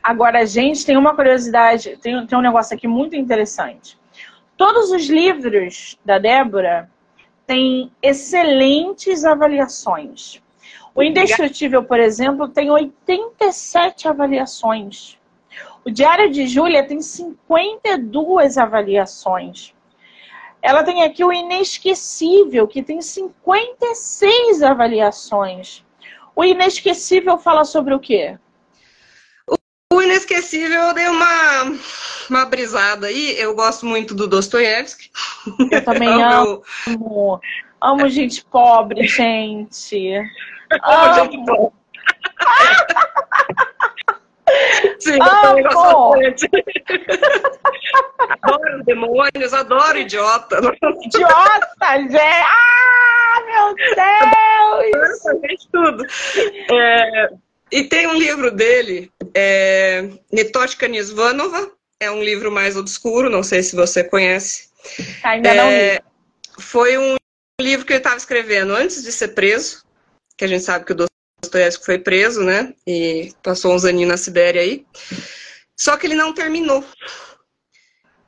Agora, 0.00 0.46
gente, 0.46 0.86
tem 0.86 0.96
uma 0.96 1.16
curiosidade, 1.16 1.98
tem, 2.00 2.24
tem 2.24 2.38
um 2.38 2.42
negócio 2.42 2.76
aqui 2.76 2.86
muito 2.86 3.16
interessante. 3.16 3.98
Todos 4.56 4.90
os 4.90 5.06
livros 5.08 5.98
da 6.04 6.18
Débora 6.18 6.90
têm 7.46 7.92
excelentes 8.02 9.24
avaliações. 9.24 10.42
O 10.94 11.02
Indestrutível, 11.02 11.84
por 11.84 12.00
exemplo, 12.00 12.48
tem 12.48 12.70
87 12.70 14.08
avaliações. 14.08 15.18
O 15.84 15.90
Diário 15.90 16.30
de 16.30 16.46
Júlia 16.46 16.86
tem 16.86 17.02
52 17.02 18.56
avaliações. 18.56 19.74
Ela 20.62 20.82
tem 20.82 21.02
aqui 21.02 21.22
o 21.22 21.32
Inesquecível, 21.32 22.66
que 22.66 22.82
tem 22.82 23.00
56 23.02 24.62
avaliações. 24.62 25.84
O 26.34 26.42
Inesquecível 26.42 27.38
fala 27.38 27.64
sobre 27.64 27.94
o 27.94 28.00
quê? 28.00 28.38
Inesquecível 30.16 30.82
eu 30.82 30.94
dei 30.94 31.06
uma, 31.08 31.76
uma 32.30 32.46
brisada 32.46 33.08
aí. 33.08 33.38
Eu 33.38 33.54
gosto 33.54 33.84
muito 33.84 34.14
do 34.14 34.26
Dostoiévski. 34.26 35.10
Eu 35.70 35.84
também 35.84 36.08
amo. 36.22 36.62
Meu... 36.86 37.38
Amo 37.82 38.08
gente 38.08 38.42
pobre, 38.46 39.06
gente. 39.06 40.14
amo. 40.82 41.14
gente 41.14 41.44
pobre. 41.44 41.76
Sim, 45.00 45.18
ah, 45.20 45.54
eu 45.56 45.64
bastante. 45.64 46.48
adoro 48.42 48.84
demônios, 48.84 49.52
adoro 49.52 49.98
idiota. 49.98 50.60
Idiota, 51.04 51.68
gente! 51.98 52.16
Ah, 52.16 53.42
meu 53.44 53.74
Deus! 54.94 55.26
Adoro 55.26 55.56
tudo. 55.72 56.06
É, 56.72 57.28
e 57.70 57.84
tem 57.84 58.06
um 58.06 58.14
livro 58.14 58.50
dele, 58.50 59.10
é, 59.34 60.08
Nitoshka 60.32 60.86
Nisvanova, 60.86 61.70
é 62.00 62.10
um 62.10 62.22
livro 62.22 62.50
mais 62.52 62.76
obscuro, 62.76 63.30
não 63.30 63.42
sei 63.42 63.62
se 63.62 63.74
você 63.74 64.04
conhece. 64.04 64.68
Ainda 65.24 65.54
não 65.54 65.68
li. 65.68 65.74
É, 65.74 66.02
foi 66.58 66.96
um 66.98 67.16
livro 67.60 67.86
que 67.86 67.92
ele 67.92 67.98
estava 67.98 68.16
escrevendo 68.16 68.74
antes 68.74 69.02
de 69.02 69.10
ser 69.10 69.28
preso, 69.28 69.82
que 70.36 70.44
a 70.44 70.48
gente 70.48 70.62
sabe 70.62 70.84
que 70.84 70.92
o 70.92 71.06
Dostoiévski 71.42 71.84
foi 71.84 71.98
preso, 71.98 72.42
né? 72.42 72.74
E 72.86 73.32
passou 73.42 73.74
uns 73.74 73.84
aninhos 73.84 74.10
na 74.10 74.16
Sibéria 74.16 74.60
aí. 74.60 74.86
Só 75.76 75.96
que 75.96 76.06
ele 76.06 76.14
não 76.14 76.32
terminou. 76.32 76.84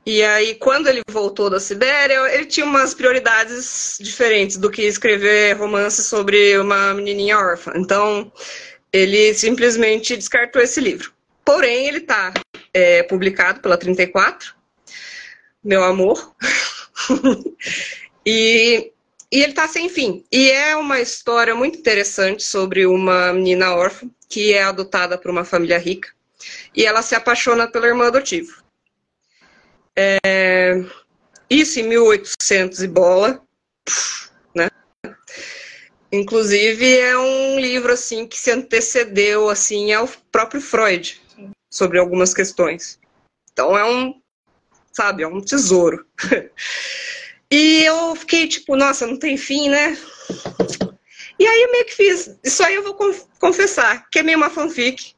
E 0.05 0.23
aí, 0.23 0.55
quando 0.55 0.87
ele 0.87 1.01
voltou 1.09 1.49
da 1.49 1.59
Sibéria, 1.59 2.33
ele 2.33 2.45
tinha 2.45 2.65
umas 2.65 2.95
prioridades 2.95 3.97
diferentes 3.99 4.57
do 4.57 4.71
que 4.71 4.81
escrever 4.81 5.55
romance 5.55 6.03
sobre 6.03 6.57
uma 6.57 6.93
menininha 6.95 7.37
órfã. 7.37 7.73
Então, 7.75 8.31
ele 8.91 9.33
simplesmente 9.33 10.15
descartou 10.15 10.61
esse 10.61 10.79
livro. 10.79 11.13
Porém, 11.45 11.87
ele 11.87 11.99
está 11.99 12.33
é, 12.73 13.03
publicado 13.03 13.61
pela 13.61 13.77
34, 13.77 14.53
Meu 15.63 15.83
Amor. 15.83 16.35
e, 18.25 18.91
e 19.31 19.41
ele 19.41 19.51
está 19.51 19.67
sem 19.67 19.89
fim. 19.89 20.23
E 20.31 20.51
é 20.51 20.75
uma 20.75 20.99
história 20.99 21.55
muito 21.55 21.79
interessante 21.79 22.43
sobre 22.43 22.85
uma 22.85 23.33
menina 23.33 23.73
órfã 23.73 24.09
que 24.27 24.53
é 24.53 24.63
adotada 24.63 25.17
por 25.17 25.31
uma 25.31 25.43
família 25.43 25.77
rica. 25.77 26.09
E 26.75 26.85
ela 26.85 27.01
se 27.01 27.15
apaixona 27.15 27.67
pela 27.67 27.87
irmã 27.87 28.07
adotiva. 28.07 28.53
É, 29.95 30.83
isso 31.49 31.79
em 31.79 31.83
1800 31.83 32.83
e 32.83 32.87
bola, 32.87 33.41
né? 34.28 34.28
Inclusive 36.11 36.97
é 36.97 37.17
um 37.17 37.59
livro 37.59 37.93
assim 37.93 38.25
que 38.25 38.37
se 38.37 38.51
antecedeu 38.51 39.49
assim 39.49 39.93
ao 39.93 40.07
próprio 40.31 40.59
Freud 40.59 41.21
sobre 41.69 41.99
algumas 41.99 42.33
questões. 42.33 42.99
Então 43.53 43.77
é 43.77 43.85
um, 43.85 44.19
sabe, 44.91 45.21
é 45.21 45.27
um 45.27 45.39
tesouro. 45.39 46.05
e 47.51 47.83
eu 47.83 48.15
fiquei 48.15 48.47
tipo, 48.47 48.75
nossa, 48.75 49.05
não 49.05 49.17
tem 49.17 49.37
fim, 49.37 49.69
né? 49.69 49.97
E 51.37 51.47
aí 51.47 51.61
eu 51.61 51.71
meio 51.71 51.85
que 51.85 51.95
fiz, 51.95 52.35
isso 52.43 52.63
aí 52.63 52.75
eu 52.75 52.83
vou 52.83 52.97
confessar, 53.39 54.09
que 54.09 54.19
é 54.19 54.23
meio 54.23 54.37
uma 54.37 54.49
fanfic. 54.49 55.13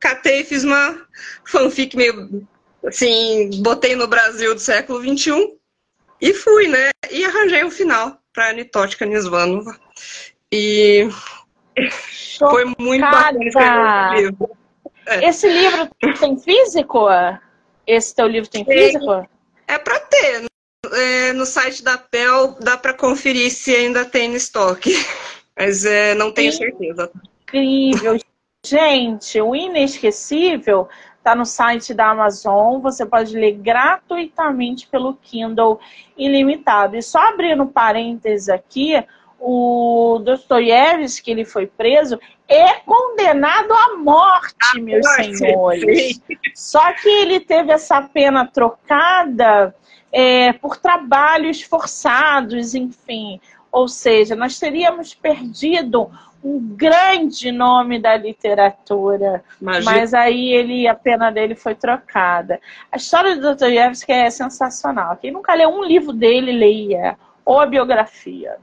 Catei, 0.00 0.42
fiz 0.44 0.64
uma 0.64 1.06
fanfic 1.44 1.96
meio 1.96 2.46
assim, 2.84 3.50
botei 3.62 3.94
no 3.94 4.06
Brasil 4.06 4.54
do 4.54 4.60
século 4.60 5.00
XXI 5.00 5.54
e 6.20 6.32
fui, 6.32 6.66
né? 6.68 6.90
E 7.10 7.24
arranjei 7.24 7.64
um 7.64 7.70
final 7.70 8.23
para 8.34 8.50
Anitótica 8.50 9.06
Nisvanova. 9.06 9.78
E 10.52 11.08
Chocada. 11.80 12.52
foi 12.52 12.74
muito 12.78 13.00
bacana 13.00 13.44
escrever 13.44 13.78
o 13.78 14.14
livro. 14.14 14.50
É. 15.06 15.28
Esse 15.28 15.48
livro 15.48 15.88
tem 16.18 16.38
físico? 16.38 17.06
Esse 17.86 18.14
teu 18.14 18.26
livro 18.26 18.50
tem 18.50 18.64
físico? 18.64 19.26
É 19.66 19.78
para 19.78 20.00
ter. 20.00 20.44
É, 20.92 21.32
no 21.32 21.46
site 21.46 21.82
da 21.82 21.96
PEL 21.96 22.56
dá 22.60 22.76
para 22.76 22.92
conferir 22.92 23.50
se 23.50 23.74
ainda 23.74 24.04
tem 24.04 24.28
no 24.28 24.36
estoque. 24.36 24.92
Mas 25.56 25.84
é, 25.84 26.14
não 26.14 26.32
tenho 26.32 26.52
certeza. 26.52 27.10
Incrível. 27.42 28.18
Gente, 28.66 29.40
o 29.40 29.54
inesquecível 29.54 30.88
está 31.24 31.34
no 31.34 31.46
site 31.46 31.94
da 31.94 32.10
Amazon. 32.10 32.80
Você 32.80 33.06
pode 33.06 33.34
ler 33.34 33.52
gratuitamente 33.52 34.86
pelo 34.86 35.14
Kindle 35.14 35.80
ilimitado. 36.18 36.96
E 36.96 37.02
só 37.02 37.18
abrindo 37.30 37.66
parênteses 37.66 38.50
aqui, 38.50 39.02
o 39.40 40.20
Dostoiévski, 40.22 41.30
ele 41.30 41.46
foi 41.46 41.66
preso, 41.66 42.20
é 42.46 42.74
condenado 42.74 43.72
à 43.72 43.96
morte, 43.96 44.80
meus 44.80 45.06
senhores. 45.14 46.20
Só 46.54 46.92
que 46.92 47.08
ele 47.08 47.40
teve 47.40 47.72
essa 47.72 48.02
pena 48.02 48.46
trocada 48.46 49.74
é, 50.12 50.52
por 50.52 50.76
trabalhos 50.76 51.62
forçados, 51.62 52.74
enfim. 52.74 53.40
Ou 53.74 53.88
seja, 53.88 54.36
nós 54.36 54.56
teríamos 54.56 55.14
perdido 55.14 56.08
um 56.44 56.60
grande 56.60 57.50
nome 57.50 57.98
da 57.98 58.16
literatura. 58.16 59.42
Imagina. 59.60 59.90
Mas 59.90 60.14
aí 60.14 60.50
ele, 60.50 60.86
a 60.86 60.94
pena 60.94 61.28
dele 61.32 61.56
foi 61.56 61.74
trocada. 61.74 62.60
A 62.92 62.96
história 62.96 63.34
do 63.34 63.42
Dostoiévski 63.42 64.12
é 64.12 64.30
sensacional. 64.30 65.16
Quem 65.16 65.32
nunca 65.32 65.52
leu 65.54 65.70
um 65.70 65.82
livro 65.82 66.12
dele, 66.12 66.52
leia. 66.52 67.18
Ou 67.44 67.58
a 67.58 67.66
biografia. 67.66 68.58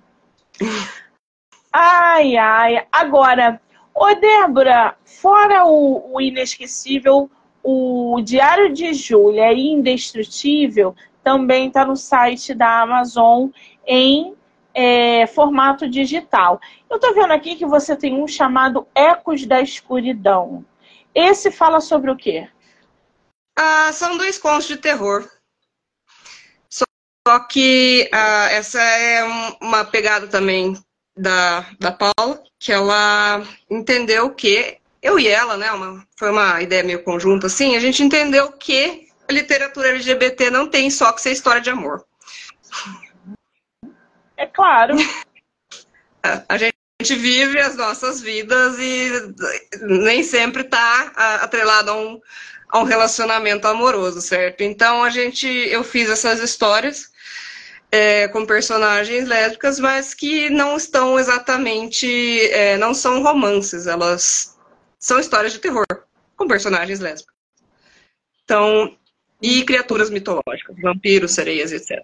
Ai, 1.74 2.38
ai. 2.38 2.88
Agora, 2.90 3.60
ô 3.94 4.16
Débora, 4.16 4.96
fora 5.04 5.66
o, 5.66 6.16
o 6.16 6.22
inesquecível, 6.22 7.30
o 7.62 8.22
Diário 8.24 8.72
de 8.72 8.94
Júlia 8.94 9.52
e 9.52 9.72
Indestrutível 9.72 10.96
também 11.22 11.68
está 11.68 11.84
no 11.84 11.98
site 11.98 12.54
da 12.54 12.80
Amazon 12.80 13.50
em 13.86 14.36
é, 14.74 15.28
formato 15.28 15.90
digital. 15.90 16.60
Eu 16.90 16.98
estou 16.98 17.14
vendo 17.14 17.32
aqui 17.32 17.56
que 17.56 17.66
você 17.66 17.96
tem 17.96 18.22
um 18.22 18.28
chamado 18.28 18.88
Ecos 18.96 19.46
da 19.46 19.62
Escuridão. 19.62 20.66
Esse 21.14 21.52
fala 21.52 21.80
sobre 21.82 22.10
o 22.10 22.16
quê? 22.16 22.48
Ah, 23.58 23.92
são 23.94 24.18
dois 24.18 24.38
contos 24.38 24.68
de 24.68 24.78
terror. 24.78 25.30
Só 26.70 27.40
que 27.40 28.10
ah, 28.12 28.48
essa 28.52 28.82
é 28.82 29.24
uma 29.62 29.86
pegada 29.86 30.28
também 30.28 30.76
da, 31.16 31.66
da 31.80 31.92
Paula, 31.92 32.42
que 32.60 32.72
ela 32.72 33.44
entendeu 33.70 34.32
que, 34.32 34.78
eu 35.02 35.20
e 35.20 35.28
ela, 35.28 35.58
né, 35.58 35.72
uma, 35.72 36.06
foi 36.18 36.32
uma 36.32 36.62
ideia 36.62 36.84
meio 36.84 37.04
conjunta 37.04 37.48
assim, 37.48 37.76
a 37.76 37.80
gente 37.80 38.02
entendeu 38.02 38.52
que 38.54 39.08
a 39.28 39.34
literatura 39.34 39.90
LGBT 39.90 40.50
não 40.50 40.68
tem 40.68 40.90
só 40.90 41.12
que 41.12 41.22
ser 41.22 41.32
história 41.32 41.62
de 41.62 41.70
amor. 41.70 42.06
É 44.42 44.48
claro. 44.48 44.96
A 46.50 46.58
gente 46.58 47.16
vive 47.16 47.60
as 47.60 47.76
nossas 47.76 48.22
vidas 48.22 48.78
e 48.80 49.10
nem 49.82 50.24
sempre 50.24 50.62
está 50.64 51.12
atrelado 51.42 51.92
a 51.92 51.96
um, 51.96 52.22
a 52.70 52.80
um 52.80 52.84
relacionamento 52.84 53.68
amoroso, 53.68 54.22
certo? 54.22 54.62
Então 54.62 55.04
a 55.04 55.10
gente, 55.10 55.48
eu 55.48 55.84
fiz 55.84 56.10
essas 56.10 56.40
histórias 56.40 57.12
é, 57.92 58.28
com 58.28 58.46
personagens 58.46 59.28
lésbicas, 59.28 59.80
mas 59.80 60.14
que 60.14 60.50
não 60.50 60.78
estão 60.78 61.20
exatamente, 61.20 62.08
é, 62.52 62.78
não 62.78 62.94
são 62.94 63.24
romances, 63.24 63.88
elas 63.88 64.58
são 65.00 65.20
histórias 65.20 65.54
de 65.54 65.60
terror 65.60 65.86
com 66.36 66.48
personagens 66.48 67.00
lésbicas. 67.00 67.36
Então, 68.44 68.96
e 69.42 69.64
criaturas 69.64 70.12
mitológicas, 70.12 70.76
vampiros, 70.82 71.32
sereias, 71.32 71.72
etc. 71.72 72.00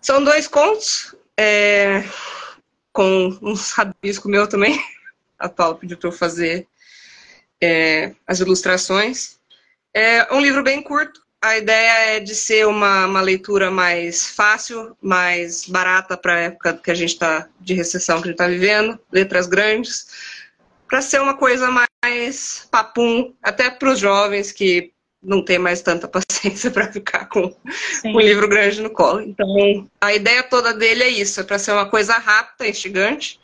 São 0.00 0.22
dois 0.22 0.46
contos 0.46 1.15
é, 1.38 2.04
com 2.92 3.38
uns 3.42 3.72
rabiscos 3.72 4.30
meu 4.30 4.46
também. 4.46 4.82
A 5.38 5.48
Paula 5.48 5.76
pediu 5.76 5.98
para 5.98 6.08
eu 6.08 6.12
fazer 6.12 6.66
é, 7.60 8.14
as 8.26 8.40
ilustrações. 8.40 9.38
É 9.92 10.32
um 10.34 10.40
livro 10.40 10.62
bem 10.62 10.82
curto. 10.82 11.20
A 11.42 11.58
ideia 11.58 12.16
é 12.16 12.20
de 12.20 12.34
ser 12.34 12.66
uma, 12.66 13.06
uma 13.06 13.20
leitura 13.20 13.70
mais 13.70 14.26
fácil, 14.28 14.96
mais 15.00 15.66
barata 15.66 16.16
para 16.16 16.34
a 16.34 16.40
época 16.40 16.74
que 16.74 16.90
a 16.90 16.94
gente 16.94 17.12
está 17.12 17.48
de 17.60 17.74
recessão 17.74 18.16
que 18.16 18.28
a 18.28 18.30
gente 18.30 18.34
está 18.34 18.48
vivendo, 18.48 18.98
letras 19.12 19.46
grandes, 19.46 20.06
para 20.88 21.02
ser 21.02 21.20
uma 21.20 21.36
coisa 21.36 21.70
mais 21.70 22.66
papum, 22.70 23.34
até 23.42 23.70
para 23.70 23.90
os 23.90 23.98
jovens 23.98 24.52
que 24.52 24.92
não 25.26 25.42
tem 25.42 25.58
mais 25.58 25.82
tanta 25.82 26.06
paciência 26.08 26.70
para 26.70 26.90
ficar 26.90 27.26
com 27.26 27.52
um 28.04 28.20
livro 28.20 28.48
grande 28.48 28.80
no 28.80 28.90
colo. 28.90 29.20
Então, 29.20 29.46
a 30.00 30.14
ideia 30.14 30.42
toda 30.44 30.72
dele 30.72 31.02
é 31.02 31.08
isso, 31.08 31.40
é 31.40 31.44
para 31.44 31.58
ser 31.58 31.72
uma 31.72 31.86
coisa 31.86 32.14
rápida, 32.14 32.68
instigante, 32.68 33.40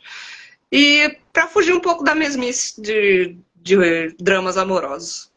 e 0.71 1.17
para 1.31 1.47
fugir 1.47 1.73
um 1.73 1.81
pouco 1.81 2.03
da 2.03 2.15
mesmice 2.15 2.81
de, 2.81 3.37
de 3.55 4.15
dramas 4.19 4.57
amorosos. 4.57 5.31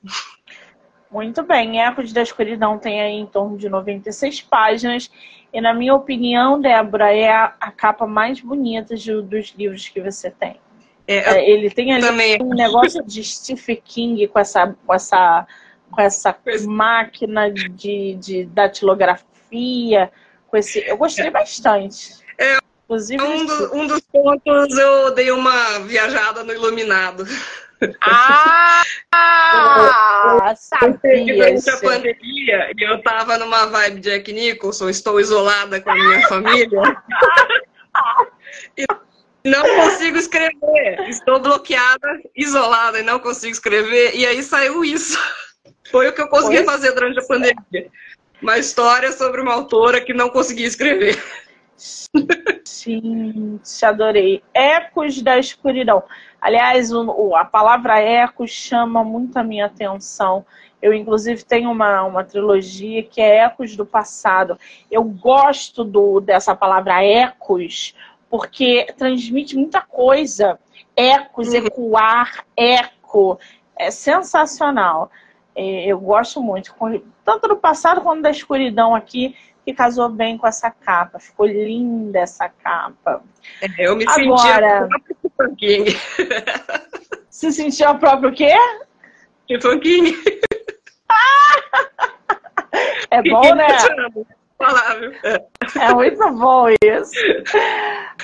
Muito 1.11 1.43
bem, 1.43 1.81
Ecos 1.81 2.13
da 2.13 2.23
Escuridão 2.23 2.79
tem 2.79 3.01
aí 3.01 3.15
em 3.15 3.27
torno 3.27 3.59
de 3.59 3.69
96 3.69 4.43
páginas, 4.43 5.11
e 5.53 5.61
na 5.61 5.75
minha 5.75 5.95
opinião, 5.95 6.61
Débora, 6.61 7.13
é 7.13 7.31
a, 7.31 7.55
a 7.61 7.71
capa 7.71 8.07
mais 8.07 8.41
bonita 8.41 8.95
de, 8.95 9.21
dos 9.23 9.55
livros 9.57 9.89
que 9.89 10.01
você 10.01 10.31
tem. 10.31 10.61
É, 11.09 11.17
é, 11.17 11.51
ele 11.51 11.71
tem 11.71 11.93
ali 11.93 12.03
também... 12.03 12.37
um 12.43 12.49
negócio 12.49 13.03
de 13.05 13.23
Stephen 13.23 13.81
King 13.85 14.27
com 14.27 14.39
essa, 14.41 14.77
com 14.85 14.93
essa 14.93 15.47
com 15.91 16.01
essa 16.01 16.37
máquina 16.67 17.51
de, 17.51 18.15
de 18.15 18.45
datilografia, 18.47 20.11
com 20.49 20.57
esse. 20.57 20.85
Eu 20.87 20.97
gostei 20.97 21.31
bastante. 21.31 22.17
É, 22.39 22.59
Inclusive, 22.87 23.23
um, 23.23 23.45
do, 23.45 23.77
um 23.77 23.87
dos 23.89 24.01
pontos 24.01 24.79
eu 24.79 25.13
dei 25.13 25.33
uma 25.33 25.81
viajada 25.81 26.45
no 26.45 26.53
iluminado. 26.53 27.27
Ah! 28.01 28.83
sabia! 30.57 31.35
Durante 31.35 31.69
a 31.69 31.77
pandemia, 31.79 32.73
eu 32.79 33.03
tava 33.03 33.39
numa 33.39 33.67
vibe 33.67 34.01
Jack 34.01 34.33
Nicholson, 34.33 34.89
estou 34.89 35.19
isolada 35.19 35.81
com 35.81 35.91
a 35.91 35.95
minha 35.97 36.29
família. 36.29 36.81
e 38.79 38.87
não 39.45 39.63
consigo 39.63 40.17
escrever. 40.17 41.09
Estou 41.09 41.41
bloqueada, 41.41 42.21
isolada 42.37 43.01
e 43.01 43.03
não 43.03 43.19
consigo 43.19 43.53
escrever. 43.53 44.15
E 44.15 44.25
aí 44.25 44.45
saiu 44.45 44.85
isso. 44.85 45.19
Foi 45.91 46.09
o 46.09 46.13
que 46.13 46.21
eu 46.21 46.29
consegui 46.29 46.59
Foi? 46.59 46.65
fazer 46.65 46.93
durante 46.93 47.21
a 47.21 47.27
pandemia. 47.27 47.91
Uma 48.43 48.59
história 48.59 49.13
sobre 49.13 49.41
uma 49.41 49.53
autora 49.53 50.01
que 50.01 50.13
não 50.13 50.29
conseguia 50.29 50.67
escrever. 50.67 51.23
Sim, 52.65 53.61
te 53.63 53.85
adorei. 53.85 54.43
Ecos 54.53 55.21
da 55.21 55.39
escuridão. 55.39 56.03
Aliás, 56.41 56.93
o, 56.93 57.35
a 57.35 57.45
palavra 57.45 57.99
eco 58.01 58.47
chama 58.47 59.03
muito 59.03 59.37
a 59.37 59.43
minha 59.43 59.67
atenção. 59.67 60.45
Eu, 60.81 60.93
inclusive, 60.93 61.43
tenho 61.45 61.71
uma, 61.71 62.05
uma 62.05 62.25
trilogia 62.25 63.03
que 63.03 63.21
é 63.21 63.39
Ecos 63.39 63.75
do 63.77 63.85
Passado. 63.85 64.59
Eu 64.91 65.03
gosto 65.03 65.83
do, 65.83 66.21
dessa 66.21 66.55
palavra 66.55 67.03
ecos, 67.03 67.95
porque 68.31 68.87
transmite 68.97 69.57
muita 69.57 69.81
coisa. 69.81 70.59
Ecos, 70.95 71.49
uhum. 71.49 71.55
ecoar, 71.57 72.45
eco. 72.57 73.39
É 73.79 73.91
sensacional. 73.91 75.11
É, 75.59 75.87
eu 75.87 75.99
gosto 75.99 76.43
muito, 76.43 76.75
tanto 77.25 77.49
do 77.49 77.57
passado 77.57 78.03
quanto 78.03 78.21
da 78.21 78.31
escuridão 78.31 78.95
aqui, 78.95 79.35
que 79.65 79.73
casou 79.73 80.11
bem 80.11 80.37
com 80.37 80.47
essa 80.47 80.71
capa. 80.71 81.19
Ficou 81.19 81.47
linda 81.47 82.19
essa 82.21 82.47
capa. 82.49 83.23
É, 83.63 83.89
eu 83.89 83.97
me 83.97 84.05
Agora, 84.07 84.87
senti 84.87 84.99
a 85.25 85.31
própria 85.31 85.57
King. 85.57 85.87
Se 87.31 87.51
sentiu 87.51 87.89
a 87.89 87.95
própria 87.95 88.31
o 88.31 88.35
quê? 88.35 88.55
King. 89.81 90.15
é 93.11 93.23
bom, 93.23 93.55
né? 93.55 93.67
É 95.79 95.93
muito 95.93 96.31
bom 96.33 96.69
isso. 96.69 97.13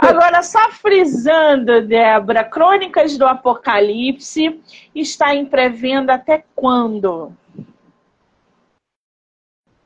Agora, 0.00 0.42
só 0.42 0.70
frisando, 0.70 1.86
Débora, 1.86 2.44
Crônicas 2.44 3.18
do 3.18 3.26
Apocalipse 3.26 4.60
está 4.94 5.34
em 5.34 5.44
pré-venda 5.44 6.14
até 6.14 6.44
quando? 6.54 7.32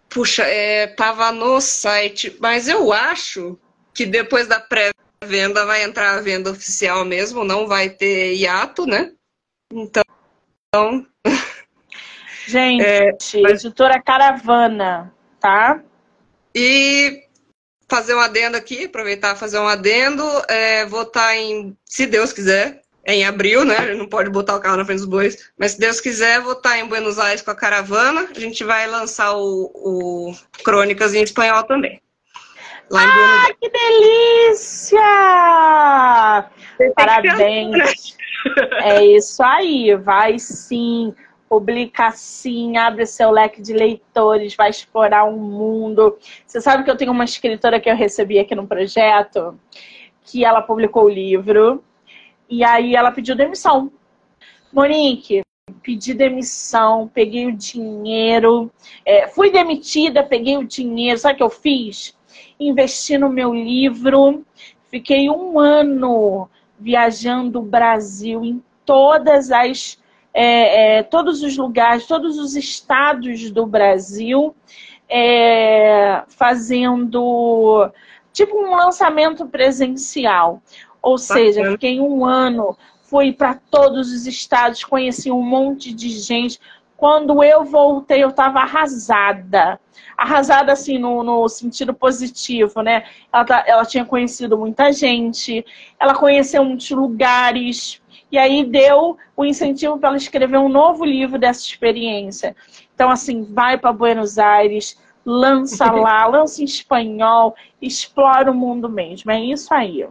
Puxa, 0.08 0.44
é, 0.44 0.86
tava 0.86 1.32
no 1.32 1.60
site, 1.60 2.36
mas 2.40 2.68
eu 2.68 2.92
acho 2.92 3.58
que 3.92 4.06
depois 4.06 4.46
da 4.46 4.60
pré-venda 4.60 5.66
vai 5.66 5.82
entrar 5.82 6.16
a 6.16 6.22
venda 6.22 6.50
oficial 6.50 7.04
mesmo, 7.04 7.44
não 7.44 7.66
vai 7.66 7.90
ter 7.90 8.34
hiato, 8.34 8.86
né? 8.86 9.12
Então. 9.70 10.04
Gente, 12.46 12.82
é, 12.86 13.10
mas... 13.42 13.64
editora 13.64 14.00
Caravana, 14.00 15.12
tá? 15.40 15.82
E 16.58 17.24
fazer 17.86 18.14
um 18.14 18.18
adendo 18.18 18.56
aqui, 18.56 18.86
aproveitar 18.86 19.36
fazer 19.36 19.58
um 19.58 19.68
adendo, 19.68 20.24
é, 20.48 20.86
votar 20.86 21.36
em, 21.36 21.76
se 21.84 22.06
Deus 22.06 22.32
quiser, 22.32 22.80
em 23.04 23.26
abril, 23.26 23.62
né? 23.62 23.76
A 23.76 23.86
gente 23.86 23.98
não 23.98 24.08
pode 24.08 24.30
botar 24.30 24.56
o 24.56 24.60
carro 24.60 24.78
na 24.78 24.84
frente 24.86 25.00
dos 25.00 25.06
bois, 25.06 25.50
mas 25.58 25.72
se 25.72 25.78
Deus 25.78 26.00
quiser, 26.00 26.40
votar 26.40 26.78
em 26.78 26.86
Buenos 26.86 27.18
Aires 27.18 27.42
com 27.42 27.50
a 27.50 27.54
caravana. 27.54 28.30
A 28.34 28.40
gente 28.40 28.64
vai 28.64 28.86
lançar 28.86 29.36
o, 29.36 29.70
o 29.74 30.34
Crônicas 30.64 31.12
em 31.12 31.22
espanhol 31.22 31.62
também. 31.64 32.00
Lá 32.90 33.04
em 33.04 33.06
ah, 33.06 33.54
que 33.60 33.68
delícia! 33.68 34.98
Parabéns! 36.96 38.16
É 38.84 39.04
isso 39.04 39.42
aí, 39.42 39.96
vai 39.96 40.38
sim 40.38 41.12
publica 41.48 42.08
assim, 42.08 42.76
abre 42.76 43.06
seu 43.06 43.30
leque 43.30 43.62
de 43.62 43.72
leitores, 43.72 44.54
vai 44.54 44.70
explorar 44.70 45.24
um 45.24 45.38
mundo. 45.38 46.18
Você 46.46 46.60
sabe 46.60 46.84
que 46.84 46.90
eu 46.90 46.96
tenho 46.96 47.12
uma 47.12 47.24
escritora 47.24 47.80
que 47.80 47.88
eu 47.88 47.96
recebi 47.96 48.38
aqui 48.38 48.54
no 48.54 48.66
projeto, 48.66 49.58
que 50.24 50.44
ela 50.44 50.60
publicou 50.60 51.04
o 51.04 51.08
livro, 51.08 51.84
e 52.48 52.64
aí 52.64 52.94
ela 52.96 53.12
pediu 53.12 53.36
demissão. 53.36 53.92
Monique, 54.72 55.42
pedi 55.82 56.14
demissão, 56.14 57.08
peguei 57.12 57.46
o 57.46 57.56
dinheiro, 57.56 58.70
é, 59.04 59.28
fui 59.28 59.50
demitida, 59.50 60.22
peguei 60.22 60.56
o 60.56 60.64
dinheiro, 60.64 61.18
sabe 61.18 61.34
o 61.34 61.36
que 61.38 61.42
eu 61.42 61.50
fiz? 61.50 62.16
Investi 62.58 63.16
no 63.16 63.28
meu 63.28 63.54
livro, 63.54 64.44
fiquei 64.90 65.30
um 65.30 65.58
ano 65.58 66.48
viajando 66.78 67.60
o 67.60 67.62
Brasil 67.62 68.44
em 68.44 68.62
todas 68.84 69.50
as 69.50 69.98
é, 70.38 70.98
é, 70.98 71.02
todos 71.02 71.42
os 71.42 71.56
lugares, 71.56 72.06
todos 72.06 72.38
os 72.38 72.54
estados 72.54 73.50
do 73.50 73.64
Brasil, 73.64 74.54
é, 75.08 76.22
fazendo 76.28 77.90
tipo 78.34 78.54
um 78.54 78.76
lançamento 78.76 79.46
presencial. 79.46 80.60
Ou 81.00 81.16
seja, 81.16 81.70
fiquei 81.70 81.98
um 82.02 82.22
ano, 82.26 82.76
fui 83.04 83.32
para 83.32 83.54
todos 83.70 84.12
os 84.12 84.26
estados, 84.26 84.84
conheci 84.84 85.30
um 85.30 85.40
monte 85.40 85.94
de 85.94 86.10
gente. 86.10 86.60
Quando 86.98 87.42
eu 87.42 87.64
voltei, 87.64 88.22
eu 88.22 88.28
estava 88.28 88.58
arrasada. 88.58 89.80
Arrasada, 90.18 90.72
assim, 90.72 90.98
no, 90.98 91.22
no, 91.22 91.48
sentido 91.48 91.94
positivo, 91.94 92.82
né? 92.82 93.04
Ela, 93.32 93.44
tá, 93.44 93.64
ela 93.66 93.86
tinha 93.86 94.04
conhecido 94.04 94.58
muita 94.58 94.92
gente, 94.92 95.64
ela 95.98 96.14
conheceu 96.14 96.62
muitos 96.62 96.90
lugares, 96.90 98.02
e 98.30 98.38
aí 98.38 98.64
deu 98.64 99.16
o 99.36 99.44
incentivo 99.44 99.98
para 99.98 100.10
ela 100.10 100.16
escrever 100.16 100.58
um 100.58 100.68
novo 100.68 101.04
livro 101.04 101.38
dessa 101.38 101.60
experiência. 101.60 102.56
Então, 102.94 103.10
assim, 103.10 103.44
vai 103.44 103.78
para 103.78 103.92
Buenos 103.92 104.38
Aires, 104.38 104.98
lança 105.24 105.90
lá, 105.92 106.26
lança 106.26 106.60
em 106.60 106.64
espanhol, 106.64 107.54
explora 107.80 108.50
o 108.50 108.54
mundo 108.54 108.88
mesmo. 108.88 109.30
É 109.30 109.40
isso 109.40 109.72
aí. 109.72 110.06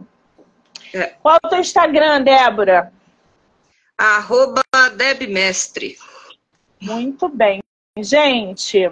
É. 0.94 1.14
Qual 1.22 1.34
é 1.34 1.46
o 1.46 1.50
teu 1.50 1.60
Instagram, 1.60 2.22
Débora? 2.22 2.92
Arroba 3.98 4.62
Debmestre. 4.96 5.96
Muito 6.80 7.28
bem. 7.28 7.62
Gente, 7.98 8.90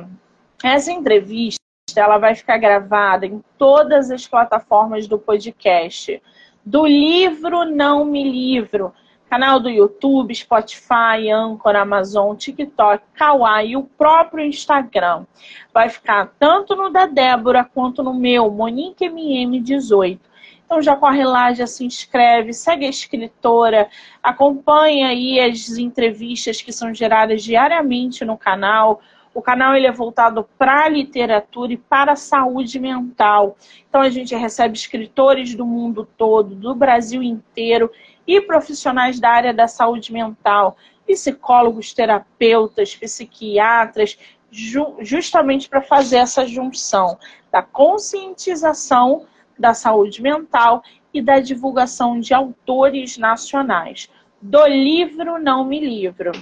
essa 0.62 0.90
entrevista 0.90 1.60
ela 1.96 2.18
vai 2.18 2.34
ficar 2.34 2.58
gravada 2.58 3.26
em 3.26 3.42
todas 3.58 4.10
as 4.10 4.26
plataformas 4.26 5.06
do 5.06 5.18
podcast. 5.18 6.22
Do 6.64 6.86
livro 6.86 7.64
Não 7.64 8.04
Me 8.04 8.24
Livro 8.24 8.92
canal 9.28 9.58
do 9.58 9.68
YouTube, 9.68 10.34
Spotify, 10.34 11.30
Anchor, 11.32 11.74
Amazon, 11.76 12.36
TikTok, 12.36 13.02
Kawaii 13.14 13.72
e 13.72 13.76
o 13.76 13.82
próprio 13.82 14.44
Instagram. 14.44 15.24
Vai 15.72 15.88
ficar 15.88 16.32
tanto 16.38 16.76
no 16.76 16.90
da 16.90 17.06
Débora 17.06 17.64
quanto 17.64 18.02
no 18.02 18.14
meu, 18.14 18.50
MoniqueMM18. 18.50 20.18
Então 20.64 20.80
já 20.80 20.96
corre 20.96 21.24
lá, 21.24 21.52
já 21.52 21.66
se 21.66 21.84
inscreve, 21.84 22.52
segue 22.52 22.86
a 22.86 22.88
escritora, 22.88 23.88
acompanha 24.22 25.08
aí 25.08 25.38
as 25.38 25.68
entrevistas 25.70 26.62
que 26.62 26.72
são 26.72 26.94
geradas 26.94 27.42
diariamente 27.42 28.24
no 28.24 28.36
canal. 28.36 29.00
O 29.34 29.42
canal 29.42 29.74
ele 29.74 29.86
é 29.86 29.92
voltado 29.92 30.48
para 30.56 30.84
a 30.84 30.88
literatura 30.88 31.72
e 31.72 31.76
para 31.76 32.12
a 32.12 32.16
saúde 32.16 32.78
mental. 32.78 33.56
Então 33.88 34.00
a 34.00 34.08
gente 34.08 34.34
recebe 34.34 34.76
escritores 34.76 35.54
do 35.54 35.66
mundo 35.66 36.08
todo, 36.16 36.54
do 36.54 36.74
Brasil 36.74 37.22
inteiro 37.22 37.90
e 38.26 38.40
profissionais 38.40 39.20
da 39.20 39.30
área 39.30 39.54
da 39.54 39.68
saúde 39.68 40.12
mental, 40.12 40.76
psicólogos, 41.06 41.92
terapeutas, 41.92 42.94
psiquiatras, 42.94 44.18
ju 44.50 44.96
justamente 45.00 45.68
para 45.68 45.82
fazer 45.82 46.18
essa 46.18 46.46
junção 46.46 47.18
da 47.50 47.62
conscientização 47.62 49.26
da 49.58 49.74
saúde 49.74 50.22
mental 50.22 50.82
e 51.12 51.20
da 51.20 51.40
divulgação 51.40 52.18
de 52.18 52.34
autores 52.34 53.16
nacionais. 53.18 54.08
Do 54.40 54.66
livro 54.66 55.38
Não 55.38 55.64
Me 55.64 55.80
Livro. 55.80 56.32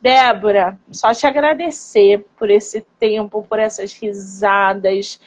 Débora, 0.00 0.78
só 0.90 1.12
te 1.12 1.26
agradecer 1.26 2.24
por 2.38 2.50
esse 2.50 2.80
tempo, 2.98 3.42
por 3.42 3.58
essas 3.58 3.92
risadas, 3.92 5.20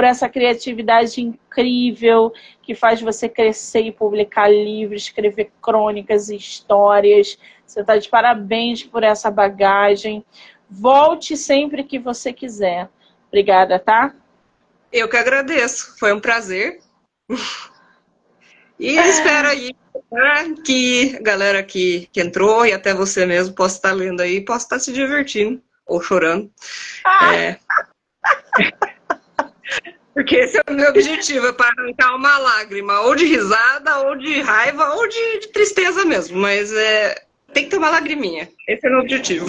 por 0.00 0.04
essa 0.04 0.30
criatividade 0.30 1.20
incrível 1.20 2.32
que 2.62 2.74
faz 2.74 3.02
você 3.02 3.28
crescer 3.28 3.82
e 3.82 3.92
publicar 3.92 4.48
livros, 4.48 5.02
escrever 5.02 5.52
crônicas 5.60 6.30
e 6.30 6.36
histórias. 6.36 7.38
Você 7.66 7.82
está 7.82 7.98
de 7.98 8.08
parabéns 8.08 8.82
por 8.82 9.02
essa 9.02 9.30
bagagem. 9.30 10.24
Volte 10.70 11.36
sempre 11.36 11.84
que 11.84 11.98
você 11.98 12.32
quiser. 12.32 12.88
Obrigada, 13.28 13.78
tá? 13.78 14.14
Eu 14.90 15.06
que 15.06 15.18
agradeço. 15.18 15.94
Foi 15.98 16.14
um 16.14 16.20
prazer. 16.20 16.80
E 18.82 18.96
espero 18.96 19.46
aí 19.46 19.76
né, 20.10 20.54
que 20.64 21.14
a 21.14 21.22
galera 21.22 21.62
que, 21.62 22.08
que 22.10 22.18
entrou 22.18 22.64
e 22.64 22.72
até 22.72 22.94
você 22.94 23.26
mesmo 23.26 23.54
possa 23.54 23.76
estar 23.76 23.92
lendo 23.92 24.22
aí, 24.22 24.42
possa 24.42 24.64
estar 24.64 24.78
se 24.78 24.90
divertindo 24.90 25.62
ou 25.90 26.00
chorando. 26.00 26.50
Ah. 27.04 27.34
É... 27.34 27.58
Porque 30.20 30.36
esse 30.36 30.58
é 30.58 30.70
o 30.70 30.74
meu 30.74 30.90
objetivo, 30.90 31.46
é 31.46 31.52
para 31.52 31.72
arrancar 31.78 32.14
uma 32.14 32.36
lágrima, 32.36 33.00
ou 33.00 33.14
de 33.14 33.24
risada, 33.24 34.00
ou 34.00 34.14
de 34.18 34.42
raiva, 34.42 34.90
ou 34.96 35.08
de, 35.08 35.38
de 35.38 35.48
tristeza 35.48 36.04
mesmo. 36.04 36.38
Mas 36.38 36.70
é, 36.74 37.22
tem 37.54 37.64
que 37.64 37.70
ter 37.70 37.78
uma 37.78 37.88
lagriminha. 37.88 38.46
Esse 38.68 38.86
é 38.86 38.90
o 38.90 38.92
meu 38.92 39.00
objetivo. 39.00 39.46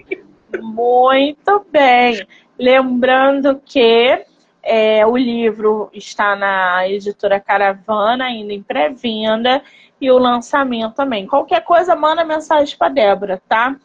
Muito 0.62 1.66
bem. 1.70 2.26
Lembrando 2.58 3.60
que 3.62 4.24
é, 4.62 5.06
o 5.06 5.14
livro 5.14 5.90
está 5.92 6.34
na 6.34 6.88
editora 6.88 7.38
Caravana, 7.38 8.24
ainda 8.24 8.54
em 8.54 8.62
pré-venda, 8.62 9.62
e 10.00 10.10
o 10.10 10.16
lançamento 10.16 10.94
também. 10.94 11.26
Qualquer 11.26 11.62
coisa, 11.64 11.94
manda 11.94 12.24
mensagem 12.24 12.78
para 12.78 12.88
Débora, 12.88 13.42
tá? 13.46 13.76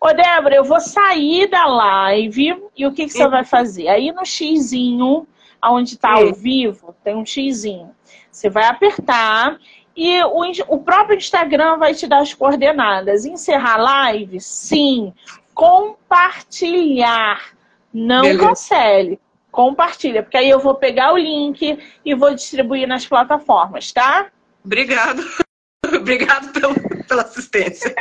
Ô, 0.00 0.14
Débora, 0.14 0.54
eu 0.54 0.64
vou 0.64 0.80
sair 0.80 1.46
da 1.46 1.66
live 1.66 2.56
e 2.74 2.86
o 2.86 2.92
que, 2.92 3.04
que 3.04 3.12
você 3.12 3.28
vai 3.28 3.44
fazer? 3.44 3.88
Aí 3.88 4.10
no 4.12 4.24
xizinho, 4.24 5.26
onde 5.64 5.94
está 5.94 6.14
ao 6.14 6.32
vivo, 6.32 6.94
tem 7.02 7.16
um 7.16 7.26
xizinho. 7.26 7.90
Você 8.30 8.48
vai 8.48 8.64
apertar 8.64 9.58
e 9.96 10.22
o, 10.22 10.42
o 10.68 10.78
próprio 10.78 11.16
Instagram 11.16 11.76
vai 11.76 11.92
te 11.92 12.06
dar 12.06 12.20
as 12.20 12.32
coordenadas. 12.32 13.24
Encerrar 13.24 13.78
live? 13.78 14.40
Sim. 14.40 15.12
Compartilhar. 15.52 17.52
Não 17.92 18.22
Beleza. 18.22 18.46
cancele. 18.46 19.20
Compartilha, 19.50 20.22
porque 20.22 20.36
aí 20.36 20.48
eu 20.48 20.60
vou 20.60 20.76
pegar 20.76 21.12
o 21.12 21.16
link 21.16 21.78
e 22.04 22.14
vou 22.14 22.32
distribuir 22.32 22.86
nas 22.86 23.06
plataformas, 23.06 23.90
tá? 23.90 24.26
Obrigado. 24.64 25.24
Obrigado 25.96 26.52
pelo, 26.52 26.74
pela 27.08 27.22
assistência. 27.22 27.92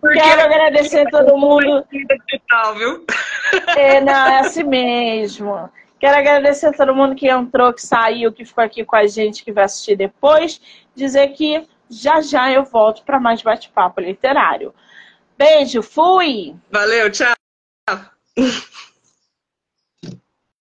Porque 0.00 0.18
Quero 0.18 0.40
agradecer 0.40 1.06
a 1.06 1.10
todo 1.10 1.36
mundo. 1.36 1.84
Digital, 1.90 2.74
viu? 2.76 3.04
É, 3.76 4.00
não, 4.00 4.26
é 4.26 4.40
assim 4.40 4.62
mesmo. 4.62 5.68
Quero 5.98 6.16
agradecer 6.16 6.66
a 6.66 6.72
todo 6.72 6.94
mundo 6.94 7.14
que 7.14 7.28
entrou, 7.28 7.72
que 7.72 7.82
saiu, 7.82 8.32
que 8.32 8.44
ficou 8.44 8.62
aqui 8.62 8.84
com 8.84 8.96
a 8.96 9.06
gente, 9.06 9.44
que 9.44 9.52
vai 9.52 9.64
assistir 9.64 9.96
depois. 9.96 10.60
Dizer 10.94 11.28
que 11.28 11.66
já 11.90 12.20
já 12.20 12.50
eu 12.50 12.64
volto 12.64 13.02
para 13.02 13.18
mais 13.18 13.42
bate-papo 13.42 14.00
literário. 14.00 14.74
Beijo, 15.36 15.82
fui! 15.82 16.54
Valeu, 16.70 17.10
tchau! 17.10 17.34